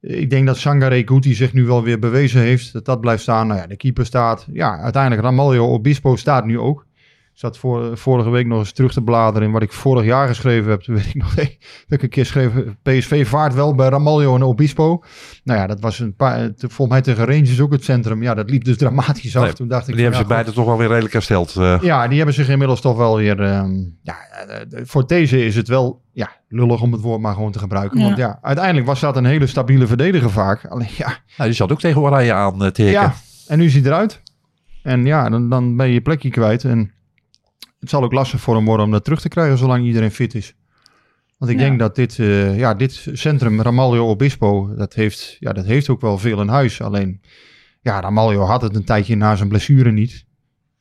Ik 0.00 0.30
denk 0.30 0.46
dat 0.46 0.56
Sangare 0.56 1.02
Guti 1.04 1.34
zich 1.34 1.52
nu 1.52 1.64
wel 1.64 1.82
weer 1.82 1.98
bewezen 1.98 2.40
heeft. 2.40 2.72
Dat 2.72 2.84
dat 2.84 3.00
blijft 3.00 3.22
staan. 3.22 3.46
Nou 3.46 3.60
ja, 3.60 3.66
de 3.66 3.76
keeper 3.76 4.06
staat. 4.06 4.46
Ja, 4.52 4.78
uiteindelijk 4.78 5.22
Ramaljo 5.22 5.66
Obispo 5.66 6.16
staat 6.16 6.44
nu 6.44 6.58
ook. 6.58 6.86
Ik 7.40 7.46
zat 7.46 7.58
voor, 7.58 7.98
vorige 7.98 8.30
week 8.30 8.46
nog 8.46 8.58
eens 8.58 8.72
terug 8.72 8.92
te 8.92 9.02
bladeren 9.02 9.46
in 9.46 9.52
wat 9.52 9.62
ik 9.62 9.72
vorig 9.72 10.04
jaar 10.04 10.28
geschreven 10.28 10.70
heb. 10.70 10.80
Toen 10.80 10.94
weet 11.00 11.06
ik 11.06 11.14
nog 11.14 11.34
dat 11.34 11.48
ik 11.88 12.02
een 12.02 12.08
keer 12.08 12.26
schreef, 12.26 12.50
PSV 12.82 13.26
vaart 13.26 13.54
wel 13.54 13.74
bij 13.74 13.88
Ramaljo 13.88 14.34
en 14.34 14.42
Obispo. 14.42 15.02
Nou 15.44 15.60
ja, 15.60 15.66
dat 15.66 15.80
was 15.80 15.98
een 15.98 16.14
paar, 16.14 16.50
volgens 16.56 16.88
mij 16.88 17.00
tegen 17.00 17.24
Rangers 17.24 17.60
ook 17.60 17.72
het 17.72 17.84
centrum. 17.84 18.22
Ja, 18.22 18.34
dat 18.34 18.50
liep 18.50 18.64
dus 18.64 18.76
dramatisch 18.76 19.36
af. 19.36 19.44
Nee, 19.44 19.52
Toen 19.52 19.68
dacht 19.68 19.88
ik, 19.88 19.94
die 19.94 20.02
hebben 20.02 20.20
ja, 20.20 20.26
zich 20.26 20.34
beide 20.34 20.52
toch 20.52 20.64
wel 20.66 20.78
weer 20.78 20.88
redelijk 20.88 21.12
hersteld. 21.12 21.54
Uh. 21.58 21.78
Ja, 21.82 22.08
die 22.08 22.16
hebben 22.16 22.34
zich 22.34 22.48
inmiddels 22.48 22.80
toch 22.80 22.96
wel 22.96 23.16
weer... 23.16 23.40
Um, 23.40 23.98
ja, 24.02 24.16
voor 24.70 25.06
deze 25.06 25.44
is 25.44 25.56
het 25.56 25.68
wel 25.68 26.02
ja, 26.12 26.30
lullig 26.48 26.82
om 26.82 26.92
het 26.92 27.00
woord 27.00 27.20
maar 27.20 27.34
gewoon 27.34 27.52
te 27.52 27.58
gebruiken. 27.58 27.98
Ja. 27.98 28.04
Want 28.04 28.16
ja, 28.16 28.38
uiteindelijk 28.42 28.86
was 28.86 29.00
dat 29.00 29.16
een 29.16 29.24
hele 29.24 29.46
stabiele 29.46 29.86
verdediger 29.86 30.30
vaak. 30.30 30.66
Alleen 30.66 30.90
ja... 30.96 31.06
Nou, 31.06 31.48
die 31.48 31.52
zat 31.52 31.72
ook 31.72 31.80
tegen 31.80 32.00
Oranje 32.00 32.32
aan 32.32 32.62
uh, 32.62 32.68
te 32.68 32.82
hikken. 32.82 33.02
Ja, 33.02 33.14
en 33.46 33.58
nu 33.58 33.68
ziet 33.68 33.84
hij 33.84 33.92
eruit. 33.92 34.22
En 34.82 35.04
ja, 35.04 35.28
dan, 35.28 35.48
dan 35.48 35.76
ben 35.76 35.86
je 35.86 35.92
je 35.92 36.00
plekje 36.00 36.30
kwijt 36.30 36.64
en... 36.64 36.98
Het 37.80 37.90
zal 37.90 38.02
ook 38.02 38.12
lastig 38.12 38.40
voor 38.40 38.54
hem 38.54 38.64
worden 38.64 38.86
om 38.86 38.92
dat 38.92 39.04
terug 39.04 39.20
te 39.20 39.28
krijgen 39.28 39.58
zolang 39.58 39.84
iedereen 39.84 40.10
fit 40.10 40.34
is. 40.34 40.54
Want 41.38 41.52
ik 41.52 41.58
ja. 41.58 41.64
denk 41.64 41.78
dat 41.78 41.94
dit, 41.94 42.18
uh, 42.18 42.58
ja, 42.58 42.74
dit 42.74 43.06
centrum, 43.12 43.60
Ramaljo 43.60 44.08
Obispo, 44.08 44.74
dat 44.76 44.94
heeft, 44.94 45.36
ja, 45.38 45.52
dat 45.52 45.64
heeft 45.64 45.88
ook 45.88 46.00
wel 46.00 46.18
veel 46.18 46.40
in 46.40 46.48
huis. 46.48 46.80
Alleen, 46.80 47.20
ja, 47.80 48.00
Ramaljo 48.00 48.42
had 48.42 48.62
het 48.62 48.76
een 48.76 48.84
tijdje 48.84 49.16
na 49.16 49.36
zijn 49.36 49.48
blessure 49.48 49.92
niet. 49.92 50.24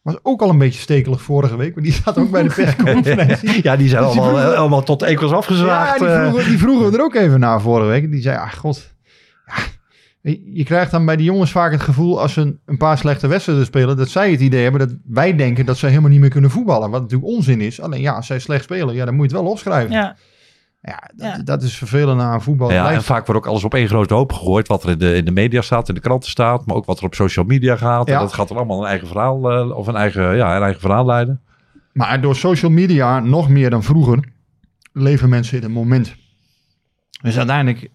Was 0.02 0.18
ook 0.22 0.42
al 0.42 0.50
een 0.50 0.58
beetje 0.58 0.80
stekelig 0.80 1.22
vorige 1.22 1.58
week, 1.58 1.76
maar 1.76 1.84
die 1.84 1.94
zat 1.94 2.18
ook 2.18 2.32
bij 2.32 2.44
de 2.44 2.54
persconferentie. 2.54 3.60
ja, 3.68 3.76
die 3.76 3.88
zijn 3.88 4.04
dus 4.04 4.12
allemaal, 4.12 4.30
vroegen, 4.30 4.58
allemaal 4.58 4.84
tot 4.84 5.02
enkels 5.02 5.32
afgezwaagd. 5.32 6.00
Ja, 6.00 6.06
die 6.06 6.30
vroegen, 6.30 6.50
die 6.50 6.58
vroegen 6.58 6.94
er 6.94 7.02
ook 7.02 7.16
even 7.16 7.40
na 7.40 7.60
vorige 7.60 7.88
week. 7.88 8.12
Die 8.12 8.22
zei, 8.22 8.38
ah 8.38 8.54
god, 8.54 8.94
ja, 9.46 9.64
je 10.54 10.64
krijgt 10.64 10.92
dan 10.92 11.06
bij 11.06 11.16
die 11.16 11.26
jongens 11.26 11.52
vaak 11.52 11.72
het 11.72 11.82
gevoel 11.82 12.22
als 12.22 12.34
ze 12.34 12.58
een 12.66 12.78
paar 12.78 12.98
slechte 12.98 13.28
wedstrijden 13.28 13.66
spelen, 13.66 13.98
dat 13.98 14.10
zij 14.10 14.32
het 14.32 14.42
idee 14.42 14.64
hebben 14.64 14.88
dat 14.88 14.98
wij 15.06 15.36
denken 15.36 15.66
dat 15.66 15.78
ze 15.78 15.88
helemaal 15.88 16.10
niet 16.10 16.20
meer 16.20 16.30
kunnen 16.30 16.50
voetballen. 16.50 16.90
Wat 16.90 17.02
natuurlijk 17.02 17.32
onzin 17.32 17.62
is. 17.62 17.82
Alleen 17.82 18.02
ja, 18.02 18.14
als 18.14 18.28
zij 18.28 18.40
slecht 18.40 18.64
spelen, 18.64 18.96
ja, 18.96 19.06
dan 19.06 19.16
moet 19.16 19.30
je 19.30 19.36
het 19.36 19.44
wel 19.44 19.52
opschrijven. 19.52 19.92
Ja. 19.92 20.16
Ja, 20.82 21.10
dat, 21.16 21.28
ja. 21.28 21.44
dat 21.44 21.64
is 21.64 21.78
vervelend 21.78 22.22
aan 22.22 22.42
voetbal. 22.42 22.72
Ja, 22.72 22.92
en 22.92 23.04
vaak 23.04 23.26
wordt 23.26 23.42
ook 23.42 23.48
alles 23.48 23.64
op 23.64 23.74
één 23.74 23.88
grote 23.88 24.14
hoop 24.14 24.34
gegooid. 24.34 24.68
Wat 24.68 24.84
er 24.84 24.90
in 24.90 24.98
de, 24.98 25.14
in 25.14 25.26
de 25.26 25.32
media 25.32 25.62
staat, 25.62 25.90
in 25.90 25.96
de 25.96 26.02
kranten 26.02 26.30
staat. 26.30 26.66
Maar 26.66 26.76
ook 26.76 26.86
wat 26.86 27.00
er 27.00 27.06
op 27.06 27.16
social 27.16 27.46
media 27.46 27.76
gaat. 27.76 28.08
Ja. 28.08 28.14
En 28.14 28.20
dat 28.20 28.34
gaat 28.34 28.50
er 28.50 28.56
allemaal 28.56 28.82
een 28.82 28.88
eigen 28.88 29.08
verhaal, 29.08 29.68
uh, 29.70 29.78
of 29.78 29.88
een 29.88 29.96
eigen, 29.96 30.36
ja, 30.36 30.56
een 30.56 30.62
eigen 30.62 30.82
verhaal 30.82 31.06
leiden. 31.06 31.42
Maar 31.94 32.22
door 32.22 32.36
social 32.36 32.72
media, 32.72 33.20
nog 33.20 33.50
meer 33.50 33.70
dan 33.70 33.84
vroeger, 33.84 34.24
leven 34.94 35.30
mensen 35.30 35.58
in 35.58 35.64
het 35.64 35.72
moment. 35.72 36.16
Dus 37.22 37.38
uiteindelijk 37.38 37.90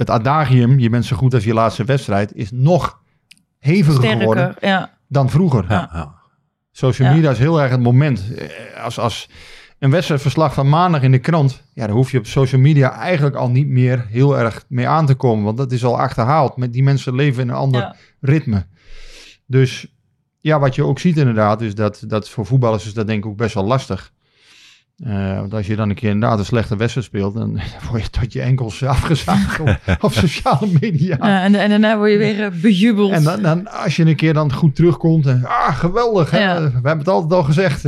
het 0.00 0.10
adagium, 0.10 0.78
je 0.78 0.90
bent 0.90 1.04
zo 1.04 1.16
goed 1.16 1.34
als 1.34 1.44
je 1.44 1.54
laatste 1.54 1.84
wedstrijd, 1.84 2.34
is 2.34 2.50
nog 2.50 3.02
heviger 3.58 3.94
Sterker, 3.94 4.18
geworden 4.18 4.54
ja. 4.60 4.98
dan 5.08 5.30
vroeger. 5.30 5.64
Ja, 5.68 5.90
ja. 5.92 6.14
Social 6.72 7.14
media 7.14 7.30
is 7.30 7.38
heel 7.38 7.60
erg 7.60 7.70
het 7.70 7.80
moment. 7.80 8.22
Als, 8.82 8.98
als 8.98 9.28
een 9.78 9.90
wedstrijdverslag 9.90 10.54
van 10.54 10.68
maandag 10.68 11.02
in 11.02 11.10
de 11.10 11.18
krant, 11.18 11.62
ja, 11.74 11.86
dan 11.86 11.96
hoef 11.96 12.10
je 12.10 12.18
op 12.18 12.26
social 12.26 12.60
media 12.60 12.92
eigenlijk 12.92 13.36
al 13.36 13.50
niet 13.50 13.66
meer 13.66 14.06
heel 14.08 14.38
erg 14.38 14.64
mee 14.68 14.88
aan 14.88 15.06
te 15.06 15.14
komen, 15.14 15.44
want 15.44 15.56
dat 15.56 15.72
is 15.72 15.84
al 15.84 15.98
achterhaald. 15.98 16.56
Met 16.56 16.72
die 16.72 16.82
mensen 16.82 17.14
leven 17.14 17.42
in 17.42 17.48
een 17.48 17.54
ander 17.54 17.96
ritme. 18.20 18.66
Dus 19.46 19.86
ja, 20.38 20.58
wat 20.58 20.74
je 20.74 20.84
ook 20.84 20.98
ziet 20.98 21.16
inderdaad, 21.16 21.60
is 21.60 21.74
dat, 21.74 22.04
dat 22.06 22.28
voor 22.28 22.46
voetballers 22.46 22.86
is 22.86 22.94
dat 22.94 23.06
denk 23.06 23.24
ik 23.24 23.30
ook 23.30 23.36
best 23.36 23.54
wel 23.54 23.64
lastig. 23.64 24.12
Uh, 25.06 25.38
want 25.38 25.54
als 25.54 25.66
je 25.66 25.76
dan 25.76 25.88
een 25.88 25.94
keer 25.94 26.10
inderdaad 26.10 26.38
een 26.38 26.44
slechte 26.44 26.76
wedstrijd 26.76 27.06
speelt, 27.06 27.34
dan 27.34 27.60
word 27.90 28.02
je 28.02 28.10
tot 28.10 28.32
je 28.32 28.40
enkels 28.40 28.84
afgezaagd 28.96 29.60
op, 29.60 29.78
op 30.00 30.12
sociale 30.12 30.68
media. 30.80 31.16
Ja, 31.20 31.42
en, 31.42 31.54
en 31.54 31.68
daarna 31.68 31.96
word 31.96 32.10
je 32.10 32.18
weer 32.18 32.38
uh, 32.38 32.60
bejubeld. 32.60 33.12
En 33.12 33.22
dan, 33.22 33.42
dan, 33.42 33.70
als 33.70 33.96
je 33.96 34.04
een 34.04 34.16
keer 34.16 34.34
dan 34.34 34.52
goed 34.52 34.74
terugkomt, 34.74 35.26
en, 35.26 35.44
ah 35.44 35.78
geweldig, 35.78 36.30
ja. 36.30 36.38
hè? 36.38 36.60
we 36.60 36.72
hebben 36.72 36.98
het 36.98 37.08
altijd 37.08 37.32
al 37.32 37.42
gezegd. 37.42 37.82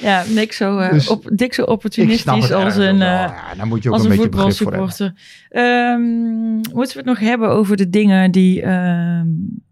ja, 0.00 0.24
niks 0.28 0.56
zo, 0.56 0.78
uh, 0.78 0.90
dus, 0.90 1.08
op, 1.08 1.30
dik 1.32 1.54
zo 1.54 1.62
opportunistisch 1.62 2.52
als 2.52 2.76
een, 2.76 2.96
ja, 2.96 3.54
dan 3.56 3.68
moet 3.68 3.82
je 3.82 3.90
ook 3.90 3.98
een, 3.98 4.02
een 4.02 4.08
beetje 4.08 4.28
begrip 4.28 4.56
voor 4.56 4.72
hebben. 4.72 5.16
Um, 5.50 6.54
moeten 6.54 6.92
we 6.92 6.98
het 6.98 7.04
nog 7.04 7.18
hebben 7.18 7.50
over 7.50 7.76
de 7.76 7.90
dingen 7.90 8.30
die... 8.30 8.66
Um, 8.66 9.62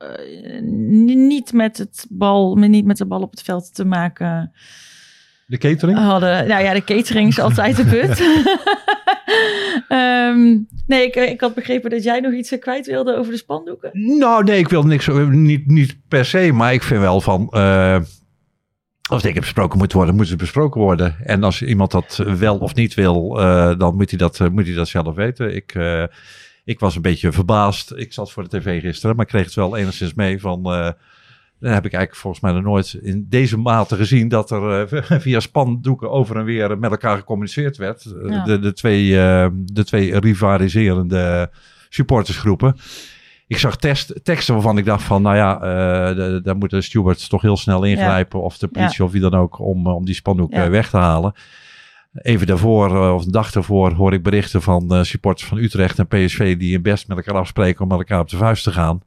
eh, 0.00 0.60
niet 1.16 1.52
met 1.52 1.78
het 1.78 2.06
bal, 2.10 2.56
niet 2.56 2.84
met 2.84 2.96
de 2.96 3.06
bal 3.06 3.20
op 3.22 3.30
het 3.30 3.42
veld 3.42 3.74
te 3.74 3.84
maken 3.84 4.52
De 5.46 5.58
catering? 5.58 5.98
hadden. 5.98 6.48
Nou 6.48 6.62
ja, 6.62 6.72
de 6.74 6.84
catering 6.84 7.28
is 7.28 7.38
altijd 7.38 7.76
de 7.76 7.84
put. 7.84 8.18
Ehm, 9.88 10.58
nee, 10.86 11.06
ik, 11.06 11.14
ik 11.14 11.40
had 11.40 11.54
begrepen 11.54 11.90
dat 11.90 12.02
jij 12.02 12.20
nog 12.20 12.32
iets 12.32 12.58
kwijt 12.58 12.86
wilde 12.86 13.16
over 13.16 13.32
de 13.32 13.38
spandoeken. 13.38 13.90
Nou, 14.18 14.44
nee, 14.44 14.58
ik 14.58 14.68
wil 14.68 14.82
niks, 14.82 15.06
niet, 15.30 15.66
niet 15.66 15.96
per 16.08 16.24
se, 16.24 16.52
maar 16.52 16.72
ik 16.72 16.82
vind 16.82 17.00
wel 17.00 17.20
van. 17.20 17.48
eh, 17.50 18.00
als 19.10 19.22
dingen 19.22 19.40
besproken 19.40 19.78
moeten 19.78 19.96
worden, 19.96 20.14
moeten 20.14 20.32
ze 20.32 20.38
besproken 20.44 20.80
worden. 20.80 21.16
En 21.24 21.42
als 21.42 21.62
iemand 21.62 21.90
dat 21.90 22.16
wel 22.38 22.58
of 22.58 22.74
niet 22.74 22.94
wil, 22.94 23.40
eh, 23.40 23.78
dan 23.78 23.96
moet 23.96 24.10
hij, 24.10 24.18
dat, 24.18 24.38
moet 24.52 24.66
hij 24.66 24.74
dat 24.74 24.88
zelf 24.88 25.14
weten. 25.14 25.54
Ik, 25.54 25.74
ik 26.70 26.80
was 26.80 26.96
een 26.96 27.02
beetje 27.02 27.32
verbaasd. 27.32 27.92
Ik 27.96 28.12
zat 28.12 28.32
voor 28.32 28.48
de 28.48 28.58
tv 28.58 28.80
gisteren, 28.80 29.16
maar 29.16 29.24
ik 29.24 29.30
kreeg 29.30 29.44
het 29.44 29.54
wel 29.54 29.76
enigszins 29.76 30.14
mee 30.14 30.40
van. 30.40 30.64
eh 30.72 30.90
dan 31.60 31.72
heb 31.72 31.84
ik 31.84 31.92
eigenlijk 31.92 32.22
volgens 32.22 32.42
mij 32.42 32.52
nog 32.52 32.62
nooit 32.62 32.98
in 33.02 33.26
deze 33.28 33.58
mate 33.58 33.96
gezien 33.96 34.28
dat 34.28 34.50
er 34.50 34.88
eh, 34.92 35.02
via 35.20 35.40
spandoeken 35.40 36.10
over 36.10 36.36
en 36.36 36.44
weer 36.44 36.78
met 36.78 36.90
elkaar 36.90 37.16
gecommuniceerd 37.16 37.76
werd. 37.76 38.04
Eh, 38.04 38.28
Ja. 38.30 38.44
De, 38.44 38.58
de, 38.58 38.72
twee, 38.72 39.10
de 39.64 39.84
twee 39.84 40.18
rivaliserende 40.20 41.50
supportersgroepen. 41.88 42.76
Ik 43.46 43.58
zag 43.58 43.76
test, 43.76 44.20
teksten 44.24 44.54
waarvan 44.54 44.78
ik 44.78 44.84
dacht 44.84 45.02
van, 45.02 45.22
nou 45.22 45.36
ja, 45.36 45.54
de- 46.14 46.40
daar 46.42 46.56
moeten 46.56 46.82
stewards 46.82 47.28
toch 47.28 47.42
heel 47.42 47.56
snel 47.56 47.84
ingrijpen. 47.84 48.42
Of 48.42 48.58
de 48.58 48.68
politie 48.68 49.04
of 49.04 49.12
wie 49.12 49.20
dan 49.20 49.34
ook, 49.34 49.58
om, 49.58 49.86
om 49.86 50.04
die 50.04 50.14
spandoek 50.14 50.52
Ja. 50.52 50.70
weg 50.70 50.90
te 50.90 50.96
halen. 50.96 51.32
Even 52.12 52.46
daarvoor, 52.46 52.94
eh, 52.94 53.14
of 53.14 53.24
een 53.24 53.30
dag 53.30 53.50
daarvoor, 53.50 53.92
hoor 53.92 54.12
ik 54.12 54.22
berichten 54.22 54.62
van 54.62 54.94
eh, 54.94 55.02
supporters 55.02 55.48
van 55.48 55.58
Utrecht 55.58 55.98
en 55.98 56.06
PSV 56.06 56.56
die 56.56 56.74
in 56.74 56.82
best 56.82 57.08
met 57.08 57.16
elkaar 57.16 57.34
afspreken 57.34 57.84
om 57.84 57.90
elkaar 57.90 58.20
op 58.20 58.28
de 58.28 58.36
vuist 58.36 58.64
te 58.64 58.72
gaan. 58.72 59.02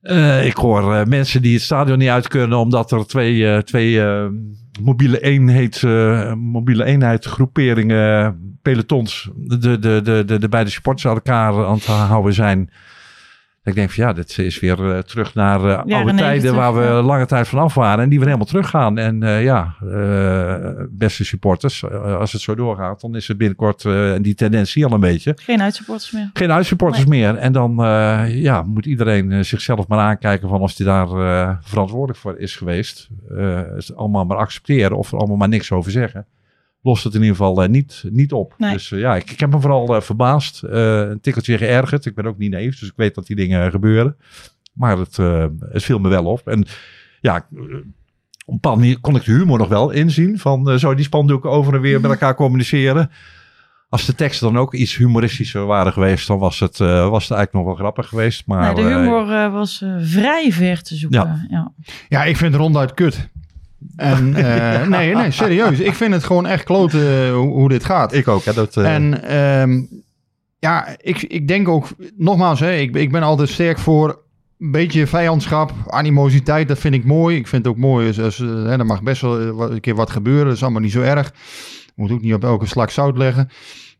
Eh, 0.00 0.46
ik 0.46 0.56
hoor 0.56 1.08
mensen 1.08 1.42
die 1.42 1.54
het 1.54 1.62
stadion 1.62 1.98
niet 1.98 2.08
uit 2.08 2.28
kunnen 2.28 2.58
omdat 2.58 2.92
er 2.92 3.06
twee, 3.06 3.62
twee 3.62 4.02
mobiele, 4.82 5.20
eenheid, 5.20 5.82
mobiele 6.36 6.84
eenheid 6.84 7.24
groeperingen, 7.24 8.38
pelotons, 8.62 9.30
de, 9.36 9.58
de, 9.58 9.78
de, 9.78 10.22
de, 10.26 10.38
de 10.38 10.48
beide 10.48 10.70
supporters 10.70 11.06
aan 11.06 11.14
elkaar 11.14 11.66
aan 11.66 11.74
het 11.74 11.84
houden 11.84 12.34
zijn. 12.34 12.70
Ik 13.70 13.76
denk 13.76 13.90
van 13.90 14.04
ja, 14.04 14.12
dit 14.12 14.38
is 14.38 14.60
weer 14.60 14.92
eh, 14.92 14.98
terug 14.98 15.34
naar 15.34 15.64
eh, 15.64 15.76
oude 15.76 16.12
90, 16.12 16.16
tijden 16.16 16.54
waar 16.54 16.74
we 16.74 16.82
ja. 16.82 17.02
lange 17.02 17.26
tijd 17.26 17.48
vanaf 17.48 17.74
waren 17.74 18.02
en 18.02 18.08
die 18.08 18.18
weer 18.18 18.26
helemaal 18.26 18.48
teruggaan. 18.48 18.98
En 18.98 19.22
eh, 19.22 19.42
ja, 19.42 19.74
beste 20.90 21.24
supporters, 21.24 21.84
als 22.18 22.32
het 22.32 22.40
zo 22.40 22.54
doorgaat, 22.54 23.00
dan 23.00 23.16
is 23.16 23.28
het 23.28 23.38
binnenkort 23.38 23.82
die 24.20 24.34
tendentie 24.34 24.84
al 24.84 24.92
een 24.92 25.00
beetje. 25.00 25.36
Geen 25.36 25.62
uitsupporters 25.62 26.10
meer. 26.10 26.30
Geen 26.32 26.52
uitsupporters 26.52 27.04
meer. 27.04 27.36
En 27.36 27.52
dan 27.52 27.74
ja, 28.28 28.62
moet 28.62 28.86
iedereen 28.86 29.44
zichzelf 29.44 29.88
maar 29.88 29.98
aankijken 29.98 30.48
van 30.48 30.60
als 30.60 30.76
hij 30.78 30.86
daar 30.86 31.08
verantwoordelijk 31.62 32.18
voor 32.18 32.38
is 32.38 32.56
geweest. 32.56 33.08
het 33.74 33.96
allemaal 33.96 34.24
maar 34.24 34.36
accepteren 34.36 34.96
of 34.96 35.12
er 35.12 35.18
allemaal 35.18 35.36
maar 35.36 35.48
niks 35.48 35.72
over 35.72 35.90
zeggen. 35.90 36.26
Lost 36.82 37.04
het 37.04 37.14
in 37.14 37.20
ieder 37.20 37.36
geval 37.36 37.62
eh, 37.62 37.68
niet, 37.68 38.04
niet 38.10 38.32
op. 38.32 38.54
Nee. 38.58 38.72
Dus 38.72 38.92
eh, 38.92 38.98
ja, 39.00 39.16
ik, 39.16 39.30
ik 39.30 39.40
heb 39.40 39.50
me 39.52 39.60
vooral 39.60 39.94
eh, 39.94 40.00
verbaasd. 40.00 40.62
eh, 40.62 40.98
een 41.00 41.20
tikkeltje 41.20 41.58
geërgerd. 41.58 42.04
Ik 42.06 42.14
ben 42.14 42.26
ook 42.26 42.38
niet 42.38 42.50
naïef, 42.50 42.78
dus 42.78 42.88
ik 42.88 42.96
weet 42.96 43.14
dat 43.14 43.26
die 43.26 43.36
dingen 43.36 43.70
gebeuren. 43.70 44.16
Maar 44.72 44.98
het, 44.98 45.18
eh, 45.18 45.44
het 45.70 45.82
viel 45.82 45.98
me 45.98 46.08
wel 46.08 46.24
op. 46.24 46.48
En 46.48 46.66
ja, 47.20 47.46
op 47.50 47.58
een 47.58 47.94
bepaalde 48.46 48.80
manier 48.80 49.00
kon 49.00 49.16
ik 49.16 49.24
de 49.24 49.32
humor 49.32 49.58
nog 49.58 49.68
wel 49.68 49.90
inzien. 49.90 50.38
Van 50.38 50.70
eh, 50.70 50.76
zo 50.76 50.94
die 50.94 51.04
spandoeken 51.04 51.50
over 51.50 51.74
en 51.74 51.80
weer 51.80 52.00
met 52.00 52.10
elkaar 52.10 52.34
communiceren. 52.34 53.10
Als 53.88 54.06
de 54.06 54.14
teksten 54.14 54.52
dan 54.52 54.62
ook 54.62 54.74
iets 54.74 54.96
humoristischer 54.96 55.66
waren 55.66 55.92
geweest, 55.92 56.26
dan 56.26 56.38
was 56.38 56.60
het, 56.60 56.80
eh, 56.80 57.08
was 57.08 57.28
het 57.28 57.36
eigenlijk 57.38 57.52
nog 57.52 57.64
wel 57.64 57.74
grappig 57.74 58.08
geweest. 58.08 58.46
Maar 58.46 58.74
de 58.74 58.80
humor 58.82 59.32
eh, 59.32 59.52
was 59.52 59.84
vrij 59.98 60.52
ver 60.52 60.82
te 60.82 60.94
zoeken. 60.94 61.20
Ja. 61.20 61.46
Ja. 61.50 61.72
Ja, 62.08 62.24
ik 62.24 62.36
vind 62.36 62.52
het 62.52 62.60
ronduit 62.62 62.94
kut. 62.94 63.28
En 63.96 64.34
eh, 64.34 64.86
nee, 64.86 65.14
nee, 65.14 65.30
serieus. 65.30 65.78
Ik 65.78 65.94
vind 65.94 66.12
het 66.12 66.24
gewoon 66.24 66.46
echt 66.46 66.64
kloten 66.64 67.00
eh, 67.00 67.32
hoe, 67.32 67.52
hoe 67.52 67.68
dit 67.68 67.84
gaat. 67.84 68.12
ik 68.12 68.28
ook. 68.28 68.44
Hè, 68.44 68.52
dat, 68.52 68.76
eh, 68.76 68.94
En 68.94 69.24
ehm, 69.24 69.82
ja, 70.58 70.96
ik, 71.00 71.22
ik 71.22 71.48
denk 71.48 71.68
ook, 71.68 71.86
nogmaals, 72.16 72.60
hè, 72.60 72.76
ik, 72.76 72.96
ik 72.96 73.12
ben 73.12 73.22
altijd 73.22 73.48
sterk 73.48 73.78
voor 73.78 74.22
een 74.58 74.70
beetje 74.70 75.06
vijandschap, 75.06 75.72
animositeit. 75.86 76.68
Dat 76.68 76.78
vind 76.78 76.94
ik 76.94 77.04
mooi. 77.04 77.36
Ik 77.36 77.46
vind 77.46 77.64
het 77.64 77.74
ook 77.74 77.80
mooi, 77.80 78.06
als, 78.06 78.20
als, 78.20 78.38
hè, 78.38 78.78
er 78.78 78.86
mag 78.86 79.02
best 79.02 79.22
wel 79.22 79.70
een 79.70 79.80
keer 79.80 79.94
wat 79.94 80.10
gebeuren. 80.10 80.44
Dat 80.44 80.54
is 80.54 80.62
allemaal 80.62 80.80
niet 80.80 80.92
zo 80.92 81.00
erg. 81.00 81.34
Moet 81.94 82.10
ook 82.10 82.22
niet 82.22 82.34
op 82.34 82.44
elke 82.44 82.66
slag 82.66 82.92
zout 82.92 83.16
leggen. 83.16 83.50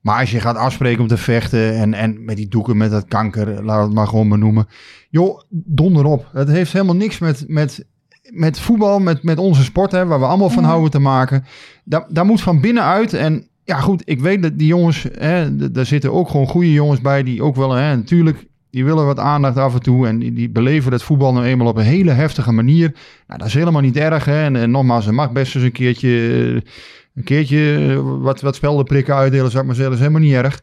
Maar 0.00 0.20
als 0.20 0.30
je 0.30 0.40
gaat 0.40 0.56
afspreken 0.56 1.00
om 1.00 1.08
te 1.08 1.16
vechten 1.16 1.74
en, 1.74 1.94
en 1.94 2.24
met 2.24 2.36
die 2.36 2.48
doeken 2.48 2.76
met 2.76 2.90
dat 2.90 3.04
kanker, 3.04 3.64
laat 3.64 3.84
het 3.84 3.94
maar 3.94 4.06
gewoon 4.06 4.28
benoemen. 4.28 4.68
Joh, 5.10 5.40
donder 5.50 6.04
op. 6.04 6.28
Het 6.32 6.48
heeft 6.48 6.72
helemaal 6.72 6.96
niks 6.96 7.18
met, 7.18 7.44
met, 7.48 7.84
met 8.32 8.60
voetbal, 8.60 8.98
met, 8.98 9.22
met 9.22 9.38
onze 9.38 9.64
sport, 9.64 9.92
hè, 9.92 10.06
waar 10.06 10.18
we 10.20 10.26
allemaal 10.26 10.50
van 10.50 10.62
Mhm. 10.62 10.70
houden 10.70 10.90
te 10.90 10.98
maken. 10.98 11.44
Daar, 11.84 12.04
daar 12.08 12.26
moet 12.26 12.40
van 12.40 12.60
binnenuit. 12.60 13.12
En 13.14 13.46
ja, 13.64 13.80
goed, 13.80 14.02
ik 14.04 14.20
weet 14.20 14.42
dat 14.42 14.58
die 14.58 14.66
jongens, 14.66 15.06
hè, 15.18 15.56
daar 15.72 15.86
zitten 15.86 16.12
ook 16.12 16.28
gewoon 16.28 16.46
goede 16.46 16.72
jongens 16.72 17.00
bij, 17.00 17.22
die 17.22 17.42
ook 17.42 17.56
wel, 17.56 17.72
hè, 17.72 17.96
natuurlijk, 17.96 18.46
die 18.70 18.84
willen 18.84 19.06
wat 19.06 19.18
aandacht 19.18 19.56
af 19.56 19.74
en 19.74 19.82
toe. 19.82 20.06
En 20.06 20.18
die, 20.18 20.32
die 20.32 20.50
beleven 20.50 20.92
het 20.92 21.02
voetbal 21.02 21.32
nou 21.32 21.46
eenmaal 21.46 21.66
op 21.66 21.76
een 21.76 21.82
hele 21.84 22.10
heftige 22.10 22.52
manier. 22.52 22.94
Nou, 23.26 23.38
dat 23.38 23.48
is 23.48 23.54
helemaal 23.54 23.80
niet 23.80 23.96
erg. 23.96 24.24
Hè. 24.24 24.42
En, 24.44 24.56
en 24.56 24.70
nogmaals, 24.70 25.06
er 25.06 25.14
mag 25.14 25.32
best 25.32 25.54
eens 25.54 25.64
een 25.64 25.72
keertje, 25.72 26.10
eh, 26.54 26.70
een 27.20 27.26
keertje 27.26 27.86
eh, 27.90 28.00
wat, 28.22 28.40
wat 28.40 28.54
speldenprikken 28.54 29.14
uitdelen, 29.14 29.50
zou 29.50 29.60
ik 29.62 29.66
maar 29.66 29.76
zeggen. 29.76 29.94
Dat 29.96 30.02
is 30.06 30.08
helemaal 30.12 30.28
niet 30.28 30.44
erg. 30.44 30.62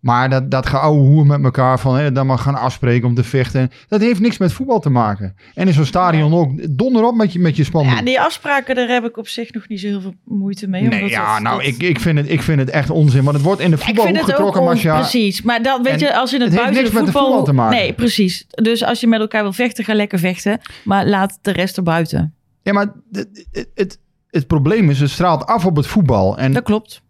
Maar 0.00 0.30
dat, 0.30 0.50
dat 0.50 0.66
geouwe 0.66 0.98
hoer 1.00 1.26
met 1.26 1.44
elkaar 1.44 1.80
van, 1.80 1.96
hè, 1.96 2.12
dan 2.12 2.26
mag 2.26 2.42
gaan 2.42 2.54
afspreken 2.54 3.08
om 3.08 3.14
te 3.14 3.24
vechten. 3.24 3.70
Dat 3.88 4.00
heeft 4.00 4.20
niks 4.20 4.38
met 4.38 4.52
voetbal 4.52 4.80
te 4.80 4.90
maken. 4.90 5.34
En 5.54 5.66
in 5.66 5.72
zo'n 5.72 5.84
stadion 5.84 6.34
ook. 6.34 6.76
Donder 6.76 7.04
op 7.04 7.14
met 7.14 7.32
je, 7.32 7.38
met 7.38 7.56
je 7.56 7.64
spandoek. 7.64 7.92
ja, 7.96 8.02
die 8.02 8.20
afspraken, 8.20 8.74
daar 8.74 8.88
heb 8.88 9.04
ik 9.04 9.16
op 9.16 9.28
zich 9.28 9.52
nog 9.52 9.68
niet 9.68 9.80
zo 9.80 9.86
heel 9.86 10.00
veel 10.00 10.14
moeite 10.24 10.68
mee. 10.68 10.82
Nee, 10.82 11.08
ja, 11.08 11.32
dat- 11.34 11.42
nou, 11.42 11.56
dat- 11.58 11.66
ik, 11.66 11.82
ik, 11.82 12.00
vind 12.00 12.18
het, 12.18 12.30
ik 12.30 12.42
vind 12.42 12.58
het 12.60 12.70
echt 12.70 12.90
onzin. 12.90 13.22
Want 13.24 13.36
het 13.36 13.44
wordt 13.44 13.60
in 13.60 13.70
de 13.70 13.76
ook 13.76 14.18
getrokken, 14.18 14.62
on-. 14.62 14.78
Precies, 14.80 15.42
maar 15.42 15.62
dat 15.62 15.80
weet 15.82 16.00
je, 16.00 16.16
als 16.16 16.30
je 16.30 16.36
het, 16.36 16.44
het 16.44 16.52
heeft 16.54 16.62
buiten 16.62 16.82
niks 16.82 16.94
de 16.94 16.96
met 16.96 17.06
de 17.06 17.12
voetbal... 17.12 17.22
voetbal 17.28 17.44
te 17.44 17.52
maken. 17.52 17.76
Nee, 17.76 17.92
precies. 17.92 18.46
Dus 18.48 18.84
als 18.84 19.00
je 19.00 19.06
met 19.06 19.20
elkaar 19.20 19.42
wil 19.42 19.52
vechten, 19.52 19.84
ga 19.84 19.94
lekker 19.94 20.18
vechten. 20.18 20.60
Maar 20.84 21.06
laat 21.06 21.38
de 21.42 21.50
rest 21.52 21.76
erbuiten. 21.76 22.34
Ja, 22.62 22.72
maar 22.72 22.92
het, 23.12 23.46
het, 23.74 23.98
het, 24.30 24.46
probleem 24.46 24.90
is, 24.90 25.00
het 25.00 25.10
straalt 25.10 25.46
af 25.46 25.66
op 25.66 25.76
het 25.76 25.86
voetbal. 25.86 26.38
En 26.38 26.52
Dat 26.52 26.62
klopt. 26.62 27.02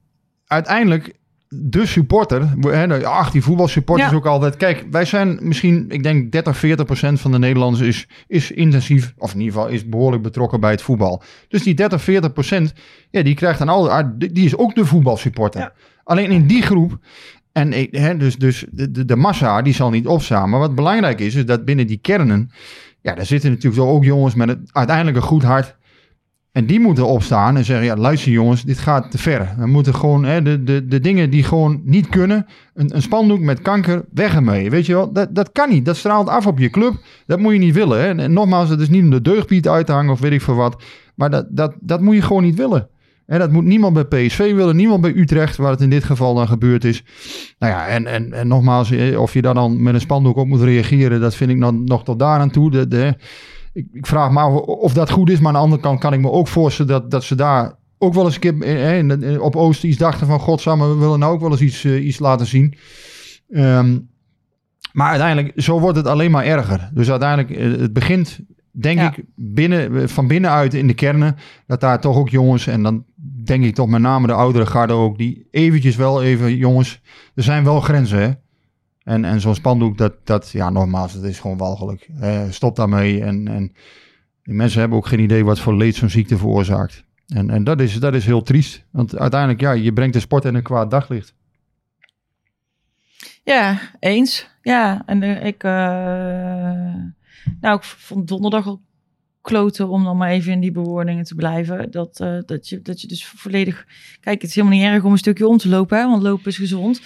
uiteindelijk, 0.46 1.14
de 1.48 1.86
supporter, 1.86 2.48
hè, 2.60 2.86
de 2.86 3.06
18 3.06 3.42
voetbalsupporters 3.42 4.10
Ja. 4.10 4.16
ook 4.16 4.26
altijd. 4.26 4.56
Kijk, 4.56 4.86
wij 4.90 5.04
zijn 5.04 5.38
misschien, 5.42 5.84
ik 5.88 6.02
denk 6.02 6.32
30, 6.32 6.56
40 6.56 6.84
procent 6.86 7.20
van 7.20 7.32
de 7.32 7.38
Nederlanders 7.38 7.82
is, 7.82 8.08
is 8.26 8.50
intensief, 8.50 9.14
of 9.18 9.32
in 9.34 9.40
ieder 9.40 9.54
geval 9.54 9.68
is 9.68 9.88
behoorlijk 9.88 10.22
betrokken 10.22 10.60
bij 10.60 10.70
het 10.70 10.82
voetbal. 10.82 11.22
Dus 11.48 11.62
die 11.62 11.74
30, 11.74 12.02
40 12.02 12.32
procent, 12.32 12.72
ja, 13.10 13.22
die 13.22 13.34
krijgt 13.34 13.58
dan 13.58 13.68
al, 13.68 13.90
ah, 13.90 14.08
die 14.14 14.32
die 14.32 14.44
is 14.44 14.56
ook 14.56 14.74
de 14.74 14.84
voetbalsupporter. 14.84 15.60
Ja. 15.60 15.72
Alleen 16.04 16.30
in 16.30 16.46
die 16.46 16.62
groep, 16.62 16.98
en 17.52 17.72
hè, 17.90 18.16
dus, 18.16 18.36
dus 18.36 18.64
de, 18.70 19.04
de, 19.04 19.16
massa, 19.16 19.62
die 19.62 19.74
zal 19.74 19.90
niet 19.90 20.06
opstaan. 20.06 20.50
Maar 20.50 20.60
wat 20.60 20.74
belangrijk 20.74 21.20
is, 21.20 21.34
is 21.34 21.46
dat 21.46 21.64
binnen 21.64 21.86
die 21.86 21.98
kernen, 21.98 22.50
ja, 23.00 23.14
daar 23.14 23.26
zitten 23.26 23.50
natuurlijk 23.50 23.82
ook 23.82 24.04
jongens 24.04 24.34
met 24.34 24.48
het, 24.48 24.58
uiteindelijk 24.72 25.16
een 25.16 25.22
goed 25.22 25.42
hart. 25.42 25.76
En 26.56 26.66
die 26.66 26.80
moeten 26.80 27.06
opstaan 27.06 27.56
en 27.56 27.64
zeggen, 27.64 27.86
ja, 27.86 27.96
luister 27.96 28.32
jongens, 28.32 28.62
dit 28.62 28.78
gaat 28.78 29.10
te 29.10 29.18
ver. 29.18 29.54
We 29.58 29.66
moeten 29.66 29.94
gewoon 29.94 30.24
hè, 30.24 30.42
de, 30.42 30.62
de, 30.62 30.86
de 30.86 31.00
dingen 31.00 31.30
die 31.30 31.42
gewoon 31.42 31.80
niet 31.84 32.08
kunnen, 32.08 32.46
een, 32.74 32.94
een 32.94 33.02
spandoek 33.02 33.40
met 33.40 33.62
kanker, 33.62 34.04
weg 34.12 34.34
ermee. 34.34 34.70
Weet 34.70 34.86
je 34.86 34.94
wel, 34.94 35.12
dat, 35.12 35.34
dat 35.34 35.52
kan 35.52 35.68
niet. 35.68 35.84
Dat 35.84 35.96
straalt 35.96 36.28
af 36.28 36.46
op 36.46 36.58
je 36.58 36.70
club. 36.70 36.94
Dat 37.26 37.38
moet 37.38 37.52
je 37.52 37.58
niet 37.58 37.74
willen. 37.74 38.00
Hè. 38.00 38.22
En 38.22 38.32
nogmaals, 38.32 38.68
het 38.68 38.80
is 38.80 38.88
niet 38.88 39.02
om 39.02 39.10
de 39.10 39.22
deugdpiet 39.22 39.68
uit 39.68 39.86
te 39.86 39.92
hangen 39.92 40.12
of 40.12 40.20
weet 40.20 40.32
ik 40.32 40.40
veel 40.40 40.54
wat. 40.54 40.82
Maar 41.14 41.30
dat, 41.30 41.46
dat, 41.50 41.74
dat 41.80 42.00
moet 42.00 42.14
je 42.14 42.22
gewoon 42.22 42.42
niet 42.42 42.56
willen. 42.56 42.88
En 43.26 43.38
dat 43.38 43.52
moet 43.52 43.64
niemand 43.64 43.94
bij 43.94 44.04
PSV 44.04 44.54
willen, 44.54 44.76
niemand 44.76 45.00
bij 45.00 45.14
Utrecht, 45.14 45.56
waar 45.56 45.70
het 45.70 45.80
in 45.80 45.90
dit 45.90 46.04
geval 46.04 46.34
dan 46.34 46.48
gebeurd 46.48 46.84
is. 46.84 47.04
Nou 47.58 47.72
ja, 47.72 47.86
en, 47.86 48.06
en, 48.06 48.32
en 48.32 48.48
nogmaals, 48.48 48.90
eh, 48.90 49.20
of 49.20 49.32
je 49.32 49.42
daar 49.42 49.54
dan 49.54 49.82
met 49.82 49.94
een 49.94 50.00
spandoek 50.00 50.36
op 50.36 50.46
moet 50.46 50.62
reageren, 50.62 51.20
dat 51.20 51.34
vind 51.34 51.50
ik 51.50 51.56
nog, 51.56 51.72
nog 51.72 52.04
tot 52.04 52.18
daar 52.18 52.40
aan 52.40 52.50
toe. 52.50 52.70
De, 52.70 52.88
de, 52.88 53.14
ik, 53.76 53.86
ik 53.92 54.06
vraag 54.06 54.30
me 54.30 54.40
af 54.40 54.54
of 54.60 54.92
dat 54.92 55.10
goed 55.10 55.30
is, 55.30 55.38
maar 55.38 55.48
aan 55.48 55.54
de 55.54 55.60
andere 55.60 55.82
kant 55.82 56.00
kan 56.00 56.12
ik 56.12 56.20
me 56.20 56.30
ook 56.30 56.48
voorstellen 56.48 56.92
dat, 56.92 57.10
dat 57.10 57.24
ze 57.24 57.34
daar 57.34 57.74
ook 57.98 58.14
wel 58.14 58.24
eens 58.24 58.34
een 58.34 58.40
keer 58.40 58.62
eh, 58.62 58.98
in- 58.98 59.22
in- 59.22 59.40
op 59.40 59.56
Oost 59.56 59.84
iets 59.84 59.96
dachten 59.98 60.26
van, 60.26 60.40
godsamme, 60.40 60.88
we 60.88 60.94
willen 60.94 61.18
nou 61.18 61.32
ook 61.34 61.40
wel 61.40 61.50
eens 61.50 61.60
iets, 61.60 61.84
eh, 61.84 62.06
iets 62.06 62.18
laten 62.18 62.46
zien. 62.46 62.74
Ehm, 63.50 63.98
maar 64.92 65.08
uiteindelijk, 65.10 65.60
zo 65.60 65.80
wordt 65.80 65.96
het 65.96 66.06
alleen 66.06 66.30
maar 66.30 66.44
erger. 66.44 66.90
Dus 66.94 67.10
uiteindelijk, 67.10 67.50
eh, 67.50 67.80
het 67.80 67.92
begint, 67.92 68.40
denk 68.70 68.98
Ja. 68.98 69.08
ik, 69.16 69.24
binnen, 69.34 70.08
van 70.08 70.26
binnenuit 70.26 70.74
in 70.74 70.86
de 70.86 70.94
kernen, 70.94 71.36
dat 71.66 71.80
daar 71.80 72.00
toch 72.00 72.16
ook 72.16 72.28
jongens, 72.28 72.66
en 72.66 72.82
dan 72.82 73.04
denk 73.44 73.64
ik 73.64 73.74
toch 73.74 73.88
met 73.88 74.00
name 74.00 74.26
de 74.26 74.32
oudere 74.32 74.66
garde 74.66 74.92
ook, 74.92 75.18
die 75.18 75.46
eventjes 75.50 75.96
wel 75.96 76.22
even, 76.22 76.56
jongens, 76.56 77.00
er 77.34 77.42
zijn 77.42 77.64
wel 77.64 77.80
grenzen, 77.80 78.20
hè. 78.20 78.30
En, 79.06 79.24
en 79.24 79.40
zo'n 79.40 79.54
spandoek, 79.54 79.98
dat, 79.98 80.14
dat, 80.24 80.50
ja, 80.50 80.70
nogmaals, 80.70 81.14
dat 81.14 81.24
is 81.24 81.38
gewoon 81.38 81.56
walgelijk. 81.56 82.08
Eh, 82.20 82.42
stop 82.50 82.76
daarmee. 82.76 83.22
En, 83.22 83.48
en 83.48 83.72
mensen 84.42 84.80
hebben 84.80 84.98
ook 84.98 85.06
geen 85.06 85.20
idee 85.20 85.44
wat 85.44 85.60
voor 85.60 85.76
leed 85.76 85.94
zo'n 85.94 86.10
ziekte 86.10 86.38
veroorzaakt. 86.38 87.04
En, 87.26 87.50
en 87.50 87.64
dat, 87.64 87.80
is, 87.80 87.98
dat 87.98 88.14
is 88.14 88.26
heel 88.26 88.42
triest. 88.42 88.84
Want 88.90 89.16
uiteindelijk, 89.16 89.60
ja, 89.60 89.72
je 89.72 89.92
brengt 89.92 90.14
de 90.14 90.20
sport 90.20 90.44
in 90.44 90.54
een 90.54 90.62
kwaad 90.62 90.90
daglicht. 90.90 91.34
Ja, 93.42 93.80
eens. 93.98 94.48
Ja, 94.62 95.02
en 95.06 95.22
eh, 95.22 95.46
ik... 95.46 95.62
eh, 95.64 95.70
nou, 97.60 97.76
ik 97.76 97.82
vond 97.82 98.28
donderdag 98.28 98.66
al 98.66 98.80
kloten 99.40 99.88
om 99.88 100.04
dan 100.04 100.16
maar 100.16 100.30
even 100.30 100.52
in 100.52 100.60
die 100.60 100.72
bewoordingen 100.72 101.24
te 101.24 101.34
blijven. 101.34 101.90
Dat, 101.90 102.16
dat, 102.46 102.68
je, 102.68 102.82
dat 102.82 103.00
je 103.00 103.08
dus 103.08 103.26
volledig... 103.26 103.86
Kijk, 104.20 104.40
het 104.40 104.50
is 104.50 104.56
helemaal 104.56 104.78
niet 104.78 104.86
erg 104.86 105.04
om 105.04 105.12
een 105.12 105.18
stukje 105.18 105.48
om 105.48 105.56
te 105.56 105.68
lopen, 105.68 105.98
hè, 105.98 106.06
want 106.06 106.22
lopen 106.22 106.46
is 106.46 106.56
gezond. 106.56 107.00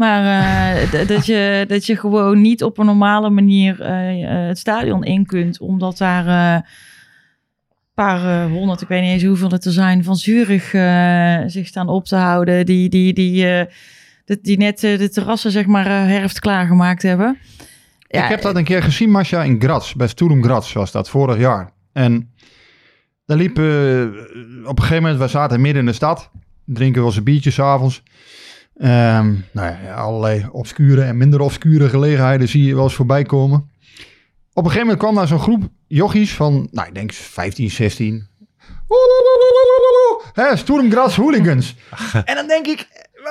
Maar 0.00 0.76
eh, 0.76 1.08
dat, 1.08 1.26
je, 1.26 1.64
dat 1.68 1.86
je 1.86 1.96
gewoon 1.96 2.40
niet 2.40 2.62
op 2.62 2.78
een 2.78 2.86
normale 2.86 3.30
manier 3.30 3.80
eh, 3.80 4.22
eh, 4.22 4.46
het 4.46 4.58
stadion 4.58 5.04
in 5.04 5.26
kunt. 5.26 5.60
Omdat 5.60 5.98
daar 5.98 6.26
een 6.26 6.64
paar 7.94 8.48
honderd, 8.48 8.80
ik 8.80 8.88
weet 8.88 9.02
niet 9.02 9.10
eens 9.10 9.24
hoeveel 9.24 9.50
het 9.50 9.64
er 9.64 9.72
zijn, 9.72 10.04
van 10.04 10.16
Zurich 10.16 10.70
zich 11.50 11.66
staan 11.66 11.88
op 11.88 12.04
te 12.04 12.16
houden. 12.16 12.66
Die, 12.66 12.88
die, 12.88 13.12
die, 13.12 13.66
die, 14.24 14.38
die 14.42 14.58
net 14.58 14.80
de 14.80 15.08
terrassen 15.10 15.50
zeg 15.50 15.66
maar 15.66 15.86
herfst 15.86 16.38
klaargemaakt 16.38 17.02
hebben. 17.02 17.38
Ja, 17.98 18.22
ik 18.22 18.28
heb 18.28 18.42
dat 18.42 18.56
een 18.56 18.64
keer 18.64 18.82
gezien, 18.82 19.10
Masha, 19.10 19.42
in 19.42 19.60
Graz. 19.60 19.92
Bij 19.92 20.08
Sturm 20.08 20.42
Graz 20.42 20.72
was 20.72 20.92
dat 20.92 21.10
vorig 21.10 21.38
jaar. 21.38 21.70
En 21.92 22.30
daar 23.26 23.36
liep 23.36 23.58
eh, 23.58 24.02
op 24.64 24.78
een 24.78 24.84
gegeven 24.84 25.02
moment, 25.02 25.20
we 25.20 25.28
zaten 25.28 25.60
midden 25.60 25.80
in 25.80 25.88
de 25.88 25.94
stad. 25.94 26.30
Drinken 26.64 27.00
we 27.00 27.06
onze 27.06 27.22
biertjes 27.22 27.54
's 27.54 27.58
avonds. 27.58 28.02
Ehm, 28.76 29.32
nou 29.52 29.74
ja, 29.84 29.94
allerlei 29.94 30.46
obscure 30.52 31.02
en 31.02 31.16
minder 31.16 31.40
obscure 31.40 31.88
gelegenheden 31.88 32.48
zie 32.48 32.64
je 32.64 32.74
wel 32.74 32.84
eens 32.84 32.94
voorbij 32.94 33.22
komen. 33.24 33.58
Op 34.52 34.64
een 34.64 34.70
gegeven 34.70 34.80
moment 34.80 34.98
kwam 34.98 35.14
daar 35.14 35.26
zo'n 35.26 35.38
groep 35.40 35.62
jochies 35.86 36.34
van, 36.34 36.68
nou 36.70 36.88
ik 36.88 36.94
denk 36.94 37.12
15, 37.12 37.70
16. 37.70 38.28
Hè, 40.32 40.56
Sturm 40.56 40.90
Graz 40.90 41.16
hooligans. 41.16 41.76
en 42.24 42.34
dan 42.34 42.46
denk 42.46 42.66
ik, 42.66 42.88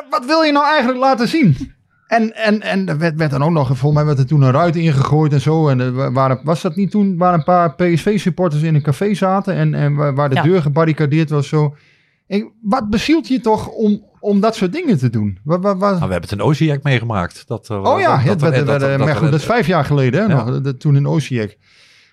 wat- 0.09 0.25
wil 0.25 0.41
je 0.41 0.51
nou 0.51 0.65
eigenlijk 0.65 0.99
laten 0.99 1.27
zien? 1.27 1.71
En, 2.07 2.35
en, 2.35 2.61
en 2.61 2.87
er 2.89 2.97
werd, 2.97 3.15
werd 3.15 3.31
dan 3.31 3.43
ook 3.43 3.51
nog, 3.51 3.67
volgens 3.67 3.93
mij 3.93 4.05
werd 4.05 4.19
er 4.19 4.25
toen 4.25 4.41
een 4.41 4.51
ruit 4.51 4.75
ingegooid 4.75 5.33
en 5.33 5.41
zo. 5.41 5.67
En 5.67 5.79
er 5.79 6.11
waren, 6.13 6.39
was 6.43 6.61
dat 6.61 6.75
niet 6.75 6.91
toen, 6.91 7.17
waar 7.17 7.33
een 7.33 7.43
paar 7.43 7.75
PSV-supporters 7.75 8.61
in 8.61 8.75
een 8.75 8.81
café 8.81 9.13
zaten 9.13 9.53
en, 9.55 9.73
en 9.73 9.95
waar, 10.15 10.29
de 10.29 10.35
Ja. 10.35 10.41
deur 10.43 10.61
gebarricadeerd 10.61 11.29
was 11.29 11.47
zo. 11.47 11.75
Ik, 12.27 12.49
wat 12.61 12.89
bezielt 12.89 13.27
je 13.27 13.39
toch 13.39 13.67
om, 13.67 14.03
om 14.19 14.39
dat 14.39 14.55
soort 14.55 14.73
dingen 14.73 14.97
te 14.97 15.09
doen? 15.09 15.37
Wat, 15.43 15.61
wat, 15.61 15.77
wat- 15.77 15.89
Nou, 15.95 16.05
we 16.05 16.11
hebben 16.11 16.29
het 16.29 16.39
in 16.39 16.41
Oziak 16.45 16.83
meegemaakt. 16.83 17.43
Dat, 17.47 17.69
er, 17.69 17.81
oh 17.81 17.99
ja, 17.99 18.15
dat, 18.23 18.25
dat, 18.39 18.39
dat, 18.39 18.65
werd- 18.65 18.79
dat, 18.79 18.97
maar 18.97 19.15
goed, 19.15 19.31
dat 19.31 19.39
is 19.39 19.45
vijf 19.45 19.67
jaar 19.67 19.85
geleden, 19.85 20.27
Ja. 20.27 20.43
nog, 20.43 20.73
toen 20.77 20.95
in 20.95 21.05
Osijek. 21.05 21.57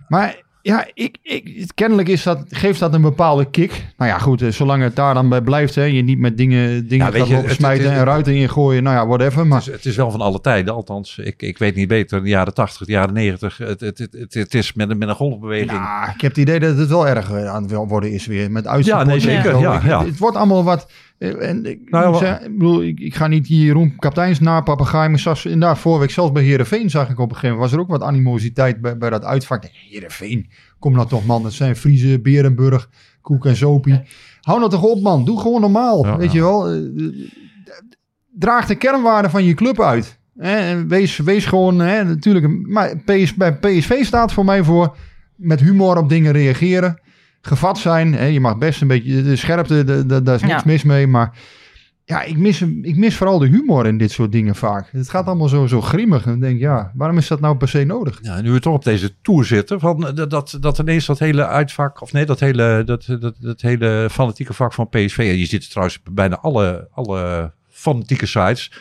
Maar 0.08 0.44
ja, 0.62 0.86
ik, 0.94 1.16
ik, 1.22 1.70
kennelijk 1.74 2.08
is 2.08 2.22
dat, 2.22 2.44
geeft 2.48 2.80
dat 2.80 2.94
een 2.94 3.00
bepaalde 3.02 3.50
kick. 3.50 3.86
Nou 3.96 4.10
ja, 4.10 4.18
goed, 4.18 4.42
eh, 4.42 4.48
zolang 4.50 4.82
het 4.82 4.96
daar 4.96 5.14
dan 5.14 5.28
bij 5.28 5.40
blijft, 5.42 5.74
hè, 5.74 5.82
je 5.82 6.02
niet 6.02 6.18
met 6.18 6.36
dingen, 6.36 6.88
dingen 6.88 7.06
Ja, 7.06 7.12
gaat 7.18 7.26
je, 7.28 7.32
lopen 7.34 7.48
het- 7.48 7.56
smijten 7.58 7.88
het 7.90 7.98
en 7.98 8.04
ruiten 8.04 8.34
ingooien, 8.34 8.82
nou 8.82 8.96
ja, 8.96 9.06
whatever. 9.06 9.46
Maar 9.46 9.58
Het 9.58 9.66
is, 9.68 9.72
het 9.74 9.84
is 9.84 9.96
wel 9.96 10.10
van 10.10 10.20
alle 10.20 10.40
tijden, 10.40 10.74
althans. 10.74 11.18
Ik, 11.18 11.42
ik 11.42 11.58
weet 11.58 11.74
niet 11.74 11.88
beter. 11.88 12.22
De 12.22 12.28
jaren 12.28 12.54
80, 12.54 12.86
de 12.86 12.92
jaren 12.92 13.14
90. 13.14 13.58
Het, 13.58 13.80
het, 13.80 14.08
het, 14.34 14.54
is 14.54 14.72
met, 14.72 14.90
een- 14.90 14.98
met 14.98 15.08
een 15.08 15.14
golfbeweging. 15.14 15.70
Ik 16.14 16.20
heb 16.20 16.30
het 16.30 16.36
idee 16.36 16.60
dat 16.60 16.76
het 16.76 16.88
wel 16.88 17.08
erg 17.08 17.30
eh, 17.32 17.46
aan 17.48 17.62
het 17.62 17.72
worden 17.72 18.10
is 18.12 18.26
weer. 18.26 18.50
Met 18.50 18.66
uitzendingen. 18.66 19.06
Ja, 19.20 19.26
nee, 19.26 19.42
zeker, 19.42 19.58
ja, 19.60 19.80
ja. 19.84 20.04
Het 20.04 20.18
wordt 20.18 20.36
allemaal 20.36 20.64
wat... 20.64 20.86
eh, 21.18 21.48
En 21.48 21.66
ik, 21.66 21.90
Nou 21.90 22.24
ja, 22.24 22.40
ik, 22.40 22.58
bedoel, 22.58 22.82
ik, 22.82 23.00
ik 23.00 23.14
ga 23.14 23.26
niet 23.26 23.46
hier 23.46 23.64
Jeroen 23.64 23.96
kapiteins 23.96 24.40
na 24.40 24.60
papegaai. 24.60 25.08
Maar 25.08 25.18
zelfs 25.18 25.44
inderdaad, 25.44 25.78
vorige 25.78 26.00
week 26.00 26.10
zelfs 26.10 26.32
bij 26.32 26.42
Heerenveen 26.42 26.90
zag 26.90 27.10
ik 27.10 27.18
op 27.18 27.28
een 27.28 27.34
gegeven 27.34 27.48
moment... 27.48 27.70
was 27.70 27.72
er 27.72 27.80
ook 27.80 27.98
wat 27.98 28.08
animositeit 28.08 28.80
bij, 28.80 28.98
bij 28.98 29.10
dat 29.10 29.24
uitvak. 29.24 29.64
Ik 29.64 29.70
denk, 29.72 29.84
Heerenveen, 29.90 30.50
kom 30.78 30.92
nou 30.92 31.08
toch 31.08 31.26
man. 31.26 31.42
Dat 31.42 31.52
zijn 31.52 31.76
Friese, 31.76 32.20
Berenburg, 32.20 32.90
Koek 33.20 33.46
en 33.46 33.56
Zopie. 33.56 34.00
Hou 34.40 34.58
nou 34.58 34.70
toch 34.70 34.82
op 34.82 35.00
man, 35.02 35.24
doe 35.24 35.40
gewoon 35.40 35.60
normaal. 35.60 36.06
Ja, 36.06 36.16
weet 36.16 36.32
ja. 36.32 36.38
je 36.38 36.40
wel. 36.40 36.68
Eh, 36.70 36.80
Draag 38.38 38.66
de 38.66 38.74
kernwaarden 38.74 39.30
van 39.30 39.44
je 39.44 39.54
club 39.54 39.80
uit. 39.80 40.18
En 40.36 40.88
wees, 40.88 41.16
wees 41.16 41.46
gewoon, 41.46 41.78
hè, 41.78 42.04
natuurlijk, 42.04 42.68
maar 42.68 42.96
PS, 42.96 43.34
bij 43.34 43.58
PSV 43.58 44.04
staat 44.04 44.32
voor 44.32 44.44
mij 44.44 44.64
voor 44.64 44.96
met 45.36 45.60
humor 45.60 45.96
op 45.96 46.08
dingen 46.08 46.32
reageren. 46.32 47.00
Gevat 47.46 47.78
zijn. 47.78 48.14
Hè, 48.14 48.24
je 48.24 48.40
mag 48.40 48.58
best 48.58 48.80
een 48.80 48.88
beetje 48.88 49.22
de 49.22 49.36
scherpte, 49.36 49.84
de, 49.84 50.06
de, 50.06 50.22
daar 50.22 50.34
is 50.34 50.40
niks 50.42 50.54
Ja. 50.54 50.62
mis 50.64 50.82
mee. 50.82 51.06
Maar 51.06 51.38
ja, 52.04 52.22
ik 52.22 52.36
mis, 52.36 52.60
hem- 52.60 52.84
ik 52.84 52.96
mis 52.96 53.16
vooral 53.16 53.38
de 53.38 53.46
humor 53.46 53.86
in 53.86 53.98
dit 53.98 54.10
soort 54.10 54.32
dingen 54.32 54.54
vaak. 54.54 54.88
Het 54.92 55.10
gaat 55.10 55.26
allemaal 55.26 55.48
zo, 55.48 55.66
zo 55.66 55.80
grimmig. 55.80 56.26
En 56.26 56.34
ik 56.34 56.40
denk, 56.40 56.60
ja, 56.60 56.92
waarom 56.94 57.18
is 57.18 57.28
dat 57.28 57.40
nou 57.40 57.56
per 57.56 57.68
se 57.68 57.84
nodig? 57.84 58.18
Ja, 58.22 58.40
nu 58.40 58.50
we 58.52 58.60
toch 58.60 58.74
op 58.74 58.84
deze 58.84 59.14
tour 59.22 59.44
zitten, 59.44 59.80
van, 59.80 60.06
eh, 60.08 60.14
dat, 60.14 60.30
dat, 60.30 60.56
dat 60.60 60.78
ineens 60.78 61.06
dat 61.06 61.18
hele 61.18 61.46
uitvak, 61.46 62.00
of 62.02 62.12
nee, 62.12 62.24
dat 62.24 62.40
hele, 62.40 62.82
dat, 62.84 63.04
dat, 63.20 63.34
dat 63.40 63.60
hele 63.60 64.08
fanatieke 64.10 64.52
vak 64.54 64.72
van 64.72 64.88
PSV, 64.88 65.18
en 65.18 65.24
je 65.38 65.46
ziet 65.46 65.60
het 65.62 65.70
trouwens 65.70 66.02
bij 66.02 66.12
bijna 66.14 66.36
alle, 66.38 66.88
alle 66.92 67.52
fanatieke 67.70 68.26
sites, 68.26 68.72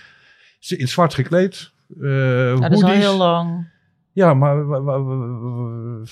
ze 0.60 0.78
in 0.78 0.88
zwart 0.88 1.14
gekleed. 1.14 1.72
eh 2.02 2.08
Ja, 2.48 2.56
dat 2.70 2.72
is 2.72 2.84
al 2.84 2.90
heel 2.90 3.18
lang. 3.18 3.74
Ja, 4.16 4.34
maar 4.34 4.68
wa- 4.68 4.82
wa- 4.82 5.02
wa- 5.04 6.04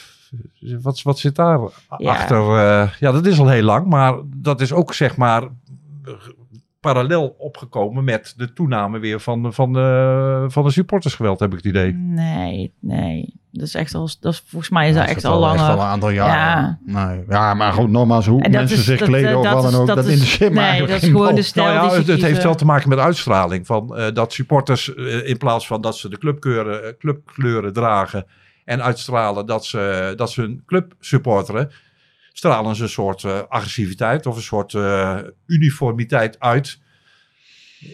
wat, 0.81 1.01
wat 1.01 1.19
zit 1.19 1.35
daar 1.35 1.59
Ja. 1.97 2.11
achter? 2.11 2.37
eh, 2.57 2.89
ja, 2.99 3.11
dat 3.11 3.25
is 3.25 3.39
al 3.39 3.47
heel 3.49 3.63
lang, 3.63 3.87
maar 3.87 4.15
dat 4.25 4.61
is 4.61 4.73
ook 4.73 4.93
zeg 4.93 5.17
maar 5.17 5.43
parallel 6.83 7.35
opgekomen 7.37 8.03
met 8.03 8.33
de 8.37 8.53
toename 8.53 8.99
weer 8.99 9.19
van, 9.19 9.53
van, 9.53 9.73
de, 9.73 10.45
van 10.47 10.63
de 10.63 10.71
supportersgeweld, 10.71 11.39
heb 11.39 11.49
ik 11.51 11.57
het 11.57 11.65
idee. 11.65 11.93
Nee, 11.93 12.73
nee. 12.79 13.33
Dat 13.51 13.67
is 13.67 13.75
echt 13.75 13.93
al, 13.93 14.09
dat 14.19 14.33
is, 14.33 14.43
volgens 14.47 14.71
mij 14.71 14.87
is 14.89 14.95
dat 14.95 15.03
Ja, 15.03 15.09
echt 15.09 15.25
al 15.25 15.47
al 15.47 15.53
een 15.53 15.79
aantal 15.79 16.09
jaren. 16.09 16.79
Nee, 16.85 17.23
ja, 17.29 17.53
maar 17.53 17.73
goed, 17.73 17.89
nogmaals, 17.89 18.25
hoe 18.25 18.49
mensen 18.49 18.77
is- 18.77 18.85
zich 18.85 18.99
dat- 18.99 19.07
kleden 19.07 19.37
of 19.37 19.43
dat 19.43 19.53
wat 19.53 19.63
is- 19.65 19.71
dan 19.71 19.81
ook, 19.81 19.87
dat 19.87 19.95
dat 19.95 20.07
interesseert 20.07 20.53
nee, 20.53 20.79
dat 20.79 20.89
is 20.89 21.09
gewoon 21.09 21.35
de 21.35 21.41
stijl 21.41 21.65
Nou 21.65 21.77
ja, 21.77 21.89
die 21.89 21.97
het, 21.97 22.07
het 22.07 22.21
heeft 22.21 22.43
wel 22.43 22.55
te 22.55 22.65
maken 22.65 22.89
met 22.89 22.99
uitstraling. 22.99 23.65
Van, 23.65 23.97
eh, 23.97 24.13
dat 24.13 24.33
supporters 24.33 24.93
eh, 24.95 25.27
in 25.29 25.37
plaats 25.37 25.67
van 25.67 25.81
dat 25.81 25.97
ze 25.97 26.09
de 26.09 26.17
clubkleuren, 26.17 26.83
eh, 26.85 26.89
clubkleuren 26.99 27.73
dragen 27.73 28.25
en 28.65 28.83
uitstralen 28.83 29.45
dat 29.45 29.65
ze, 29.65 30.13
dat 30.15 30.31
ze 30.31 30.41
hun 30.41 30.63
club 30.65 30.93
supporteren, 30.99 31.71
stralen 32.33 32.75
ze 32.75 32.83
een 32.83 32.89
soort 32.89 33.23
eh, 33.23 33.39
agressiviteit 33.49 34.25
of 34.25 34.35
een 34.35 34.41
soort 34.41 34.73
eh, 34.73 35.17
uniformiteit 35.45 36.39
uit. 36.39 36.79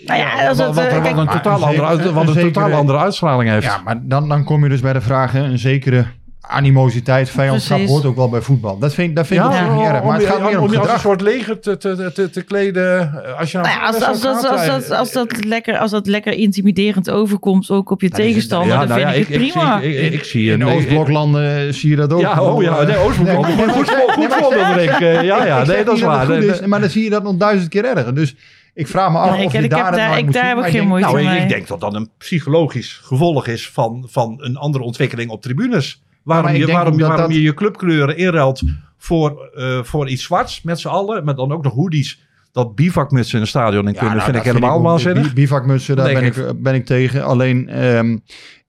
Nou 0.06 0.20
ja, 0.20 0.48
als 0.48 0.58
wat, 0.58 0.68
het, 0.68 0.76
wat, 0.76 0.86
eh, 0.86 1.16
wat 1.16 1.18
een 1.18 1.28
totaal 1.28 1.66
andere, 1.66 2.14
wat 2.14 2.28
een 2.28 2.38
een 2.38 2.52
totaal 2.52 2.74
andere 2.74 2.98
uitstraling 2.98 3.50
heeft. 3.50 3.64
Ja, 3.64 3.82
maar 3.82 4.08
dan, 4.08 4.30
dan 4.30 4.44
kom 4.44 4.64
je 4.64 4.70
dus 4.70 4.82
bij 4.82 4.94
de 4.94 5.02
vraag, 5.02 5.32
hè, 5.32 5.44
een 5.44 5.60
zekere 5.60 6.06
animositeit, 6.42 7.30
vijandschap 7.30 7.78
Precies. 7.78 7.94
hoort 7.96 8.06
ook 8.06 8.16
wel 8.16 8.30
bij 8.30 8.42
voetbal. 8.42 8.78
Dat 8.78 8.94
vind, 8.94 9.16
dat 9.16 9.28
vind 9.28 9.44
ik 9.46 9.52
Ja, 9.52 9.66
ook 9.68 9.76
niet 9.78 9.86
erg, 9.88 10.02
om 10.02 10.08
maar 10.08 10.18
het 10.20 10.26
gaat 10.28 10.42
meer 10.42 10.58
om 10.60 10.64
om 10.66 10.72
je 10.72 10.80
als 10.80 10.92
een 10.94 11.00
soort 11.00 11.22
leger 11.22 11.60
te, 11.60 11.78
te, 11.78 12.12
te, 12.14 12.30
te 12.30 12.42
kleden. 12.42 13.00
eh, 13.26 13.40
Als 13.40 13.52
je 13.52 13.58
nou, 13.58 13.70
Nou 13.70 13.80
ja, 13.80 13.86
als, 13.88 14.00
dat 14.00 14.08
als, 14.08 14.22
dat, 14.22 14.90
als, 14.98 15.12
dat 15.12 15.46
lekker, 15.46 15.78
als 15.78 15.92
dat 15.92 16.08
lekker 16.08 16.34
intimiderend 16.34 17.10
overkomt, 17.10 17.70
ook 17.70 17.90
op 17.90 18.02
je 18.02 18.10
tegenstander, 18.10 18.68
Ja, 18.74 18.78
dan 18.80 18.88
nou 18.88 19.00
vind 19.00 19.12
ja, 19.12 19.16
ik 19.20 19.28
het 19.28 19.36
ik, 19.36 19.42
ik, 19.46 19.52
prima. 19.52 19.82
zie, 19.82 19.96
ik, 20.02 20.14
ik 20.14 20.24
zie 20.24 20.52
In 20.52 20.66
Oostbloklanden 20.66 21.74
zie 21.74 21.90
je 21.90 21.96
dat 21.96 22.14
ook. 22.14 22.22
Ja, 22.22 22.42
oh 22.42 22.62
ja, 22.64 22.82
nee, 22.84 22.98
Oostblok. 22.98 23.28
Nee, 23.28 23.36
Goed, 23.36 23.56
maar- 23.56 23.70
goed, 23.70 23.90
goed, 23.90 24.24
ik 24.24 24.32
voorbeeld, 24.32 24.78
ik. 24.78 24.90
Eh, 25.00 25.24
Ja, 25.24 25.46
ja, 25.46 25.62
ik 25.62 25.68
nee, 25.68 25.84
dat 25.84 25.96
is 25.96 26.02
waar. 26.02 26.68
maar 26.70 26.80
dan 26.80 26.90
zie 26.90 27.04
je 27.04 27.10
dat 27.10 27.24
nog 27.24 27.36
duizend 27.38 27.70
keer 27.70 27.86
erger. 27.86 28.16
Dus 28.16 28.36
ik 28.74 28.88
vraag 28.88 29.12
me 29.12 29.18
af 29.18 29.30
Nee, 29.36 29.46
of 29.46 29.54
ik- 29.54 29.60
je 29.60 29.64
ik 29.64 29.70
daar 29.70 29.86
heb 29.86 29.94
daar- 29.96 30.08
nou 30.08 30.18
ik- 30.20 30.26
moet 30.26 30.34
daar 30.34 30.48
heb 30.48 30.58
ik 30.58 30.64
geen 30.64 30.74
denk- 30.74 30.88
moeite 30.88 31.08
Nou, 31.08 31.20
ik, 31.20 31.26
mee. 31.28 31.40
ik 31.42 31.50
denk 31.50 31.68
dat 31.68 31.80
dat 31.80 31.94
een 31.94 32.10
psychologisch 32.18 33.00
gevolg 33.04 33.48
is 33.48 33.70
van, 33.70 34.06
van 34.10 34.36
een 34.40 34.58
andere 34.58 34.84
ontwikkeling 34.84 35.30
op 35.30 35.42
tribunes. 35.42 36.02
Waarom, 36.24 36.52
je, 36.52 36.68
waarom, 36.68 36.94
je, 36.98 37.00
waarom 37.06 37.18
dat- 37.18 37.34
je 37.36 37.42
je 37.42 37.54
clubkleuren 37.54 38.18
inruilt 38.18 38.62
voor, 38.98 39.50
eh, 39.56 39.84
voor 39.84 40.10
iets 40.10 40.24
zwarts 40.24 40.62
met 40.62 40.80
z'n 40.80 40.88
allen. 40.88 41.26
Met 41.26 41.36
dan 41.38 41.52
ook 41.52 41.64
nog 41.64 41.74
hoodies. 41.74 42.28
Dat 42.52 42.76
bivakmutsen 42.76 43.36
in 43.36 43.42
een 43.42 43.48
stadion 43.48 43.88
in 43.88 43.94
Ja, 43.94 44.00
kunnen, 44.00 44.18
nou, 44.18 44.32
vind 44.32 44.38
ik 44.46 44.52
helemaal 44.52 44.82
waanzinnig. 44.82 45.28
bi- 45.28 45.34
Bivakmutsen, 45.34 45.96
daar 45.96 46.14
ben 46.14 46.24
ik, 46.24 46.62
ben 46.64 46.74
ik 46.74 46.86
tegen. 46.86 47.24
Alleen, 47.26 47.70
ehm, 47.70 48.18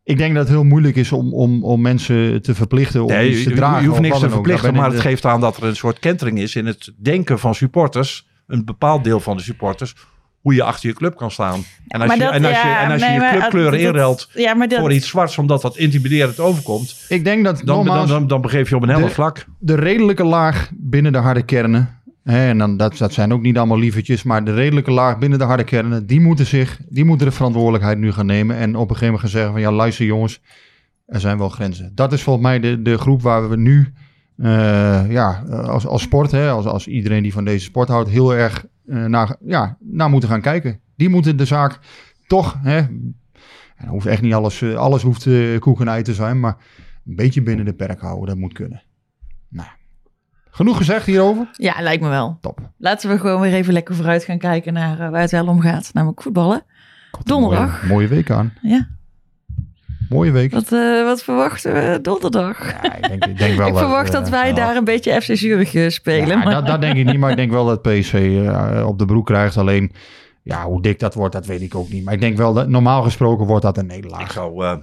ik 0.04 0.18
denk 0.18 0.34
dat 0.34 0.42
het 0.42 0.52
heel 0.52 0.64
moeilijk 0.64 0.96
is 0.96 1.12
om, 1.12 1.34
om, 1.34 1.64
om 1.64 1.80
mensen 1.80 2.42
te 2.42 2.54
verplichten 2.54 3.02
om 3.04 3.08
Nee, 3.10 3.30
iets 3.30 3.42
te 3.44 3.50
dragen. 3.52 3.82
je 3.82 3.88
hoeft 3.88 4.00
niks 4.00 4.18
te 4.18 4.30
verplichten, 4.30 4.74
maar 4.74 4.90
het 4.90 5.00
geeft 5.00 5.24
aan 5.24 5.40
dat 5.40 5.56
er 5.56 5.64
een 5.64 5.76
soort 5.76 5.98
kentering 5.98 6.38
is 6.38 6.54
in 6.56 6.66
het 6.66 6.92
denken 6.96 7.38
van 7.38 7.54
supporters. 7.54 8.28
Een 8.46 8.64
bepaald 8.64 9.04
deel 9.04 9.20
van 9.20 9.36
de 9.36 9.42
supporters. 9.42 9.94
Hoe 10.40 10.54
je 10.54 10.62
achter 10.62 10.88
je 10.88 10.94
club 10.94 11.16
kan 11.16 11.30
staan. 11.30 11.60
En 11.88 12.00
als 12.00 12.12
je, 12.12 12.18
dat- 12.18 12.32
en 12.32 12.44
als 12.44 12.60
je, 12.62 12.68
ja, 12.68 12.82
en 12.84 12.90
als 12.90 13.00
je, 13.00 13.06
nee, 13.52 13.70
je 13.80 13.86
inruilt 13.86 14.30
Ja, 14.34 14.54
maar 14.54 14.68
dat, 14.68 14.78
voor 14.78 14.92
iets 14.92 15.08
zwarts, 15.08 15.38
omdat 15.38 15.62
dat 15.62 15.76
intimiderend 15.76 16.40
overkomt. 16.40 17.04
Ik 17.08 17.24
denk 17.24 17.44
dat 17.44 17.56
Dan, 17.56 17.66
dan, 17.66 17.76
nogmaals, 17.84 18.08
dan, 18.08 18.26
dan 18.26 18.40
begeef 18.40 18.68
je 18.68 18.76
op 18.76 18.82
een 18.82 18.88
helder 18.88 19.08
De- 19.08 19.14
vlak. 19.14 19.44
de 19.58 19.74
redelijke 19.74 20.24
laag 20.24 20.70
binnen 20.74 21.12
de 21.12 21.18
harde 21.18 21.42
kernen. 21.42 21.98
Hè, 22.24 22.48
en 22.48 22.58
dan, 22.58 22.76
dat, 22.76 22.98
dat 22.98 23.12
zijn 23.12 23.32
ook 23.32 23.42
niet 23.42 23.56
allemaal 23.58 23.78
lievertjes, 23.78 24.22
maar 24.22 24.44
de 24.44 24.54
redelijke 24.54 24.90
laag 24.90 25.18
binnen 25.18 25.38
de 25.38 25.44
harde 25.44 25.64
kernen, 25.64 26.06
die 26.06 26.20
moeten, 26.20 26.46
zich, 26.46 26.80
die 26.88 27.04
moeten 27.04 27.26
de 27.26 27.32
verantwoordelijkheid 27.32 27.98
nu 27.98 28.12
gaan 28.12 28.26
nemen. 28.26 28.56
En 28.56 28.68
op 28.76 28.80
een 28.90 28.96
gegeven 28.96 29.04
moment 29.04 29.20
gaan 29.22 29.30
zeggen 29.30 29.52
van 29.52 29.60
ja, 29.60 29.72
luister 29.72 30.04
jongens, 30.06 30.40
er 31.06 31.20
zijn 31.20 31.38
wel 31.38 31.48
grenzen. 31.48 31.92
Dat 31.94 32.12
is 32.12 32.22
volgens 32.22 32.46
mij 32.46 32.60
de, 32.60 32.82
de 32.82 32.98
groep 32.98 33.22
waar 33.22 33.48
we 33.50 33.56
nu, 33.56 33.92
eh, 34.36 35.00
ja, 35.10 35.42
als, 35.50 35.86
als 35.86 36.02
sport, 36.02 36.30
hè, 36.30 36.50
als, 36.50 36.64
als 36.66 36.86
iedereen 36.86 37.22
die 37.22 37.32
van 37.32 37.44
deze 37.44 37.64
sport 37.64 37.88
houdt, 37.88 38.08
heel 38.10 38.34
erg 38.34 38.64
naar, 38.94 39.36
ja, 39.44 39.76
naar 39.80 40.10
moeten 40.10 40.28
gaan 40.28 40.40
kijken. 40.40 40.80
Die 40.96 41.08
moeten 41.08 41.36
de 41.36 41.44
zaak 41.44 41.78
toch, 42.26 42.58
hè, 42.62 42.86
en 43.80 43.88
hoeft 43.88 44.06
echt 44.06 44.22
niet 44.22 44.34
alles, 44.34 44.62
eh, 44.62 44.74
alles 44.74 45.02
hoeft 45.02 45.26
eh, 45.26 45.58
koek 45.58 45.80
en 45.80 45.88
ei 45.88 46.02
te 46.02 46.14
zijn, 46.14 46.40
maar 46.40 46.56
een 47.06 47.16
beetje 47.16 47.42
binnen 47.42 47.64
de 47.64 47.72
perk 47.72 48.00
houden, 48.00 48.26
dat 48.26 48.36
moet 48.36 48.52
kunnen. 48.52 48.82
Nou, 49.48 49.68
genoeg 50.50 50.76
gezegd 50.76 51.06
hierover? 51.06 51.48
ja, 51.52 51.80
lijkt 51.80 52.02
me 52.02 52.08
wel. 52.08 52.38
Top. 52.40 52.70
Laten 52.76 53.10
we 53.10 53.18
gewoon 53.18 53.40
weer 53.40 53.52
even 53.52 53.72
lekker 53.72 53.94
vooruit 53.94 54.24
gaan 54.24 54.38
kijken 54.38 54.72
naar 54.72 55.00
eh, 55.00 55.10
waar 55.10 55.20
het 55.20 55.30
wel 55.30 55.46
om 55.46 55.60
gaat, 55.60 55.90
namelijk 55.92 56.22
voetballen. 56.22 56.62
Donderdag. 57.24 57.82
Mooie, 57.82 57.92
mooie 57.92 58.08
week 58.08 58.30
aan. 58.30 58.52
Ja. 58.62 58.88
Mooie 60.10 60.30
week. 60.30 60.52
Wat, 60.52 60.72
eh, 60.72 61.04
wat 61.04 61.22
verwachten 61.22 61.72
we 61.72 61.98
donderdag? 62.02 62.70
Ja, 62.82 62.94
ik 62.96 63.08
denk, 63.08 63.24
ik 63.24 63.38
denk 63.38 63.56
wel 63.56 63.68
ik 63.72 63.76
verwacht 63.76 64.08
eh, 64.08 64.12
dat 64.20 64.28
wij 64.28 64.48
ja. 64.48 64.54
daar 64.54 64.76
een 64.76 64.84
beetje 64.84 65.20
FC 65.22 65.36
Zurich 65.36 65.74
eh, 65.74 65.88
spelen. 65.88 66.28
Ja, 66.28 66.44
maar- 66.44 66.54
dat, 66.54 66.66
dat 66.66 66.80
denk 66.80 66.96
ik 66.96 67.04
niet, 67.06 67.18
maar 67.18 67.30
ik 67.30 67.36
denk 67.36 67.50
wel 67.50 67.66
dat 67.66 67.82
PSV 67.82 68.42
eh, 68.46 68.86
op 68.86 68.98
de 68.98 69.04
broek 69.04 69.26
krijgt. 69.26 69.56
Alleen, 69.56 69.92
ja, 70.42 70.64
hoe 70.64 70.82
dik 70.82 70.98
dat 70.98 71.14
wordt, 71.14 71.32
dat 71.32 71.46
weet 71.46 71.60
ik 71.60 71.74
ook 71.74 71.88
niet. 71.88 72.04
Maar 72.04 72.14
ik 72.14 72.20
denk 72.20 72.36
wel 72.36 72.52
dat 72.52 72.68
normaal 72.68 73.02
gesproken 73.02 73.46
wordt 73.46 73.62
dat 73.64 73.78
een 73.78 73.86
nederlaag. 73.86 74.20
Ik 74.20 74.30
zou 74.30 74.64
eh, 74.64 74.76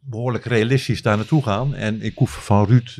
behoorlijk 0.00 0.44
realistisch 0.44 1.02
daar 1.02 1.16
naartoe 1.16 1.42
gaan. 1.42 1.74
En 1.74 2.02
ik 2.02 2.12
hoef 2.16 2.44
van 2.44 2.66
Ruud 2.66 2.98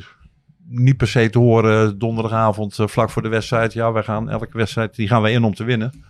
niet 0.68 0.96
per 0.96 1.08
se 1.08 1.30
te 1.30 1.38
horen 1.38 1.98
donderdagavond 1.98 2.78
eh, 2.78 2.86
vlak 2.86 3.10
voor 3.10 3.22
de 3.22 3.28
wedstrijd. 3.28 3.72
Ja, 3.72 3.92
wij 3.92 4.02
gaan 4.02 4.30
elke 4.30 4.46
wedstrijd, 4.56 4.96
die 4.96 5.08
gaan 5.08 5.22
wij 5.22 5.32
in 5.32 5.44
om 5.44 5.54
te 5.54 5.64
winnen. 5.64 6.04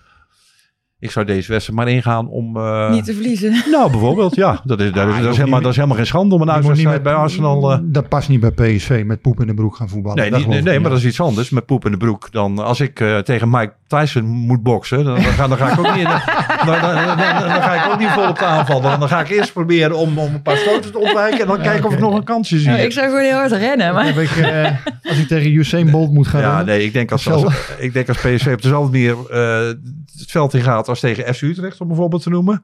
Ik 1.04 1.10
zou 1.10 1.26
deze 1.26 1.52
wedstrijd 1.52 1.78
maar 1.78 1.88
ingaan 1.88 2.28
om... 2.28 2.56
eh, 2.56 2.90
Niet 2.90 3.04
te 3.04 3.12
verliezen. 3.14 3.62
Nou, 3.70 3.90
bijvoorbeeld, 3.90 4.34
ja. 4.34 4.60
Dat 4.64 4.80
is, 4.80 4.92
dat, 4.92 5.04
Ah, 5.08 5.16
is, 5.18 5.24
dat, 5.24 5.36
helemaal, 5.36 5.52
niet- 5.54 5.62
dat 5.62 5.70
is 5.70 5.76
helemaal 5.76 5.96
geen 5.96 6.06
schande 6.06 6.34
om 6.34 6.40
een 6.40 6.46
Je 6.46 6.52
moet 6.52 6.60
niet 6.62 6.68
uitwedstrijd 6.70 7.02
bij 7.02 7.14
Arsenal... 7.14 7.72
eh, 7.72 7.78
Dat 7.82 8.08
past 8.08 8.28
niet 8.28 8.40
bij 8.40 8.50
PSV 8.50 9.02
met 9.06 9.20
poep 9.20 9.40
in 9.40 9.46
de 9.46 9.54
broek 9.54 9.76
gaan 9.76 9.88
voetballen. 9.88 10.18
Nee, 10.30 10.30
niet- 10.40 10.46
nee, 10.48 10.62
nee, 10.62 10.80
maar 10.80 10.90
dat 10.90 10.98
is 10.98 11.04
iets 11.04 11.20
anders 11.20 11.50
met 11.50 11.66
poep 11.66 11.84
in 11.84 11.90
de 11.90 11.96
broek. 11.96 12.28
Dan 12.32 12.58
als 12.58 12.80
ik 12.80 13.00
eh, 13.00 13.18
tegen 13.18 13.50
Mike 13.50 13.72
Tyson 13.86 14.24
moet 14.24 14.62
boksen, 14.62 15.04
dan, 15.04 15.14
dan, 15.14 15.22
ga, 15.24 15.48
dan 15.48 15.56
ga 15.58 15.70
ik 15.72 15.78
ook 15.78 15.94
niet, 15.94 16.04
dan, 16.66 16.80
dan, 16.80 16.94
dan, 16.94 17.06
dan- 17.06 17.48
dan 17.48 17.62
ga 17.62 17.84
ik 17.84 17.92
ook 17.92 17.98
niet 17.98 18.08
vol 18.08 18.28
op 18.28 18.38
de 18.38 18.44
aanval. 18.44 18.80
Dan, 18.80 19.00
dan 19.00 19.08
ga 19.08 19.20
ik 19.20 19.28
eerst 19.28 19.52
proberen 19.52 19.96
om, 19.96 20.18
om 20.18 20.34
een 20.34 20.42
paar 20.42 20.56
stoten 20.56 20.92
te 20.92 20.98
ontwijken 20.98 21.40
en 21.40 21.46
dan 21.46 21.60
kijken 21.60 21.86
of 21.86 21.92
ik 21.92 21.98
nog 22.00 22.14
een 22.14 22.24
kansje 22.24 22.58
zie. 22.58 22.68
Nou, 22.68 22.80
ik 22.80 22.92
zou 22.92 23.06
gewoon 23.08 23.22
heel 23.24 23.36
hard 23.36 23.52
rennen. 23.52 23.94
Maar... 23.94 24.04
Heb 24.04 24.16
ik, 24.18 24.30
eh, 24.36 24.70
als 25.10 25.18
ik 25.18 25.26
tegen 25.28 25.52
Usain 25.52 25.90
Bolt 25.90 26.12
moet 26.12 26.26
gaan 26.26 26.40
ja, 26.40 26.46
rennen. 26.56 26.66
nee, 26.66 26.84
ik 26.84 26.92
denk 26.92 27.12
als, 27.12 27.30
als, 27.30 27.44
ik 27.78 27.92
denk 27.92 28.08
als 28.08 28.16
PSV 28.18 28.46
op 28.52 28.62
dezelfde 28.62 28.90
manier 28.90 29.16
eh, 29.30 29.66
het 30.18 30.30
veld 30.30 30.54
in 30.54 30.62
gaat 30.62 30.88
tegen 31.00 31.34
FC 31.34 31.42
Utrecht, 31.42 31.80
om 31.80 31.88
bijvoorbeeld 31.88 32.22
te 32.22 32.30
noemen. 32.30 32.62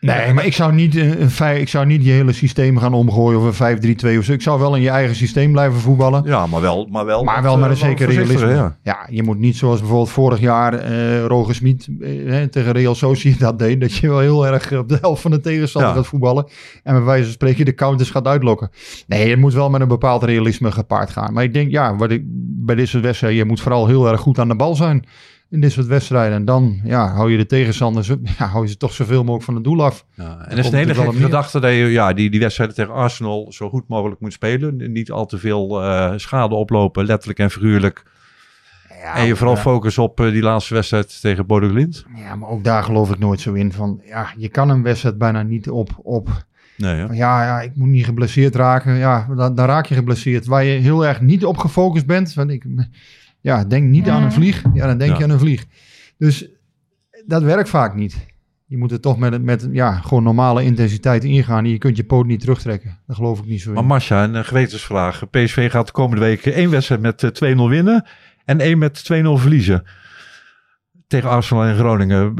Nee, 0.00 0.32
maar 0.32 0.46
ik 0.46 0.52
zou 0.52 0.72
niet, 0.72 0.96
een, 0.96 1.22
een 1.40 1.60
ik 1.60 1.68
zou 1.68 1.86
niet 1.86 2.04
je 2.04 2.10
hele 2.10 2.32
systeem 2.32 2.78
gaan 2.78 2.94
omgooien 2.94 3.40
of 3.40 3.60
een 3.60 3.96
5-3-2 4.14 4.18
of 4.18 4.24
zo. 4.24 4.32
Ik 4.32 4.42
zou 4.42 4.60
wel 4.60 4.74
in 4.76 4.82
je 4.82 4.88
eigen 4.88 5.16
systeem 5.16 5.52
blijven 5.52 5.80
voetballen. 5.80 6.22
Ja, 6.24 6.46
maar 6.46 6.60
wel, 6.60 6.88
maar 6.90 7.04
wel, 7.04 7.24
Maar 7.24 7.42
wel 7.42 7.58
met 7.58 7.64
een 7.64 7.70
eh, 7.70 7.80
wat 7.80 7.88
zeker 7.88 8.04
voorzichtiger, 8.04 8.46
realisme. 8.46 8.76
ja. 8.82 8.98
Ja. 9.08 9.14
je 9.14 9.22
moet 9.22 9.38
niet 9.38 9.56
zoals 9.56 9.78
bijvoorbeeld 9.78 10.10
vorig 10.10 10.40
jaar 10.40 10.74
eh 10.74 11.24
Roger 11.24 11.54
Smit 11.54 11.88
eh, 12.00 12.10
hè, 12.26 12.48
tegen 12.48 12.72
Real 12.72 12.94
Sociedad 12.94 13.58
deed. 13.58 13.80
Dat 13.80 13.94
je 13.94 14.08
wel 14.08 14.18
heel 14.18 14.46
erg 14.46 14.72
op 14.72 14.88
de 14.88 14.98
helft 15.00 15.22
van 15.22 15.30
de 15.30 15.40
tegenstander 15.40 15.90
Ja. 15.90 15.96
gaat 15.96 16.06
voetballen. 16.06 16.46
En 16.82 16.94
bij 16.94 17.02
wijze 17.04 17.24
van 17.24 17.32
spreken 17.32 17.64
de 17.64 17.74
counters 17.74 18.10
gaat 18.10 18.26
uitlokken. 18.26 18.70
Nee, 19.06 19.30
het 19.30 19.38
moet 19.38 19.54
wel 19.54 19.70
met 19.70 19.80
een 19.80 19.88
bepaald 19.88 20.22
realisme 20.22 20.72
gepaard 20.72 21.10
gaan. 21.10 21.32
Maar 21.32 21.44
ik 21.44 21.52
denk, 21.52 21.70
ja, 21.70 21.96
wat 21.96 22.10
ik, 22.10 22.22
bij 22.64 22.74
dit 22.74 22.88
soort 22.88 23.02
wedstrijden, 23.04 23.38
je 23.38 23.44
moet 23.44 23.60
vooral 23.60 23.86
heel 23.86 24.08
erg 24.08 24.20
goed 24.20 24.38
aan 24.38 24.48
de 24.48 24.56
bal 24.56 24.74
zijn. 24.74 25.04
In 25.54 25.60
dit 25.60 25.72
soort 25.72 25.86
wedstrijden. 25.86 26.36
En 26.36 26.44
dan 26.44 26.80
ja, 26.84 27.12
hou 27.12 27.30
je 27.30 27.36
de 27.36 27.46
tegenstanders, 27.46 28.08
ja, 28.38 28.46
hou 28.46 28.64
je 28.64 28.70
ze 28.70 28.76
toch 28.76 28.92
zoveel 28.92 29.20
mogelijk 29.20 29.44
van 29.44 29.54
het 29.54 29.64
doel 29.64 29.84
af. 29.84 30.06
Ja, 30.14 30.38
en 30.48 30.56
dat 30.56 30.64
is 30.64 30.70
een 30.70 30.78
hele 30.78 30.94
gekke 30.94 31.16
gedachte 31.16 31.60
dat 31.60 31.70
je 31.70 31.76
ja, 31.76 32.12
die, 32.12 32.30
die 32.30 32.40
wedstrijden 32.40 32.76
tegen 32.76 32.92
Arsenal 32.92 33.52
zo 33.52 33.68
goed 33.68 33.88
mogelijk 33.88 34.20
moet 34.20 34.32
spelen. 34.32 34.92
Niet 34.92 35.10
al 35.10 35.26
te 35.26 35.38
veel 35.38 35.82
eh, 35.82 36.12
schade 36.16 36.54
oplopen, 36.54 37.04
letterlijk 37.04 37.38
en 37.38 37.50
figuurlijk. 37.50 38.02
Ja, 38.88 39.16
en 39.16 39.26
je 39.26 39.36
vooral 39.36 39.54
ja. 39.54 39.60
focus 39.60 39.98
op 39.98 40.20
eh, 40.20 40.30
die 40.30 40.42
laatste 40.42 40.74
wedstrijd 40.74 41.20
tegen 41.20 41.46
Bodo 41.46 41.68
Glimt. 41.68 42.04
Ja, 42.16 42.34
maar 42.34 42.48
ook 42.48 42.64
daar 42.64 42.82
geloof 42.82 43.10
ik 43.10 43.18
nooit 43.18 43.40
zo 43.40 43.52
in. 43.52 43.72
Van, 43.72 44.00
ja, 44.04 44.32
je 44.36 44.48
kan 44.48 44.68
een 44.68 44.82
wedstrijd 44.82 45.18
bijna 45.18 45.42
niet 45.42 45.70
op, 45.70 45.90
op 46.02 46.44
Nee? 46.76 47.06
Van, 47.06 47.16
Ja, 47.16 47.44
ja, 47.44 47.60
ik 47.60 47.70
moet 47.74 47.88
niet 47.88 48.04
geblesseerd 48.04 48.54
raken. 48.54 48.94
Ja, 48.94 49.26
dan, 49.36 49.54
dan 49.54 49.66
raak 49.66 49.86
je 49.86 49.94
geblesseerd. 49.94 50.46
Waar 50.46 50.64
je 50.64 50.78
heel 50.78 51.06
erg 51.06 51.20
niet 51.20 51.44
op 51.44 51.56
gefocust 51.56 52.06
bent. 52.06 52.34
Want 52.34 52.50
ik 52.50 52.64
ja, 53.44 53.64
denk 53.64 53.88
niet 53.88 54.08
aan 54.08 54.22
een 54.22 54.32
vlieg. 54.32 54.62
Ja, 54.74 54.86
dan 54.86 54.98
denk 54.98 55.10
Ja. 55.12 55.18
je 55.18 55.24
aan 55.24 55.30
een 55.30 55.38
vlieg. 55.38 55.64
Dus 56.18 56.48
dat 57.26 57.42
werkt 57.42 57.68
vaak 57.68 57.94
niet. 57.94 58.26
Je 58.66 58.76
moet 58.76 58.92
er 58.92 59.00
toch 59.00 59.18
met, 59.18 59.42
met 59.42 59.68
ja, 59.72 59.92
gewoon 59.92 60.22
normale 60.22 60.64
intensiteit 60.64 61.24
ingaan. 61.24 61.64
En 61.64 61.70
je 61.70 61.78
kunt 61.78 61.96
je 61.96 62.04
poot 62.04 62.26
niet 62.26 62.40
terugtrekken. 62.40 62.98
Dat 63.06 63.16
geloof 63.16 63.38
ik 63.38 63.46
niet 63.46 63.60
zo 63.60 63.68
in. 63.68 63.74
Maar 63.74 63.84
Masha, 63.84 64.24
een 64.24 64.34
eh, 64.36 64.44
gewetensvraag. 64.44 65.30
PSV 65.30 65.70
gaat 65.70 65.86
de 65.86 65.92
komende 65.92 66.24
weken 66.24 66.52
één 66.54 66.70
wedstrijd 66.70 67.00
met 67.00 67.22
eh, 67.22 67.54
2-0 67.54 67.56
winnen 67.68 68.06
en 68.44 68.60
één 68.60 68.78
met 68.78 69.02
2-0 69.12 69.16
verliezen. 69.34 69.84
Tegen 71.14 71.30
Arsenal 71.30 71.64
en 71.64 71.76
Groningen. 71.76 72.34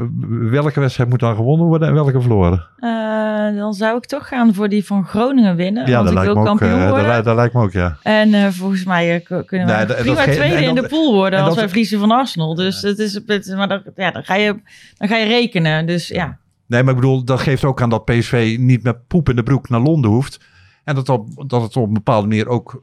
Welke 0.51 0.79
wedstrijd 0.79 1.09
moet 1.09 1.19
dan 1.19 1.35
gewonnen 1.35 1.65
worden 1.67 1.87
en 1.87 1.93
welke 1.93 2.21
verloren? 2.21 2.67
Eh, 2.77 3.55
dan 3.57 3.73
zou 3.73 3.97
ik 3.97 4.05
toch 4.05 4.27
gaan 4.27 4.53
voor 4.53 4.69
die 4.69 4.85
van 4.85 5.05
Groningen 5.05 5.55
winnen. 5.55 5.91
want 5.91 6.09
ik 6.09 6.17
wil 6.17 6.33
me 6.33 6.39
ook, 6.39 6.45
kampioen 6.45 6.69
eh, 6.71 6.79
dat, 6.79 6.89
worden. 6.89 7.07
lijkt- 7.07 7.25
dat 7.25 7.35
lijkt 7.35 7.53
me 7.53 7.61
ook, 7.61 7.71
ja. 7.71 7.97
En 8.03 8.33
eh, 8.33 8.47
volgens 8.47 8.83
mij 8.85 9.19
kunnen 9.21 9.67
we 9.67 9.73
Nee, 9.73 9.85
dat- 9.85 9.97
prima 9.97 10.25
dat 10.25 10.33
tweede 10.35 10.63
in 10.65 10.75
dat- 10.75 10.83
de 10.83 10.89
pool 10.89 11.13
worden 11.13 11.39
en 11.39 11.45
als 11.45 11.49
dat- 11.53 11.57
wij 11.59 11.67
verliezen 11.67 11.99
van 11.99 12.11
Arsenal. 12.11 12.55
Dus 12.55 12.81
het 12.81 12.99
is, 12.99 13.13
het, 13.25 13.53
maar 13.55 13.67
dan, 13.67 13.81
ja, 13.95 14.11
dan, 14.11 14.23
ga 14.23 14.35
je, 14.35 14.59
dan 14.97 15.07
ga 15.07 15.15
je 15.17 15.25
rekenen. 15.25 15.85
Dus 15.85 16.07
ja, 16.07 16.37
Nee, 16.67 16.83
maar 16.83 16.93
ik 16.93 16.99
bedoel, 16.99 17.23
dat 17.23 17.39
geeft 17.39 17.63
ook 17.63 17.81
aan 17.81 17.89
dat 17.89 18.05
PSV 18.05 18.55
niet 18.59 18.83
met 18.83 19.07
poep 19.07 19.29
in 19.29 19.35
de 19.35 19.43
broek 19.43 19.69
naar 19.69 19.81
Londen 19.81 20.11
hoeft. 20.11 20.39
En 20.83 20.95
dat, 20.95 21.09
op, 21.09 21.49
dat 21.49 21.61
het 21.61 21.75
op 21.75 21.87
een 21.87 21.93
bepaalde 21.93 22.27
manier 22.27 22.47
ook 22.47 22.81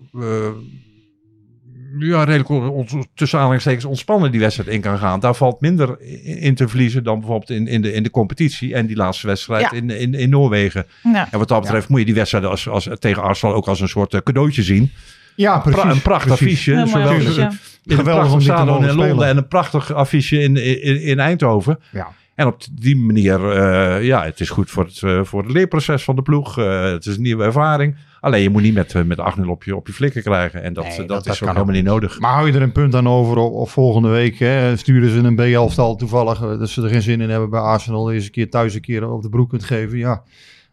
ja, 1.99 2.25
redelijk 2.25 2.49
on- 2.49 3.07
tussen 3.15 3.39
aanhalingstekens 3.39 3.85
ontspannen 3.85 4.31
die 4.31 4.41
wedstrijd 4.41 4.69
in 4.69 4.81
kan 4.81 4.99
gaan. 4.99 5.21
Daar 5.21 5.35
valt 5.35 5.61
minder 5.61 6.01
in 6.01 6.39
in 6.39 6.55
te 6.55 6.69
verliezen 6.69 7.05
dan 7.05 7.19
bijvoorbeeld 7.19 7.51
in, 7.51 7.67
in, 7.67 7.83
de, 7.83 7.93
in 7.93 8.03
de 8.03 8.11
competitie 8.11 8.75
en 8.75 8.87
die 8.87 8.97
laatste 8.97 9.27
wedstrijd 9.27 9.63
Ja. 9.71 9.73
in, 9.73 9.91
in, 9.91 10.15
in 10.15 10.31
Noorwegen. 10.31 10.87
ja. 11.03 11.29
En 11.31 11.39
wat 11.39 11.49
dat 11.49 11.61
betreft 11.61 11.89
moet 11.89 11.99
je 11.99 12.05
die 12.05 12.15
wedstrijd 12.15 12.45
als, 12.45 12.69
als, 12.69 12.89
tegen 12.99 13.23
Arsenal 13.23 13.55
ook 13.55 13.67
als 13.67 13.81
een 13.81 13.89
soort 13.89 14.15
eh, 14.15 14.21
cadeautje 14.21 14.63
zien. 14.63 14.91
ja, 15.37 15.59
Pra- 15.59 15.71
precies. 15.73 15.93
een 15.93 16.03
prachtig 16.03 16.37
precies. 16.37 16.69
affiche. 16.69 16.87
Zowel 16.87 17.09
affiche. 17.09 17.41
in 17.41 17.47
een 17.47 17.97
Geweldig 17.97 18.05
prachtig 18.05 18.33
om 18.33 18.39
dit 18.39 18.49
te 18.49 18.53
stadion 18.55 18.79
in 18.81 18.87
Londen 18.87 19.07
spelen. 19.09 19.29
en 19.29 19.37
een 19.37 19.49
prachtig 19.49 19.93
affiche 19.93 20.39
in, 20.41 20.57
in, 20.83 21.01
in 21.03 21.19
Eindhoven. 21.19 21.79
Ja. 21.93 22.09
En 22.35 22.47
op 22.47 22.63
die 22.73 22.97
manier, 22.97 23.51
eh, 23.53 24.05
ja, 24.05 24.25
het 24.25 24.41
is 24.41 24.51
goed 24.51 24.71
voor 24.71 24.85
het, 24.85 25.03
eh, 25.03 25.21
voor 25.25 25.43
het 25.43 25.53
leerproces 25.53 26.03
van 26.05 26.17
de 26.17 26.23
ploeg. 26.23 26.59
Eh, 26.59 26.83
het 26.85 27.07
is 27.07 27.17
een 27.17 27.23
nieuwe 27.23 27.45
ervaring. 27.45 27.97
Alleen 28.23 28.43
je 28.43 28.51
moet 28.51 28.63
niet 28.63 28.75
met, 28.75 28.95
eh, 28.95 29.03
met 29.03 29.19
8-0 29.19 29.49
op 29.51 29.65
je, 29.65 29.77
op 29.77 29.87
je 29.87 29.93
flikken 29.93 30.23
krijgen. 30.23 30.63
En 30.63 30.73
dat, 30.73 30.85
Nee, 30.85 30.97
dat, 30.97 31.09
dat- 31.09 31.19
is 31.19 31.25
dat 31.25 31.35
ook 31.35 31.41
helemaal 31.41 31.63
ook 31.63 31.71
niet 31.75 31.85
nodig. 31.85 32.21
Maar 32.21 32.33
hou 32.33 32.47
je 32.47 32.53
er 32.53 32.63
een 32.63 32.73
punt 32.73 32.95
aan 32.95 33.09
over 33.09 33.37
of, 33.37 33.51
of 33.53 33.71
volgende 33.71 34.09
week 34.09 34.39
hè, 34.39 34.77
sturen 34.77 35.11
ze 35.11 35.19
een 35.19 35.35
B-elftal 35.37 35.97
toevallig. 35.97 36.43
eh, 36.43 36.59
Dat 36.59 36.69
ze 36.69 36.83
er 36.83 36.89
geen 36.89 37.03
zin 37.03 37.21
in 37.21 37.31
hebben 37.31 37.51
bij 37.51 37.61
Arsenal. 37.61 38.13
Eens 38.13 38.25
een 38.25 38.31
keer 38.31 38.51
thuis 38.51 38.75
een 38.75 38.81
keer 38.81 39.11
op 39.11 39.23
de 39.23 39.29
broek 39.29 39.49
kunt 39.49 39.65
geven. 39.65 39.99
Ja, 39.99 40.23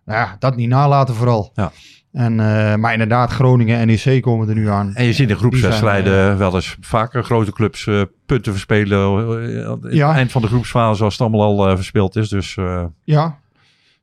nou 0.05 0.19
ja 0.19 0.35
dat 0.39 0.55
niet 0.55 0.69
nalaten 0.69 1.15
vooral. 1.15 1.51
Ja. 1.53 1.71
En, 2.11 2.39
eh, 2.39 2.75
maar 2.75 2.91
inderdaad, 2.91 3.31
Groningen 3.31 3.77
en 3.79 3.87
NEC 3.87 4.21
komen 4.21 4.49
er 4.49 4.55
nu 4.55 4.69
aan. 4.69 4.93
En 4.93 5.05
je 5.05 5.13
ziet 5.13 5.29
in 5.29 5.35
groepswedstrijden 5.35 6.13
zijn, 6.13 6.37
wel 6.37 6.55
eens 6.55 6.77
vaker 6.81 7.23
grote 7.23 7.51
clubs 7.51 7.87
eh, 7.87 8.01
punten 8.25 8.51
verspelen. 8.51 8.99
eh, 9.43 9.89
in 9.91 9.95
Ja. 9.95 10.07
het 10.07 10.15
eind 10.17 10.31
van 10.31 10.41
de 10.41 10.47
groepsfase 10.47 11.03
als 11.03 11.13
het 11.13 11.21
allemaal 11.21 11.41
al 11.41 11.69
eh, 11.69 11.75
verspeeld 11.75 12.15
is. 12.15 12.29
Dus 12.29 12.57
eh, 12.57 12.83
Ja, 13.03 13.38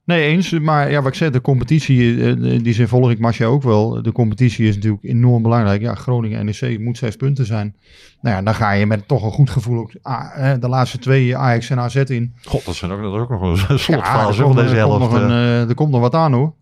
nee 0.07 0.22
eens. 0.28 0.50
Maar 0.50 0.90
ja, 0.90 0.98
wat 1.02 1.12
ik 1.12 1.14
zei, 1.18 1.30
de 1.30 1.40
competitie, 1.40 2.24
eh, 2.24 2.62
die 2.62 2.72
zin 2.74 2.88
volg 2.88 3.11
ik 3.11 3.18
Masja 3.18 3.46
ook 3.46 3.62
wel. 3.62 4.02
De 4.02 4.12
competitie 4.12 4.68
is 4.68 4.74
natuurlijk 4.74 5.04
enorm 5.04 5.42
belangrijk. 5.42 5.80
Ja, 5.80 5.94
Groningen 5.94 6.38
en 6.38 6.44
NEC 6.44 6.78
moet 6.80 6.98
zes 6.98 7.16
punten 7.16 7.46
zijn. 7.46 7.76
Nou 8.20 8.36
ja, 8.36 8.42
dan 8.42 8.54
ga 8.54 8.72
je 8.72 8.86
met 8.86 9.09
toch 9.09 9.22
een 9.24 9.30
goed 9.30 9.50
gevoel 9.50 9.78
ook 9.78 9.92
ah, 10.02 10.50
eh, 10.52 10.61
de 10.61 10.68
laatste 10.68 10.98
twee 10.98 11.36
Ajax 11.36 11.70
en 11.70 11.78
AZ 11.80 11.94
in. 11.96 12.34
god, 12.44 12.64
dat, 12.64 12.74
zijn 12.74 12.90
ook, 12.90 13.02
dat 13.02 13.14
is 13.14 13.20
ook 13.20 13.30
nog 13.30 13.40
een 13.42 13.57
Ja, 13.76 13.76
slotfase 13.76 14.28
er 14.28 14.34
van 14.34 14.44
komt, 14.44 14.57
deze 14.57 14.76
er, 14.76 14.82
komt 14.86 14.98
helft. 15.00 15.12
nog 15.12 15.22
een, 15.22 15.30
eh. 15.30 15.61
eh, 15.62 15.68
er 15.68 15.74
komt 15.74 15.90
nog 15.90 16.00
wat 16.00 16.14
aan 16.14 16.32
hoor. 16.32 16.54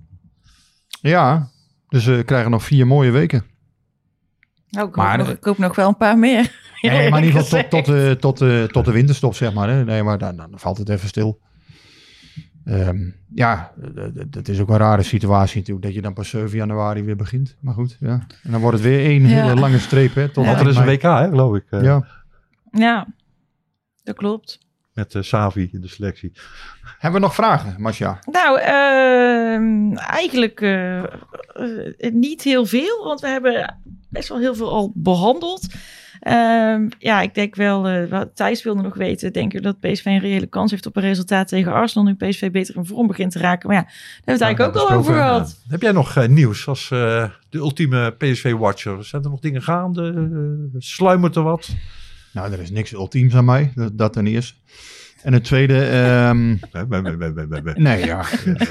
Ja, 1.01 1.49
dus 1.89 2.05
we 2.05 2.23
krijgen 2.25 2.51
nog 2.51 2.63
vier 2.65 2.87
mooie 2.87 3.11
weken. 3.11 3.45
Nou, 4.71 4.89
ik, 4.89 4.97
Maar- 4.97 5.19
hoop 5.19 5.27
nog, 5.27 5.37
ik 5.37 5.45
hoop 5.45 5.59
nog 5.59 5.77
wel 5.77 5.89
een 5.89 5.97
paar 5.97 6.19
meer. 6.19 6.63
Nee, 6.81 7.11
maar 7.11 7.19
in 7.21 7.27
ieder 7.27 7.41
geval 7.41 7.61
tot, 7.61 7.71
tot, 7.71 7.85
de, 7.85 8.17
tot, 8.21 8.39
de, 8.39 8.69
tot 8.73 8.85
de 8.85 8.93
winterstop, 8.93 9.35
zeg 9.35 9.55
maar. 9.55 9.69
Hè. 9.69 9.85
Nee, 9.85 10.03
maar 10.03 10.19
dan, 10.19 10.37
dan 10.37 10.51
valt 10.55 10.79
het 10.79 10.89
even 10.89 11.09
stil. 11.09 11.41
Ehm, 12.65 13.11
ja, 13.35 13.73
dat 14.27 14.49
is 14.49 14.61
ook 14.61 14.69
een 14.69 14.77
rare 14.77 15.03
situatie 15.03 15.59
natuurlijk, 15.59 15.87
dat 15.87 15.95
je 15.95 16.03
dan 16.03 16.13
pas 16.13 16.29
7 16.29 16.57
januari 16.57 17.03
weer 17.03 17.17
begint. 17.17 17.57
Maar 17.61 17.75
goed, 17.75 17.97
ja. 18.01 18.27
En 18.43 18.51
dan 18.51 18.61
wordt 18.61 18.77
het 18.79 18.87
weer 18.87 19.05
één 19.05 19.23
Ja. 19.29 19.43
hele 19.43 19.61
lange 19.61 19.79
streep, 19.79 20.15
hè. 20.15 20.29
Tot 20.29 20.45
Ja. 20.45 20.59
Er 20.59 20.69
is 20.69 20.77
een 20.77 20.85
WK, 20.87 21.03
hè, 21.03 21.29
geloof 21.29 21.57
ik. 21.57 21.65
eh. 21.71 21.83
Ja. 21.83 22.07
Ja, 22.71 23.07
dat 24.03 24.17
klopt. 24.17 24.59
Met 24.93 25.15
eh, 25.15 25.23
Savi 25.23 25.69
in 25.73 25.81
de 25.81 25.89
selectie. 25.89 26.33
Hebben 26.99 27.21
we 27.21 27.27
nog 27.27 27.35
vragen, 27.35 27.75
Masja? 27.79 28.19
Nou, 28.31 28.59
ehm, 28.61 29.97
eigenlijk 29.97 30.61
eh, 30.61 31.03
niet 32.13 32.43
heel 32.43 32.67
veel, 32.67 33.05
want 33.05 33.21
we 33.21 33.29
hebben 33.29 33.79
best 34.11 34.29
wel 34.29 34.39
heel 34.39 34.55
veel 34.55 34.71
al 34.71 34.93
behandeld. 34.95 35.67
Ehm, 36.25 36.89
ja, 36.99 37.21
ik 37.21 37.35
denk 37.35 37.55
wel, 37.55 37.89
eh, 37.89 38.11
wat 38.11 38.31
Thijs 38.35 38.63
wilde 38.63 38.83
nog 38.83 38.95
weten, 38.95 39.33
denk 39.33 39.55
ik 39.55 39.63
dat 39.63 39.81
PSV 39.81 40.05
een 40.05 40.19
reële 40.19 40.47
kans 40.47 40.71
heeft 40.71 40.87
op 40.87 40.97
een 40.97 41.03
resultaat 41.03 41.49
tegen 41.49 41.73
Arsenal, 41.73 42.07
nu 42.07 42.15
PSV 42.15 42.51
beter 42.51 42.77
in 42.77 42.87
vorm 42.87 43.07
begint 43.07 43.33
te 43.33 43.39
raken. 43.39 43.69
Maar 43.69 43.77
ja, 43.77 43.83
daar 43.83 43.93
hebben 44.15 44.25
we 44.25 44.33
het 44.33 44.41
eigenlijk 44.41 44.77
ook 44.77 44.89
al 44.91 44.97
over 44.97 45.15
gehad. 45.15 45.57
Heb 45.69 45.83
jij 45.83 45.93
nog 45.93 46.17
eh, 46.17 46.29
nieuws 46.29 46.67
als 46.69 46.91
eh, 46.91 47.25
de 47.49 47.59
ultieme 47.59 48.11
PSV-watcher? 48.11 49.05
Zijn 49.05 49.23
er 49.23 49.31
nog 49.31 49.41
dingen 49.41 49.63
gaande? 49.63 50.71
Sluimert 50.79 51.37
er 51.37 51.43
wat? 51.43 51.69
Nou, 52.33 52.53
er 52.53 52.61
is 52.61 52.71
niks 52.71 52.93
ultiems 52.93 53.35
aan 53.35 53.45
mij, 53.45 53.73
dat, 53.75 53.99
dat 53.99 54.13
ten 54.13 54.27
eerste. 54.27 54.55
En 55.25 55.33
het 55.33 55.45
tweede, 55.45 55.79
ehm, 55.85 56.57
Nee, 57.75 58.05
ja, 58.05 58.25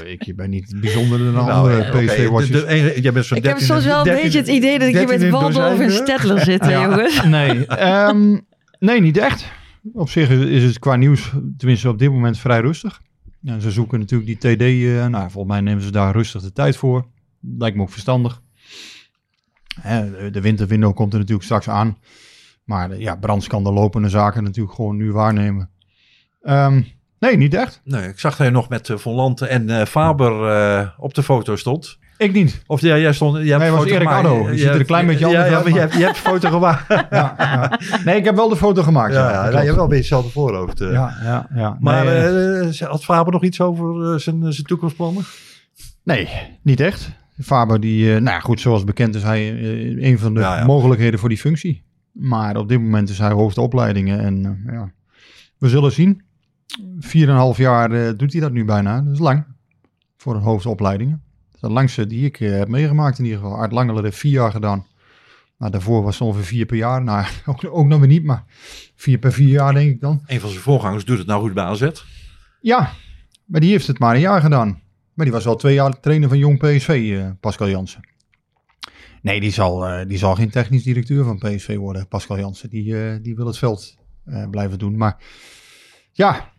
ik 0.04 0.32
ben 0.36 0.50
niet 0.50 0.80
bijzonder 0.80 1.18
dan 1.18 1.32
Nou, 1.32 1.50
andere 1.50 1.82
eh, 1.82 2.04
PSV-watchers. 2.06 2.62
Ik 2.92 3.04
heb 3.04 3.14
13 3.14 3.66
soms 3.66 3.84
wel 3.84 3.98
een 3.98 4.04
13 4.04 4.22
beetje 4.22 4.38
het 4.38 4.48
idee 4.48 4.78
dat 4.78 4.88
ik 4.88 4.94
hier 4.96 5.06
13 5.06 5.30
met 5.30 5.40
Waldorf 5.40 5.80
en? 5.80 5.92
Stettler 5.92 6.40
zit, 6.40 6.64
Ja. 6.64 6.82
jongens. 6.82 7.22
Nee, 7.36 7.66
ehm, 7.66 8.38
nee, 8.78 9.00
niet 9.00 9.16
echt. 9.16 9.50
Op 9.92 10.10
zich 10.10 10.28
is 10.30 10.62
het 10.62 10.78
qua 10.78 10.96
nieuws, 10.96 11.32
tenminste 11.56 11.88
op 11.88 11.98
dit 11.98 12.10
moment, 12.10 12.38
vrij 12.38 12.60
rustig. 12.60 13.00
En 13.44 13.60
ze 13.60 13.70
zoeken 13.70 13.98
natuurlijk 13.98 14.40
die 14.40 14.56
TD. 14.56 14.62
eh, 14.62 15.06
nou, 15.06 15.30
volgens 15.30 15.52
mij 15.54 15.60
nemen 15.60 15.82
ze 15.82 15.90
daar 15.90 16.12
rustig 16.12 16.42
de 16.42 16.52
tijd 16.52 16.76
voor. 16.76 17.06
Lijkt 17.58 17.76
me 17.76 17.82
ook 17.82 17.90
verstandig. 17.90 18.42
Hè, 19.80 20.10
de- 20.10 20.30
de 20.30 20.40
winterwindow 20.40 20.94
komt 20.94 21.12
er 21.12 21.18
natuurlijk 21.18 21.44
straks 21.44 21.68
aan. 21.68 21.96
Maar 22.64 22.90
eh, 22.90 23.00
ja, 23.00 23.14
Brands 23.16 23.46
kan 23.46 23.64
de 23.64 23.72
lopende 23.72 24.08
zaken 24.08 24.42
natuurlijk 24.44 24.74
gewoon 24.74 24.96
nu 24.96 25.12
waarnemen. 25.12 25.70
Ehm, 26.44 26.80
nee, 27.18 27.36
niet 27.36 27.54
echt. 27.54 27.80
Nee, 27.84 28.08
ik 28.08 28.18
zag 28.18 28.36
dat 28.36 28.46
je 28.46 28.52
nog 28.52 28.68
met 28.68 28.90
eh, 28.90 29.06
Lanten 29.06 29.48
en 29.48 29.70
eh, 29.70 29.86
Faber 29.86 30.48
eh, 30.48 30.88
op 30.96 31.14
de 31.14 31.22
foto 31.22 31.56
stond. 31.56 31.98
Ik 32.18 32.32
niet. 32.32 32.62
Of 32.66 32.80
ja, 32.80 32.98
jij 32.98 33.12
stond... 33.12 33.36
Jij 33.36 33.58
Nee, 33.58 33.70
was 33.70 33.84
Erik. 33.84 34.08
Die 34.08 34.52
Je 34.52 34.58
ziet 34.58 34.68
er 34.68 34.80
een 34.80 34.86
klein 34.86 35.06
beetje 35.06 35.26
anders 35.26 35.48
ja, 35.48 35.54
uit, 35.54 35.64
maar 35.64 35.72
je 35.72 35.78
hebt, 35.78 35.94
je 35.94 36.04
hebt 36.04 36.18
foto 36.18 36.50
gemaakt. 36.50 36.84
ja. 37.10 37.78
Nee, 38.04 38.16
ik 38.16 38.24
heb 38.24 38.36
wel 38.36 38.48
de 38.48 38.56
foto 38.56 38.82
gemaakt. 38.82 39.14
ja, 39.14 39.30
ja, 39.30 39.48
je 39.48 39.56
hebt 39.56 39.74
wel 39.74 39.84
een 39.84 39.88
beetje 39.88 39.96
hetzelfde 39.96 40.30
voorhoofd. 40.30 40.78
ja, 40.78 41.16
ja, 41.22 41.48
ja. 41.54 41.76
Maar 41.80 42.04
nee, 42.04 42.84
had 42.84 43.04
Faber 43.04 43.32
nog 43.32 43.42
iets 43.42 43.60
over 43.60 44.20
zijn, 44.20 44.52
zijn 44.52 44.66
toekomstplannen? 44.66 45.22
nee, 46.02 46.28
niet 46.62 46.80
echt. 46.80 47.10
Faber, 47.42 47.80
die, 47.80 48.06
nou 48.06 48.24
ja, 48.24 48.40
goed, 48.40 48.60
zoals 48.60 48.84
bekend 48.84 49.14
is 49.14 49.22
hij 49.22 49.48
een 50.02 50.18
van 50.18 50.34
de 50.34 50.62
mogelijkheden 50.66 51.18
voor 51.18 51.28
die 51.28 51.38
functie. 51.38 51.82
Maar 52.12 52.56
op 52.56 52.68
dit 52.68 52.80
moment 52.80 53.08
is 53.08 53.18
hij 53.18 53.30
hoofdopleidingen 53.30 54.20
en 54.20 54.62
ja, 54.66 54.92
we 55.58 55.68
zullen 55.68 55.92
zien. 55.92 56.22
Vier 56.98 57.28
en 57.28 57.32
een 57.32 57.40
half 57.40 57.56
jaar 57.56 57.92
eh, 57.92 58.16
doet 58.16 58.32
hij 58.32 58.40
dat 58.40 58.52
nu 58.52 58.64
bijna. 58.64 59.00
Dat 59.00 59.12
is 59.12 59.18
lang 59.18 59.44
voor 60.16 60.34
een 60.34 60.42
hoofdopleidingen. 60.42 61.22
Dat 61.44 61.54
is 61.54 61.60
de 61.60 61.70
langste 61.70 62.06
die 62.06 62.24
ik 62.24 62.40
eh, 62.40 62.50
heb 62.50 62.68
meegemaakt 62.68 63.18
in 63.18 63.24
ieder 63.24 63.40
geval. 63.40 63.56
Art 63.56 63.72
Langeler 63.72 64.02
heeft 64.04 64.18
vier 64.18 64.32
jaar 64.32 64.50
gedaan. 64.50 64.86
Nou, 65.58 65.72
daarvoor 65.72 66.02
was 66.02 66.18
het 66.18 66.28
ongeveer 66.28 66.44
vier 66.44 66.66
per 66.66 66.76
jaar. 66.76 67.02
Nou, 67.02 67.26
ook, 67.46 67.64
ook 67.64 67.86
nog 67.86 67.98
weer 67.98 68.08
niet, 68.08 68.24
maar 68.24 68.44
vier 68.94 69.18
per 69.18 69.32
vier 69.32 69.48
jaar 69.48 69.72
denk 69.72 69.90
ik 69.90 70.00
dan. 70.00 70.22
Een 70.26 70.40
van 70.40 70.50
zijn 70.50 70.62
voorgangers 70.62 71.04
doet 71.04 71.18
het 71.18 71.26
nou 71.26 71.42
goed 71.42 71.54
bij 71.54 71.64
AZ. 71.64 71.90
Ja, 72.60 72.92
maar 73.44 73.60
die 73.60 73.70
heeft 73.70 73.86
het 73.86 73.98
maar 73.98 74.14
een 74.14 74.20
jaar 74.20 74.40
gedaan. 74.40 74.82
Maar 75.14 75.26
die 75.26 75.34
was 75.34 75.46
al 75.46 75.56
twee 75.56 75.74
jaar 75.74 76.00
trainer 76.00 76.28
van 76.28 76.38
Jong 76.38 76.58
PSV, 76.58 77.18
eh, 77.18 77.30
Pascal 77.40 77.68
Jansen. 77.68 78.08
Nee, 79.22 79.40
die 79.40 79.52
zal, 79.52 80.06
die 80.06 80.18
zal 80.18 80.34
geen 80.34 80.50
technisch 80.50 80.82
directeur 80.82 81.24
van 81.24 81.38
PSV 81.38 81.76
worden, 81.76 82.08
Pascal 82.08 82.38
Jansen. 82.38 82.70
Die, 82.70 83.20
die 83.20 83.36
wil 83.36 83.46
het 83.46 83.58
veld 83.58 83.96
blijven 84.50 84.78
doen. 84.78 84.96
Maar 84.96 85.22
ja, 86.12 86.53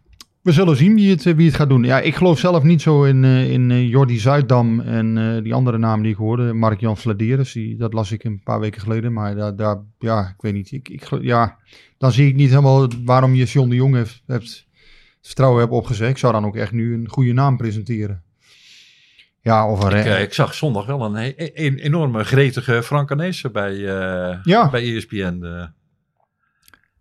we 0.46 0.52
zullen 0.52 0.76
zien 0.76 0.96
wie 0.96 1.10
het, 1.10 1.26
eh, 1.26 1.34
wie 1.34 1.46
het 1.46 1.56
gaat 1.56 1.70
doen. 1.70 1.84
Ja, 1.84 2.00
ik 2.00 2.16
geloof 2.16 2.40
zelf 2.40 2.64
niet 2.64 2.82
zo 2.82 3.04
in, 3.04 3.24
eh, 3.24 3.52
in 3.52 3.72
eh, 3.72 3.90
Jordi 3.90 4.18
Zuidam 4.20 4.80
en 4.80 5.40
die 5.44 5.54
andere 5.54 5.78
naam 5.78 6.02
die 6.02 6.12
ik 6.12 6.18
hoorde. 6.18 6.54
Mark-Jan 6.54 6.98
Vladeres, 6.98 7.52
die, 7.52 7.78
dat 7.78 7.94
las 7.94 8.12
ik 8.12 8.24
een 8.24 8.42
paar 8.44 8.60
weken 8.60 8.82
geleden. 8.82 9.14
Maar 9.14 9.36
daar, 9.36 9.56
daar 9.56 9.78
ja, 10.00 10.28
ik 10.28 10.42
weet 10.42 10.54
niet. 10.54 10.72
Ik, 10.72 10.90
ik, 10.90 11.08
ja, 11.22 11.58
dan 11.98 12.12
zie 12.12 12.28
ik 12.28 12.36
niet 12.36 12.50
helemaal 12.50 12.88
waarom 13.06 13.34
je 13.36 13.44
John 13.46 13.70
de 13.70 13.76
Jong 13.76 13.96
heeft, 13.96 14.24
hebt 14.26 14.68
vertrouwen 15.22 15.62
heb 15.62 15.72
opgezet. 15.72 16.10
Ik 16.10 16.18
zou 16.18 16.34
dan 16.34 16.46
ook 16.46 16.56
echt 16.56 16.72
nu 16.72 16.94
een 16.94 17.10
goede 17.10 17.34
naam 17.34 17.58
presenteren. 17.58 18.24
Ja, 19.42 19.70
of 19.70 19.84
een... 19.84 19.98
Ik, 20.00 20.20
ik 20.20 20.34
zag 20.34 20.54
zondag 20.54 20.86
wel 20.86 21.06
een, 21.06 21.14
he- 21.16 21.34
een 21.54 21.78
enorme 21.78 22.24
gretige 22.24 22.84
Frank 22.84 23.12
Arnezen 23.12 23.52
bij, 23.52 23.72
eh, 23.74 24.38
Ja. 24.44 24.70
bij 24.70 24.96
ESPN. 24.96 25.44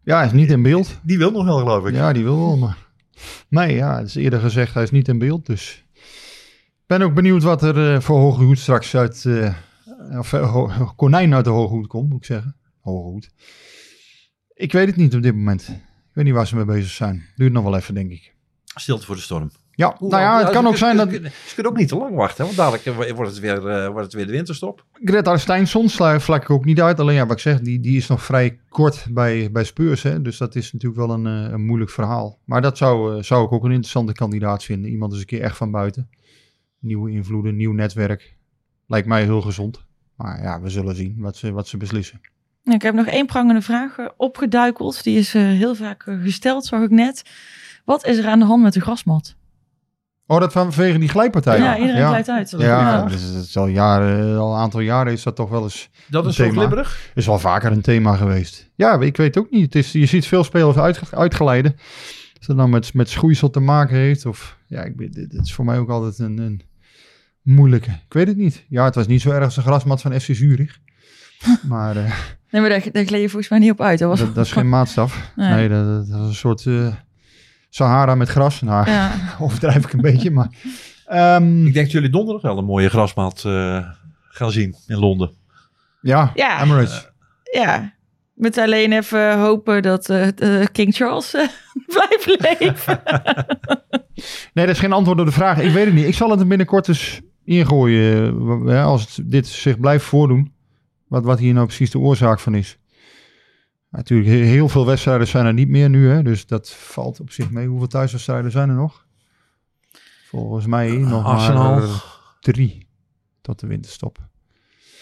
ja, 0.02 0.22
is 0.22 0.32
niet 0.32 0.50
in 0.50 0.62
beeld. 0.62 1.00
die 1.02 1.18
wil 1.18 1.30
nog 1.30 1.44
wel, 1.44 1.58
geloof 1.58 1.86
ik. 1.86 1.94
Ja, 1.94 2.12
die 2.12 2.22
wil 2.22 2.36
wel, 2.38 2.56
maar... 2.56 2.76
Nee, 3.48 3.74
ja, 3.74 3.96
het 3.98 4.06
is 4.06 4.14
eerder 4.14 4.40
gezegd, 4.40 4.74
hij 4.74 4.82
is 4.82 4.90
niet 4.90 5.08
in 5.08 5.18
beeld, 5.18 5.46
dus... 5.46 5.84
Ik 6.86 6.90
ben 6.90 7.02
ook 7.02 7.14
benieuwd 7.14 7.42
wat 7.42 7.62
er 7.62 7.94
eh, 7.94 8.00
voor 8.00 8.18
Hoge 8.18 8.42
Hoed 8.42 8.58
straks 8.58 8.96
uit... 8.96 9.24
eh, 9.24 9.54
of 10.18 10.32
eh, 10.32 10.52
ho- 10.52 10.92
konijn 10.96 11.34
uit 11.34 11.44
de 11.44 11.50
Hoge 11.50 11.74
Hoed 11.74 11.86
komt, 11.86 12.08
moet 12.08 12.18
ik 12.18 12.24
zeggen. 12.24 12.56
Ik 14.54 14.72
weet 14.72 14.86
het 14.86 14.96
niet 14.96 15.14
op 15.14 15.22
dit 15.22 15.34
moment. 15.34 15.68
Ik 15.68 16.10
weet 16.12 16.24
niet 16.24 16.34
waar 16.34 16.46
ze 16.46 16.56
mee 16.56 16.64
bezig 16.64 16.90
zijn. 16.90 17.24
Duurt 17.36 17.52
nog 17.52 17.64
wel 17.64 17.76
even, 17.76 17.94
denk 17.94 18.10
ik. 18.10 18.34
Stilte 18.64 19.06
voor 19.06 19.14
de 19.14 19.20
storm. 19.20 19.50
Ja, 19.76 19.94
Hoe 19.98 20.08
nou 20.10 20.22
ja, 20.22 20.38
het 20.38 20.50
kan 20.50 20.62
ze 20.62 20.68
ook 20.68 20.76
zijn 20.76 20.96
dat... 20.96 21.08
kunnen- 21.08 21.30
Ze 21.46 21.54
kunnen 21.54 21.72
ook 21.72 21.78
niet 21.78 21.88
te 21.88 21.96
lang 21.96 22.14
wachten, 22.16 22.46
hè, 22.46 22.54
want 22.54 22.56
dadelijk 22.84 23.14
wordt 23.16 23.30
het 23.30 23.40
weer, 23.40 23.68
eh, 23.68 23.86
wordt 23.88 24.04
het 24.04 24.12
weer 24.12 24.26
de 24.26 24.32
winterstop. 24.32 24.84
Greta 25.04 25.36
Steinsson 25.36 25.90
vlak 26.20 26.42
ik 26.42 26.50
ook 26.50 26.64
niet 26.64 26.80
uit. 26.80 27.00
Alleen 27.00 27.14
ja, 27.14 27.26
wat 27.26 27.36
ik 27.36 27.42
zeg, 27.42 27.60
die, 27.60 27.80
die 27.80 27.96
is 27.96 28.06
nog 28.06 28.22
vrij 28.22 28.60
kort 28.68 29.06
bij, 29.10 29.50
bij 29.52 29.64
Spurs. 29.64 30.02
Hè? 30.02 30.22
Dus 30.22 30.36
dat 30.38 30.54
is 30.54 30.72
natuurlijk 30.72 31.06
wel 31.06 31.10
een, 31.16 31.26
eh, 31.26 31.52
een 31.52 31.64
moeilijk 31.66 31.90
verhaal. 31.90 32.38
Maar 32.44 32.62
dat 32.62 32.76
zou, 32.78 33.16
eh, 33.16 33.22
zou 33.22 33.44
ik 33.44 33.52
ook 33.52 33.64
een 33.64 33.70
interessante 33.70 34.12
kandidaat 34.12 34.64
vinden. 34.64 34.90
Iemand 34.90 35.12
eens 35.12 35.20
een 35.20 35.26
keer 35.26 35.40
echt 35.42 35.56
van 35.56 35.70
buiten. 35.70 36.10
Nieuwe 36.78 37.10
invloeden, 37.10 37.56
nieuw 37.56 37.72
netwerk. 37.72 38.36
Lijkt 38.86 39.06
mij 39.08 39.22
heel 39.22 39.40
gezond. 39.40 39.84
Maar 40.16 40.42
ja, 40.42 40.60
we 40.60 40.68
zullen 40.68 40.96
zien 40.96 41.16
wat 41.18 41.36
ze, 41.36 41.52
wat 41.52 41.68
ze 41.68 41.76
beslissen. 41.76 42.20
Ik 42.64 42.82
heb 42.82 42.94
nog 42.94 43.06
één 43.06 43.26
prangende 43.26 43.62
vraag 43.62 43.96
opgeduikeld. 44.16 45.02
Die 45.04 45.18
is 45.18 45.32
heel 45.32 45.74
vaak 45.74 46.02
gesteld, 46.22 46.64
zag 46.64 46.82
ik 46.82 46.90
net. 46.90 47.22
Wat 47.84 48.06
is 48.06 48.18
er 48.18 48.26
aan 48.26 48.38
de 48.38 48.44
hand 48.44 48.62
met 48.62 48.72
de 48.72 48.80
grasmat? 48.80 49.36
Oh, 50.26 50.40
dat 50.40 50.52
vanwege 50.52 50.98
die 50.98 51.08
glijpartij? 51.08 51.58
Ja, 51.58 51.78
iedereen 51.78 52.06
glijdt 52.06 52.28
uit. 52.28 52.50
Ja, 52.50 52.58
Ja. 52.58 53.02
Dus 53.06 53.22
het 53.22 53.44
is 53.44 53.56
al, 53.56 53.66
jaren, 53.66 54.38
al 54.38 54.52
een 54.54 54.58
aantal 54.60 54.80
jaren 54.80 55.12
is 55.12 55.22
dat 55.22 55.36
toch 55.36 55.50
wel 55.50 55.62
eens... 55.62 55.90
Dat 56.08 56.24
Een 56.24 56.30
is 56.30 56.36
zo 56.36 56.48
glibberig. 56.48 57.10
is 57.14 57.26
wel 57.26 57.38
vaker 57.38 57.72
een 57.72 57.80
thema 57.80 58.16
geweest. 58.16 58.70
Ja, 58.74 59.00
ik 59.00 59.16
weet 59.16 59.38
ook 59.38 59.50
niet. 59.50 59.64
Het 59.64 59.74
is, 59.74 59.92
je 59.92 60.06
ziet 60.06 60.26
veel 60.26 60.44
spelers 60.44 60.76
uit, 60.76 61.00
uitgeleiden. 61.14 61.72
Als 62.38 62.46
het 62.46 62.56
dan 62.56 62.70
met, 62.70 62.94
met 62.94 63.08
schoeisel 63.08 63.50
te 63.50 63.60
maken 63.60 63.96
heeft. 63.96 64.26
Of, 64.26 64.58
ja, 64.66 64.82
ik, 64.82 64.92
weet- 64.96 65.12
dit, 65.14 65.30
dit 65.30 65.40
is 65.44 65.54
voor 65.54 65.64
mij 65.64 65.78
ook 65.78 65.88
altijd 65.90 66.18
een, 66.18 66.38
een 66.38 66.62
moeilijke. 67.42 67.90
Ik 67.90 68.12
weet 68.12 68.26
het 68.26 68.36
niet. 68.36 68.64
Ja, 68.68 68.84
het 68.84 68.94
was 68.94 69.06
niet 69.06 69.20
zo 69.20 69.30
erg 69.30 69.44
als 69.44 69.54
de 69.54 69.60
grasmat 69.60 70.00
van 70.00 70.20
FC 70.20 70.28
Zurich. 70.34 70.78
Maar 71.68 71.96
eh, 71.96 72.12
Nee, 72.50 72.60
maar 72.62 72.70
daar, 72.70 72.84
daar 72.92 73.04
gleed 73.04 73.20
je 73.20 73.28
volgens 73.28 73.50
mij 73.50 73.58
niet 73.58 73.70
op 73.70 73.80
uit. 73.80 73.98
Dat 73.98 74.08
was 74.08 74.18
dat, 74.20 74.34
dat 74.34 74.44
is 74.44 74.52
geen 74.52 74.68
maatstaf. 74.68 75.30
Nee. 75.36 75.50
Nee, 75.54 75.68
dat, 75.68 76.08
dat 76.08 76.20
is 76.20 76.26
een 76.26 76.34
soort 76.34 76.66
eh, 76.66 76.86
Sahara 77.74 78.14
met 78.14 78.28
gras. 78.28 78.60
Nou, 78.60 78.90
Ja. 78.90 79.10
overdrijf 79.40 79.84
ik 79.84 79.92
een 79.92 80.00
beetje. 80.00 80.30
Maar, 80.30 80.48
ehm, 81.06 81.66
Ik 81.66 81.72
denk 81.72 81.84
dat 81.84 81.90
jullie 81.90 82.10
donderdag 82.10 82.42
wel 82.42 82.58
een 82.58 82.64
mooie 82.64 82.88
grasmat 82.88 83.42
eh, 83.46 83.86
gaan 84.28 84.50
zien 84.50 84.74
in 84.86 84.96
Londen. 84.98 85.30
ja, 86.00 86.30
Ja. 86.34 86.62
Emirates. 86.62 87.10
ja. 87.52 87.92
Met 88.34 88.58
alleen 88.58 88.92
even 88.92 89.38
hopen 89.38 89.82
dat 89.82 90.08
eh, 90.08 90.60
eh, 90.60 90.66
King 90.72 90.94
Charles 90.94 91.34
eh, 91.34 91.48
blijft 91.94 92.58
leven. 92.58 93.02
Nee, 94.54 94.66
dat 94.66 94.74
is 94.74 94.80
geen 94.80 94.92
antwoord 94.92 95.18
op 95.20 95.26
de 95.26 95.32
vraag. 95.32 95.58
Ik 95.58 95.72
weet 95.72 95.84
het 95.84 95.94
niet. 95.94 96.06
Ik 96.06 96.14
zal 96.14 96.30
het 96.30 96.40
er 96.40 96.46
binnenkort 96.46 96.88
eens 96.88 97.20
ingooien. 97.44 98.36
eh, 98.66 98.66
hè, 98.66 98.82
Als 98.82 99.00
het, 99.16 99.30
dit 99.30 99.46
zich 99.46 99.80
blijft 99.80 100.04
voordoen. 100.04 100.52
Wat, 101.08 101.24
wat 101.24 101.38
hier 101.38 101.54
nou 101.54 101.66
precies 101.66 101.90
de 101.90 101.98
oorzaak 101.98 102.40
van 102.40 102.54
is. 102.54 102.78
Natuurlijk, 103.96 104.28
he- 104.28 104.34
heel 104.44 104.68
veel 104.68 104.86
wedstrijden 104.86 105.26
zijn 105.26 105.46
er 105.46 105.52
niet 105.52 105.68
meer 105.68 105.90
nu. 105.90 106.08
Hè, 106.08 106.22
dus 106.22 106.46
dat 106.46 106.70
valt 106.70 107.20
op 107.20 107.30
zich 107.30 107.50
mee. 107.50 107.66
Hoeveel 107.66 107.86
thuiswedstrijden 107.88 108.50
zijn 108.50 108.68
er 108.68 108.74
nog? 108.74 109.06
Volgens 110.28 110.66
mij 110.66 110.90
nog 110.96 111.24
Arsenal. 111.24 111.74
maar 111.78 112.02
drie 112.40 112.86
tot 113.40 113.60
de 113.60 113.66
winterstop. 113.66 114.18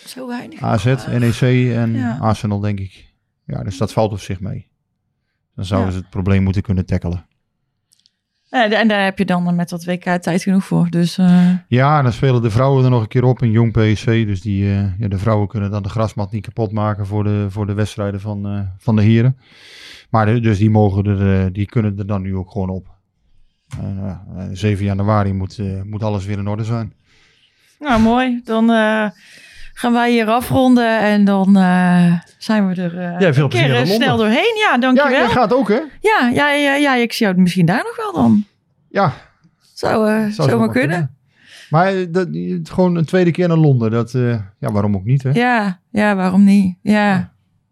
Zo 0.06 0.26
weinig. 0.26 0.62
AZ, 0.62 0.84
NEC 1.08 1.40
en 1.74 1.92
Ja. 1.94 2.18
Arsenal, 2.20 2.60
denk 2.60 2.80
ik. 2.80 3.12
Ja, 3.46 3.62
dus 3.62 3.76
dat 3.78 3.92
valt 3.92 4.12
op 4.12 4.20
zich 4.20 4.40
mee. 4.40 4.68
Dan 5.54 5.64
zouden 5.64 5.88
Ja. 5.90 5.96
ze 5.96 6.00
het 6.02 6.10
probleem 6.10 6.42
moeten 6.42 6.62
kunnen 6.62 6.86
tackelen. 6.86 7.26
Ja, 8.52 8.70
en 8.70 8.88
daar 8.88 9.04
heb 9.04 9.18
je 9.18 9.24
dan 9.24 9.54
met 9.54 9.68
dat 9.68 9.84
WK 9.84 10.02
tijd 10.04 10.42
genoeg 10.42 10.64
voor. 10.64 10.90
Dus 10.90 11.18
eh, 11.18 11.48
Ja, 11.68 12.02
dan 12.02 12.12
spelen 12.12 12.42
de 12.42 12.50
vrouwen 12.50 12.84
er 12.84 12.90
nog 12.90 13.02
een 13.02 13.08
keer 13.08 13.24
op 13.24 13.42
in 13.42 13.50
jong 13.50 13.72
PSV. 13.72 14.26
Dus 14.26 14.40
die, 14.40 14.64
eh, 14.70 14.98
ja, 14.98 15.08
de 15.08 15.18
vrouwen 15.18 15.48
kunnen 15.48 15.70
dan 15.70 15.82
de 15.82 15.88
grasmat 15.88 16.32
niet 16.32 16.44
kapot 16.44 16.72
maken 16.72 17.06
voor 17.06 17.24
de, 17.24 17.46
voor 17.48 17.66
de 17.66 17.72
wedstrijden 17.74 18.20
van, 18.20 18.46
eh, 18.46 18.60
van 18.78 18.96
de 18.96 19.02
heren. 19.02 19.38
Maar 20.10 20.26
de- 20.26 20.40
dus 20.40 20.58
die, 20.58 20.70
mogen 20.70 21.04
er, 21.04 21.40
eh, 21.44 21.46
die 21.52 21.66
kunnen 21.66 21.98
er 21.98 22.06
dan 22.06 22.22
nu 22.22 22.36
ook 22.36 22.50
gewoon 22.50 22.68
op. 22.70 22.86
En, 23.80 23.98
eh, 24.36 24.44
7 24.52 24.84
januari 24.84 25.32
moet, 25.32 25.58
eh, 25.58 25.82
moet 25.82 26.02
alles 26.02 26.24
weer 26.24 26.38
in 26.38 26.48
orde 26.48 26.64
zijn. 26.64 26.92
nou 27.78 28.00
mooi. 28.02 28.40
Dan 28.44 28.70
eh, 28.70 29.06
gaan 29.82 29.92
wij 29.92 30.10
hier 30.10 30.26
afronden 30.28 30.98
en 30.98 31.24
dan 31.24 31.56
eh, 31.56 32.12
zijn 32.38 32.68
we 32.68 32.82
er 32.82 32.98
eh, 32.98 33.20
Ja, 33.20 33.32
veel 33.34 33.42
een 33.42 33.48
plezier 33.48 33.72
keer 33.72 33.86
snel 33.86 34.16
doorheen. 34.16 34.54
Ja, 34.58 34.70
Ja, 34.72 34.78
dankjewel. 34.78 35.12
jij 35.12 35.28
gaat 35.28 35.52
ook 35.52 35.68
hè? 35.68 35.80
Ja, 36.00 36.30
ja, 36.32 36.52
ja, 36.52 36.74
ja, 36.74 36.94
ik 36.94 37.12
zie 37.12 37.26
jou 37.26 37.38
misschien 37.40 37.66
daar 37.66 37.82
nog 37.84 37.96
wel 37.96 38.22
dan. 38.22 38.44
Ja, 38.88 39.12
Zou, 39.74 40.08
eh 40.08 40.14
zou 40.18 40.30
zou 40.32 40.48
zo 40.50 40.58
maar 40.58 40.66
wel 40.66 40.76
kunnen. 40.82 41.16
Maar 41.70 41.86
eh, 41.86 42.06
dat, 42.08 42.28
gewoon 42.62 42.96
een 42.96 43.04
tweede 43.04 43.30
keer 43.30 43.48
naar 43.48 43.56
Londen. 43.56 43.90
Dat, 43.90 44.14
eh, 44.14 44.38
ja, 44.58 44.72
waarom 44.72 44.94
ook 44.96 45.04
niet 45.04 45.22
hè? 45.22 45.30
Ja, 45.30 45.80
ja, 45.90 46.14
waarom 46.14 46.44
niet? 46.44 46.76
Ja. 46.82 47.16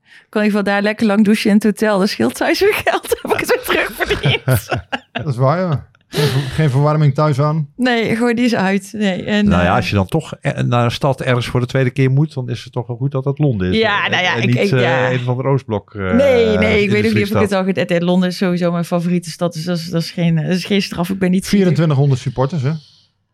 Ik 0.02 0.36
kan 0.36 0.42
in 0.42 0.46
ieder 0.46 0.58
geval 0.60 0.62
daar 0.74 0.82
lekker 0.82 1.06
lang 1.06 1.24
douchen 1.24 1.50
in 1.50 1.56
het 1.56 1.64
hotel. 1.64 1.98
Dat 1.98 2.08
scheelt 2.08 2.34
thuis 2.34 2.60
weer 2.60 2.74
geld. 2.84 3.08
Heb 3.22 3.32
ik 3.32 3.38
het 3.40 3.48
weer 3.48 3.62
terugverdiend. 3.86 4.68
Dat 5.12 5.26
is 5.26 5.36
waar 5.36 5.58
ja. 5.58 5.88
Geen, 6.20 6.28
ver- 6.42 6.50
geen 6.50 6.70
verwarming 6.70 7.14
thuis 7.14 7.40
aan. 7.40 7.68
Nee, 7.76 8.16
gooi 8.16 8.34
die 8.34 8.44
eens 8.44 8.54
uit. 8.54 8.92
Nee, 8.92 9.22
en, 9.24 9.44
Nou 9.48 9.62
ja, 9.62 9.68
eh, 9.68 9.74
als 9.74 9.88
je 9.88 9.94
dan 9.94 10.06
toch 10.06 10.34
eh, 10.40 10.62
naar 10.62 10.84
een 10.84 10.90
stad 10.90 11.20
ergens 11.20 11.46
voor 11.46 11.60
de 11.60 11.66
tweede 11.66 11.90
keer 11.90 12.10
moet, 12.10 12.34
dan 12.34 12.48
is 12.48 12.64
het 12.64 12.72
toch 12.72 12.86
wel 12.86 12.96
goed 12.96 13.10
dat 13.10 13.24
het 13.24 13.38
Londen 13.38 13.70
is. 13.72 13.76
Ja, 13.78 14.04
En- 14.04 14.10
nou 14.10 14.22
ja, 14.22 14.34
en 14.36 14.40
ik- 14.42 14.46
niet 14.46 14.56
ik- 14.56 14.70
eh, 14.72 14.80
ja. 14.80 15.10
een 15.12 15.20
van 15.20 15.36
de 15.36 15.42
Oostblok. 15.42 15.94
eh, 15.94 16.14
nee, 16.14 16.58
nee, 16.58 16.82
ik 16.82 16.90
weet 16.90 17.06
ook 17.06 17.12
niet 17.14 17.22
of 17.22 17.30
ik 17.30 17.36
het 17.40 17.52
al 17.52 17.64
goed... 17.64 17.76
het- 17.76 18.02
Londen 18.02 18.28
is 18.28 18.36
sowieso 18.36 18.72
mijn 18.72 18.84
favoriete 18.84 19.30
stad. 19.30 19.52
Dus 19.52 19.64
dat 19.64 19.76
is, 19.78 19.90
dat 19.90 20.02
is, 20.02 20.10
geen, 20.10 20.36
dat 20.36 20.44
is 20.46 20.64
geen 20.64 20.82
straf. 20.82 21.10
Ik 21.10 21.18
ben 21.18 21.30
niet... 21.30 21.44
2400 21.44 22.20
supporters 22.20 22.62
hè? 22.62 22.72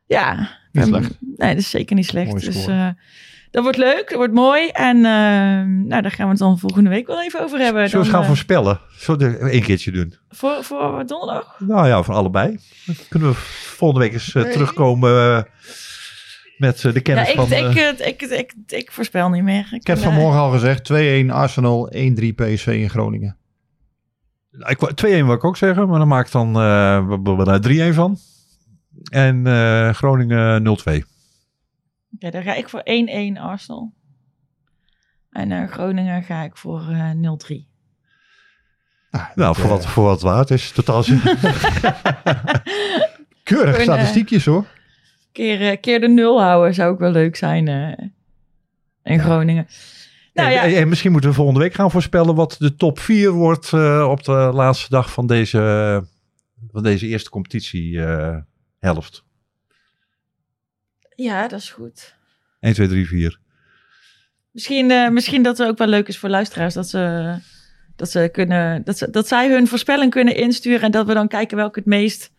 Ja. 0.07 0.51
Niet 0.73 0.85
slecht. 0.87 1.19
Nee, 1.37 1.49
dat 1.55 1.59
is 1.63 1.71
zeker 1.71 1.97
niet 1.97 2.07
slecht. 2.07 2.41
Dus 2.45 2.67
eh, 2.67 2.89
dat 3.57 3.65
wordt 3.65 3.79
leuk, 3.79 4.05
dat 4.09 4.17
wordt 4.19 4.33
mooi. 4.33 4.69
En 4.69 4.97
ehm, 4.97 5.87
nou, 5.87 6.03
daar 6.03 6.11
gaan 6.11 6.25
we 6.25 6.31
het 6.31 6.39
dan 6.39 6.59
volgende 6.59 6.91
week 6.91 7.07
wel 7.07 7.23
even 7.23 7.41
over 7.43 7.59
hebben. 7.59 7.89
Zullen 7.89 8.05
we 8.07 8.13
gaan 8.13 8.21
eh, 8.21 8.27
voorspellen? 8.27 8.81
Zullen 8.97 9.31
we 9.41 9.51
één 9.51 9.63
keertje 9.63 9.91
doen? 9.91 10.15
voor, 10.29 10.59
voor 10.65 11.07
donderdag? 11.07 11.55
Nou 11.59 11.87
ja, 11.87 12.03
van 12.03 12.15
allebei. 12.15 12.59
Dan 12.87 12.95
kunnen 13.09 13.29
we 13.29 13.35
volgende 13.77 14.05
week 14.05 14.13
eens 14.13 14.35
eh, 14.35 14.43
terugkomen 14.43 15.11
eh, 15.37 15.43
met 16.57 16.79
de 16.81 16.91
Ja, 16.95 17.01
kennis 17.01 17.29
ik, 17.29 17.35
van... 17.35 17.53
ik, 17.53 17.75
ik, 17.99 18.23
ik, 18.23 18.23
ik, 18.23 18.53
ik 18.67 18.93
voorspel 18.93 19.29
niet 19.29 19.43
meer. 19.43 19.69
Ik 19.71 19.87
heb 19.87 19.99
vanmorgen 19.99 20.41
al 20.41 20.51
gezegd, 20.51 20.93
2-1 20.93 21.31
Arsenal, 21.31 21.93
1-3 21.95 21.99
PSV 22.35 22.67
in 22.67 22.91
Groningen. 22.91 23.37
Nou, 24.51 24.71
Ik, 24.71 24.79
wou- 24.79 24.93
2-1 25.23 25.25
wil 25.25 25.33
ik 25.35 25.45
ook 25.45 25.57
zeggen, 25.57 25.89
maar 25.89 25.99
dan 25.99 26.09
maak 26.09 26.27
ik 26.27 26.33
dan 26.33 26.49
eh, 26.61 27.07
we- 27.09 27.21
we- 27.23 27.37
we 27.37 27.45
daar 27.45 27.91
3-1 27.93 27.95
van. 27.95 28.17
En 29.11 29.47
eh, 29.47 29.91
Groningen 29.95 30.63
0-2. 30.63 31.16
Ja, 32.19 32.31
daar 32.31 32.43
ga 32.43 32.55
ik 32.55 32.69
voor 32.69 32.83
1-1 33.37 33.41
Arsenal. 33.41 33.93
En 35.31 35.53
eh, 35.53 35.69
Groningen 35.69 36.23
ga 36.23 36.43
ik 36.43 36.57
voor 36.57 36.81
eh 36.91 37.11
0-3. 37.11 37.19
Nou, 39.35 39.55
voor 39.57 39.69
wat, 39.69 39.87
voor 39.87 40.05
wat 40.05 40.13
het 40.13 40.23
waard 40.23 40.51
is. 40.51 40.71
Totaal 40.73 41.03
zin. 41.03 41.21
Keurig 43.43 43.77
eh, 43.77 43.83
statistiekjes 43.83 44.45
hoor. 44.45 44.65
Keer, 45.33 45.71
eh, 45.71 45.81
keer 45.81 46.01
de 46.01 46.09
nul 46.09 46.43
houden 46.43 46.75
zou 46.75 46.93
ook 46.93 46.99
wel 46.99 47.11
leuk 47.11 47.37
zijn 47.37 47.69
eh, 47.69 48.07
in 49.03 49.19
Groningen. 49.21 49.67
Nou 50.33 50.49
en, 50.49 50.55
ja, 50.55 50.63
en- 50.63 50.75
en 50.77 50.89
misschien 50.89 51.13
moeten 51.13 51.31
we 51.31 51.37
volgende 51.37 51.61
week 51.61 51.75
gaan 51.75 51.91
voorspellen 51.91 52.35
wat 52.35 52.57
de 52.59 52.75
top 52.77 52.99
4 52.99 53.31
wordt 53.31 53.73
eh, 53.73 54.07
op 54.11 54.25
de 54.25 54.33
laatste 54.33 54.89
dag 54.91 55.13
van 55.13 55.27
deze, 55.27 55.59
van 56.73 56.83
deze 56.83 57.07
eerste 57.07 57.31
competitiehelft. 57.31 59.25
Ja, 61.17 61.49
dat 61.49 61.59
is 61.61 61.71
goed. 61.71 62.15
1, 62.61 62.75
2, 62.75 62.89
3, 62.89 63.07
4. 63.07 63.39
Misschien, 64.51 64.91
eh, 64.91 65.09
misschien 65.09 65.43
dat 65.43 65.59
het 65.59 65.69
ook 65.69 65.79
wel 65.79 65.87
leuk 65.87 66.09
is 66.09 66.19
voor 66.19 66.29
luisteraars 66.29 66.75
dat 66.75 66.89
ze, 66.89 67.35
dat 67.97 68.11
ze 68.11 68.29
kunnen, 68.33 68.83
dat, 68.85 68.99
ze, 68.99 69.11
dat 69.11 69.29
zij 69.29 69.51
hun 69.51 69.67
voorspelling 69.69 70.11
kunnen 70.11 70.37
insturen 70.37 70.81
en 70.81 70.91
dat 70.91 71.07
we 71.07 71.15
dan 71.15 71.29
kijken 71.29 71.57
welke 71.57 71.79
het 71.79 71.89
meest. 71.89 72.31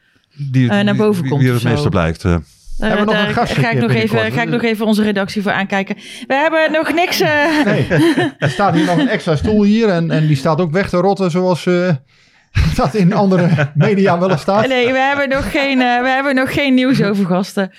Die, 0.52 0.70
Eh, 0.70 0.80
naar 0.80 0.96
boven 0.96 1.28
komt 1.28 1.42
Wie 1.42 1.52
het 1.54 1.64
meeste 1.64 1.90
blijkt. 1.90 2.22
Daar, 2.22 2.42
Hebben 2.78 3.06
we 3.06 3.14
nog 3.14 3.28
een 3.28 3.34
gast 3.34 3.54
ga, 3.54 3.70
ik 3.70 3.80
nog 3.80 3.92
even, 3.92 4.32
ga 4.32 4.42
ik 4.42 4.50
nog 4.50 4.64
even 4.64 4.86
onze 4.86 5.04
redactie 5.04 5.42
voor 5.42 5.52
aankijken. 5.52 5.96
We 6.28 6.34
hebben 6.34 6.72
nog 6.72 6.94
niks. 6.94 7.20
eh, 7.20 7.66
Nee, 7.66 7.88
er 8.38 8.50
staat 8.50 8.74
hier 8.76 8.86
nog 8.86 8.98
een 8.98 9.08
extra 9.10 9.36
stoel 9.36 9.64
hier 9.64 9.90
en, 9.90 10.12
en 10.12 10.28
die 10.28 10.36
staat 10.36 10.60
ook 10.60 10.72
weg 10.72 10.90
te 10.90 10.98
rotten 10.98 11.32
zoals 11.32 11.66
eh, 11.66 11.96
dat 12.76 12.94
in 12.96 13.14
andere 13.14 13.72
media 13.76 14.20
wel 14.20 14.32
eens 14.32 14.42
staat. 14.42 14.68
nee, 14.68 14.92
we 14.92 14.98
hebben 15.00 15.30
nog 15.30 15.52
geen, 15.52 15.82
eh, 15.82 16.02
we 16.02 16.08
hebben 16.10 16.36
nog 16.36 16.54
geen 16.54 16.74
nieuws 16.74 17.02
over 17.02 17.26
gasten. 17.26 17.72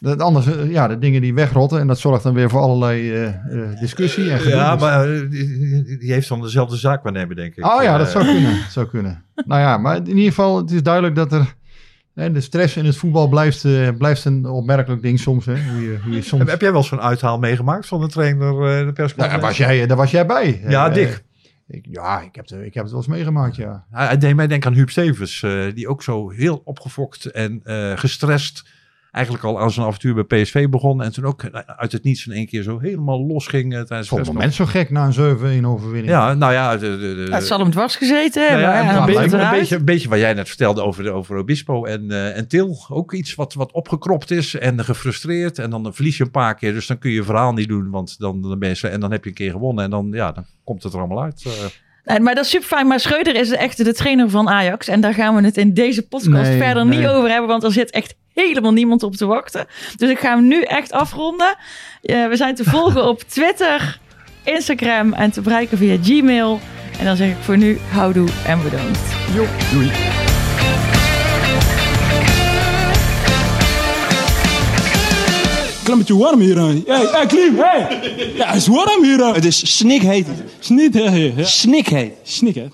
Dat 0.00 0.20
anders, 0.20 0.46
eh, 0.46 0.70
ja, 0.70 0.88
de 0.88 0.98
dingen 0.98 1.20
die 1.20 1.34
wegrotten 1.34 1.80
en 1.80 1.86
dat 1.86 1.98
zorgt 1.98 2.22
dan 2.22 2.34
weer 2.34 2.50
voor 2.50 2.60
allerlei 2.60 3.12
eh, 3.12 3.26
eh, 3.26 3.80
discussie. 3.80 4.30
En 4.30 4.38
gedoe. 4.38 4.58
Ja, 4.58 4.76
maar 4.76 5.06
die, 5.06 5.98
die 5.98 6.12
heeft 6.12 6.28
dan 6.28 6.40
dezelfde 6.40 6.76
zaak 6.76 7.02
waarnemen, 7.02 7.36
denk 7.36 7.56
ik. 7.56 7.66
Oh 7.66 7.82
ja, 7.82 7.98
dat 7.98 8.10
zou 8.10 8.24
kunnen. 8.24 8.60
Dat 8.60 8.72
zou 8.72 8.86
kunnen. 8.86 9.24
nou 9.34 9.60
ja, 9.60 9.78
maar 9.78 9.96
in 9.96 10.06
ieder 10.06 10.24
geval, 10.24 10.56
het 10.56 10.70
is 10.70 10.82
duidelijk 10.82 11.14
dat 11.14 11.32
er... 11.32 11.54
Hè, 12.14 12.32
de 12.32 12.40
stress 12.40 12.76
in 12.76 12.84
het 12.84 12.96
voetbal 12.96 13.28
blijft, 13.28 13.66
blijft 13.98 14.24
een 14.24 14.46
opmerkelijk 14.46 15.02
ding 15.02 15.20
soms. 15.20 15.46
Hè? 15.46 15.54
Hoe 15.72 15.82
je, 15.82 15.98
hoe 16.04 16.12
je 16.12 16.22
soms... 16.22 16.42
Heb, 16.42 16.50
heb 16.50 16.60
jij 16.60 16.72
wel 16.72 16.82
zo'n 16.82 17.00
uithaal 17.00 17.38
meegemaakt 17.38 17.86
van 17.86 18.00
de 18.00 18.08
trainer 18.08 18.48
eh, 18.48 18.56
de 18.56 18.66
Nou, 18.66 18.84
daar, 18.84 18.92
persconferentie? 18.92 19.46
was 19.46 19.56
jij, 19.56 19.86
daar 19.86 19.96
was 19.96 20.10
jij 20.10 20.26
bij. 20.26 20.62
Ja, 20.68 20.88
Dick. 20.88 21.24
ik, 21.66 21.86
ja, 21.90 22.20
ik 22.20 22.34
heb, 22.34 22.48
het, 22.48 22.58
ik 22.64 22.74
heb 22.74 22.82
het 22.82 22.92
wel 22.92 23.00
eens 23.00 23.10
meegemaakt, 23.10 23.56
ja. 23.56 23.84
Hij, 23.90 24.18
deed 24.18 24.36
mij 24.36 24.46
denken 24.46 24.70
aan 24.70 24.76
Huub 24.76 24.90
Stevens, 24.90 25.44
die 25.74 25.88
ook 25.88 26.02
zo 26.02 26.30
heel 26.30 26.60
opgefokt 26.64 27.24
en 27.24 27.60
gestrest 27.98 28.64
eigenlijk 29.16 29.44
al 29.44 29.60
aan 29.60 29.70
zijn 29.70 29.86
avontuur 29.86 30.14
bij 30.26 30.42
PSV 30.42 30.68
begon. 30.68 31.02
En 31.02 31.12
toen 31.12 31.24
ook 31.24 31.42
eh, 31.42 31.60
uit 31.66 31.92
het 31.92 32.04
niets 32.04 32.26
in 32.26 32.32
één 32.32 32.46
keer 32.46 32.62
zo 32.62 32.78
helemaal 32.78 33.26
los 33.26 33.46
ging 33.46 33.74
eh, 33.74 33.80
tijdens 33.80 34.08
Vond 34.08 34.20
de 34.20 34.26
het 34.26 34.36
moment 34.36 34.54
zo 34.54 34.64
gek 34.66 34.90
na 34.90 35.08
een 35.16 35.62
7-1 35.62 35.66
overwinning. 35.66 36.08
Ja, 36.12 36.34
nou 36.34 36.52
ja, 36.52 36.76
de, 36.76 36.98
de, 36.98 37.24
de- 37.26 37.34
Het 37.34 37.44
zal 37.46 37.58
hem 37.58 37.70
dwars 37.70 37.96
gezeten 37.96 38.42
Nou 38.42 38.52
hebben. 38.60 38.70
ja, 38.84 38.92
ja, 38.92 38.98
een, 39.00 39.06
beetje, 39.06 39.36
een, 39.38 39.50
beetje, 39.50 39.76
een 39.76 39.84
beetje 39.84 40.08
wat 40.08 40.18
jij 40.18 40.34
net 40.34 40.48
vertelde 40.48 40.82
over, 40.82 41.02
de, 41.04 41.10
over 41.10 41.36
Obispo 41.36 41.84
en, 41.84 42.10
eh, 42.10 42.36
en 42.36 42.48
Til. 42.48 42.84
Ook 42.88 43.12
iets 43.12 43.34
wat, 43.34 43.54
wat 43.54 43.72
opgekropt 43.72 44.30
is 44.30 44.54
en 44.54 44.84
gefrustreerd. 44.84 45.58
En 45.58 45.70
dan 45.70 45.94
verlies 45.94 46.16
je 46.16 46.24
een 46.24 46.30
paar 46.30 46.54
keer. 46.54 46.72
Dus 46.72 46.86
dan 46.86 46.98
kun 46.98 47.10
je 47.10 47.16
je 47.16 47.22
verhaal 47.24 47.52
niet 47.52 47.68
doen. 47.68 47.90
Want 47.90 48.18
dan, 48.18 48.42
dan 48.42 48.58
ben 48.58 48.68
je, 48.80 48.88
en 48.88 49.00
dan 49.00 49.10
heb 49.10 49.22
je 49.24 49.28
een 49.30 49.36
keer 49.36 49.50
gewonnen. 49.50 49.84
En 49.84 49.90
dan, 49.90 50.08
ja, 50.12 50.32
dan 50.32 50.44
komt 50.64 50.82
het 50.82 50.92
er 50.92 50.98
allemaal 50.98 51.22
uit. 51.22 51.42
eh. 51.46 51.52
Nee, 52.06 52.20
maar 52.20 52.34
dat 52.34 52.44
is 52.44 52.50
super 52.50 52.66
fijn. 52.66 52.86
Maar 52.86 53.00
Schreuder 53.00 53.34
is 53.34 53.50
echt 53.50 53.84
de 53.84 53.94
trainer 53.94 54.30
van 54.30 54.48
Ajax. 54.48 54.88
En 54.88 55.00
daar 55.00 55.14
gaan 55.14 55.34
we 55.34 55.42
het 55.44 55.56
in 55.56 55.74
deze 55.74 56.02
podcast 56.02 56.48
Nee, 56.48 56.58
verder 56.58 56.86
nee. 56.86 56.98
niet 56.98 57.08
over 57.08 57.30
hebben. 57.30 57.48
Want 57.48 57.62
er 57.64 57.72
zit 57.72 57.90
echt 57.90 58.14
helemaal 58.34 58.72
niemand 58.72 59.02
op 59.02 59.14
te 59.16 59.26
wachten. 59.26 59.66
Dus 59.96 60.10
ik 60.10 60.18
ga 60.18 60.34
hem 60.34 60.46
nu 60.48 60.62
echt 60.62 60.92
afronden. 60.92 61.56
Eh, 62.02 62.26
we 62.28 62.36
zijn 62.36 62.54
te 62.54 62.64
volgen 62.74 63.08
op 63.08 63.22
Twitter, 63.22 63.98
Instagram 64.44 65.12
en 65.12 65.30
te 65.30 65.40
bereiken 65.40 65.78
via 65.78 65.96
Gmail. 66.02 66.60
En 66.98 67.04
dan 67.04 67.16
zeg 67.16 67.28
ik 67.28 67.36
voor 67.40 67.56
nu 67.56 67.78
houdoe 67.90 68.28
en 68.46 68.62
bedankt. 68.62 68.98
doei. 69.72 69.90
Klimmetje 75.86 76.16
warm 76.16 76.40
hier. 76.40 76.56
hè. 76.58 76.64
Hey, 76.86 77.06
hey, 77.12 77.26
Klim, 77.26 77.56
hey! 77.58 77.86
Ja, 78.36 78.46
het 78.46 78.56
is 78.56 78.66
warm 78.66 79.04
hier. 79.04 79.34
Het 79.34 79.44
is 79.44 79.76
snikheet. 79.76 80.26
Snikheet. 80.58 81.46
Snikheet. 81.48 82.12
Snikheet. 82.22 82.72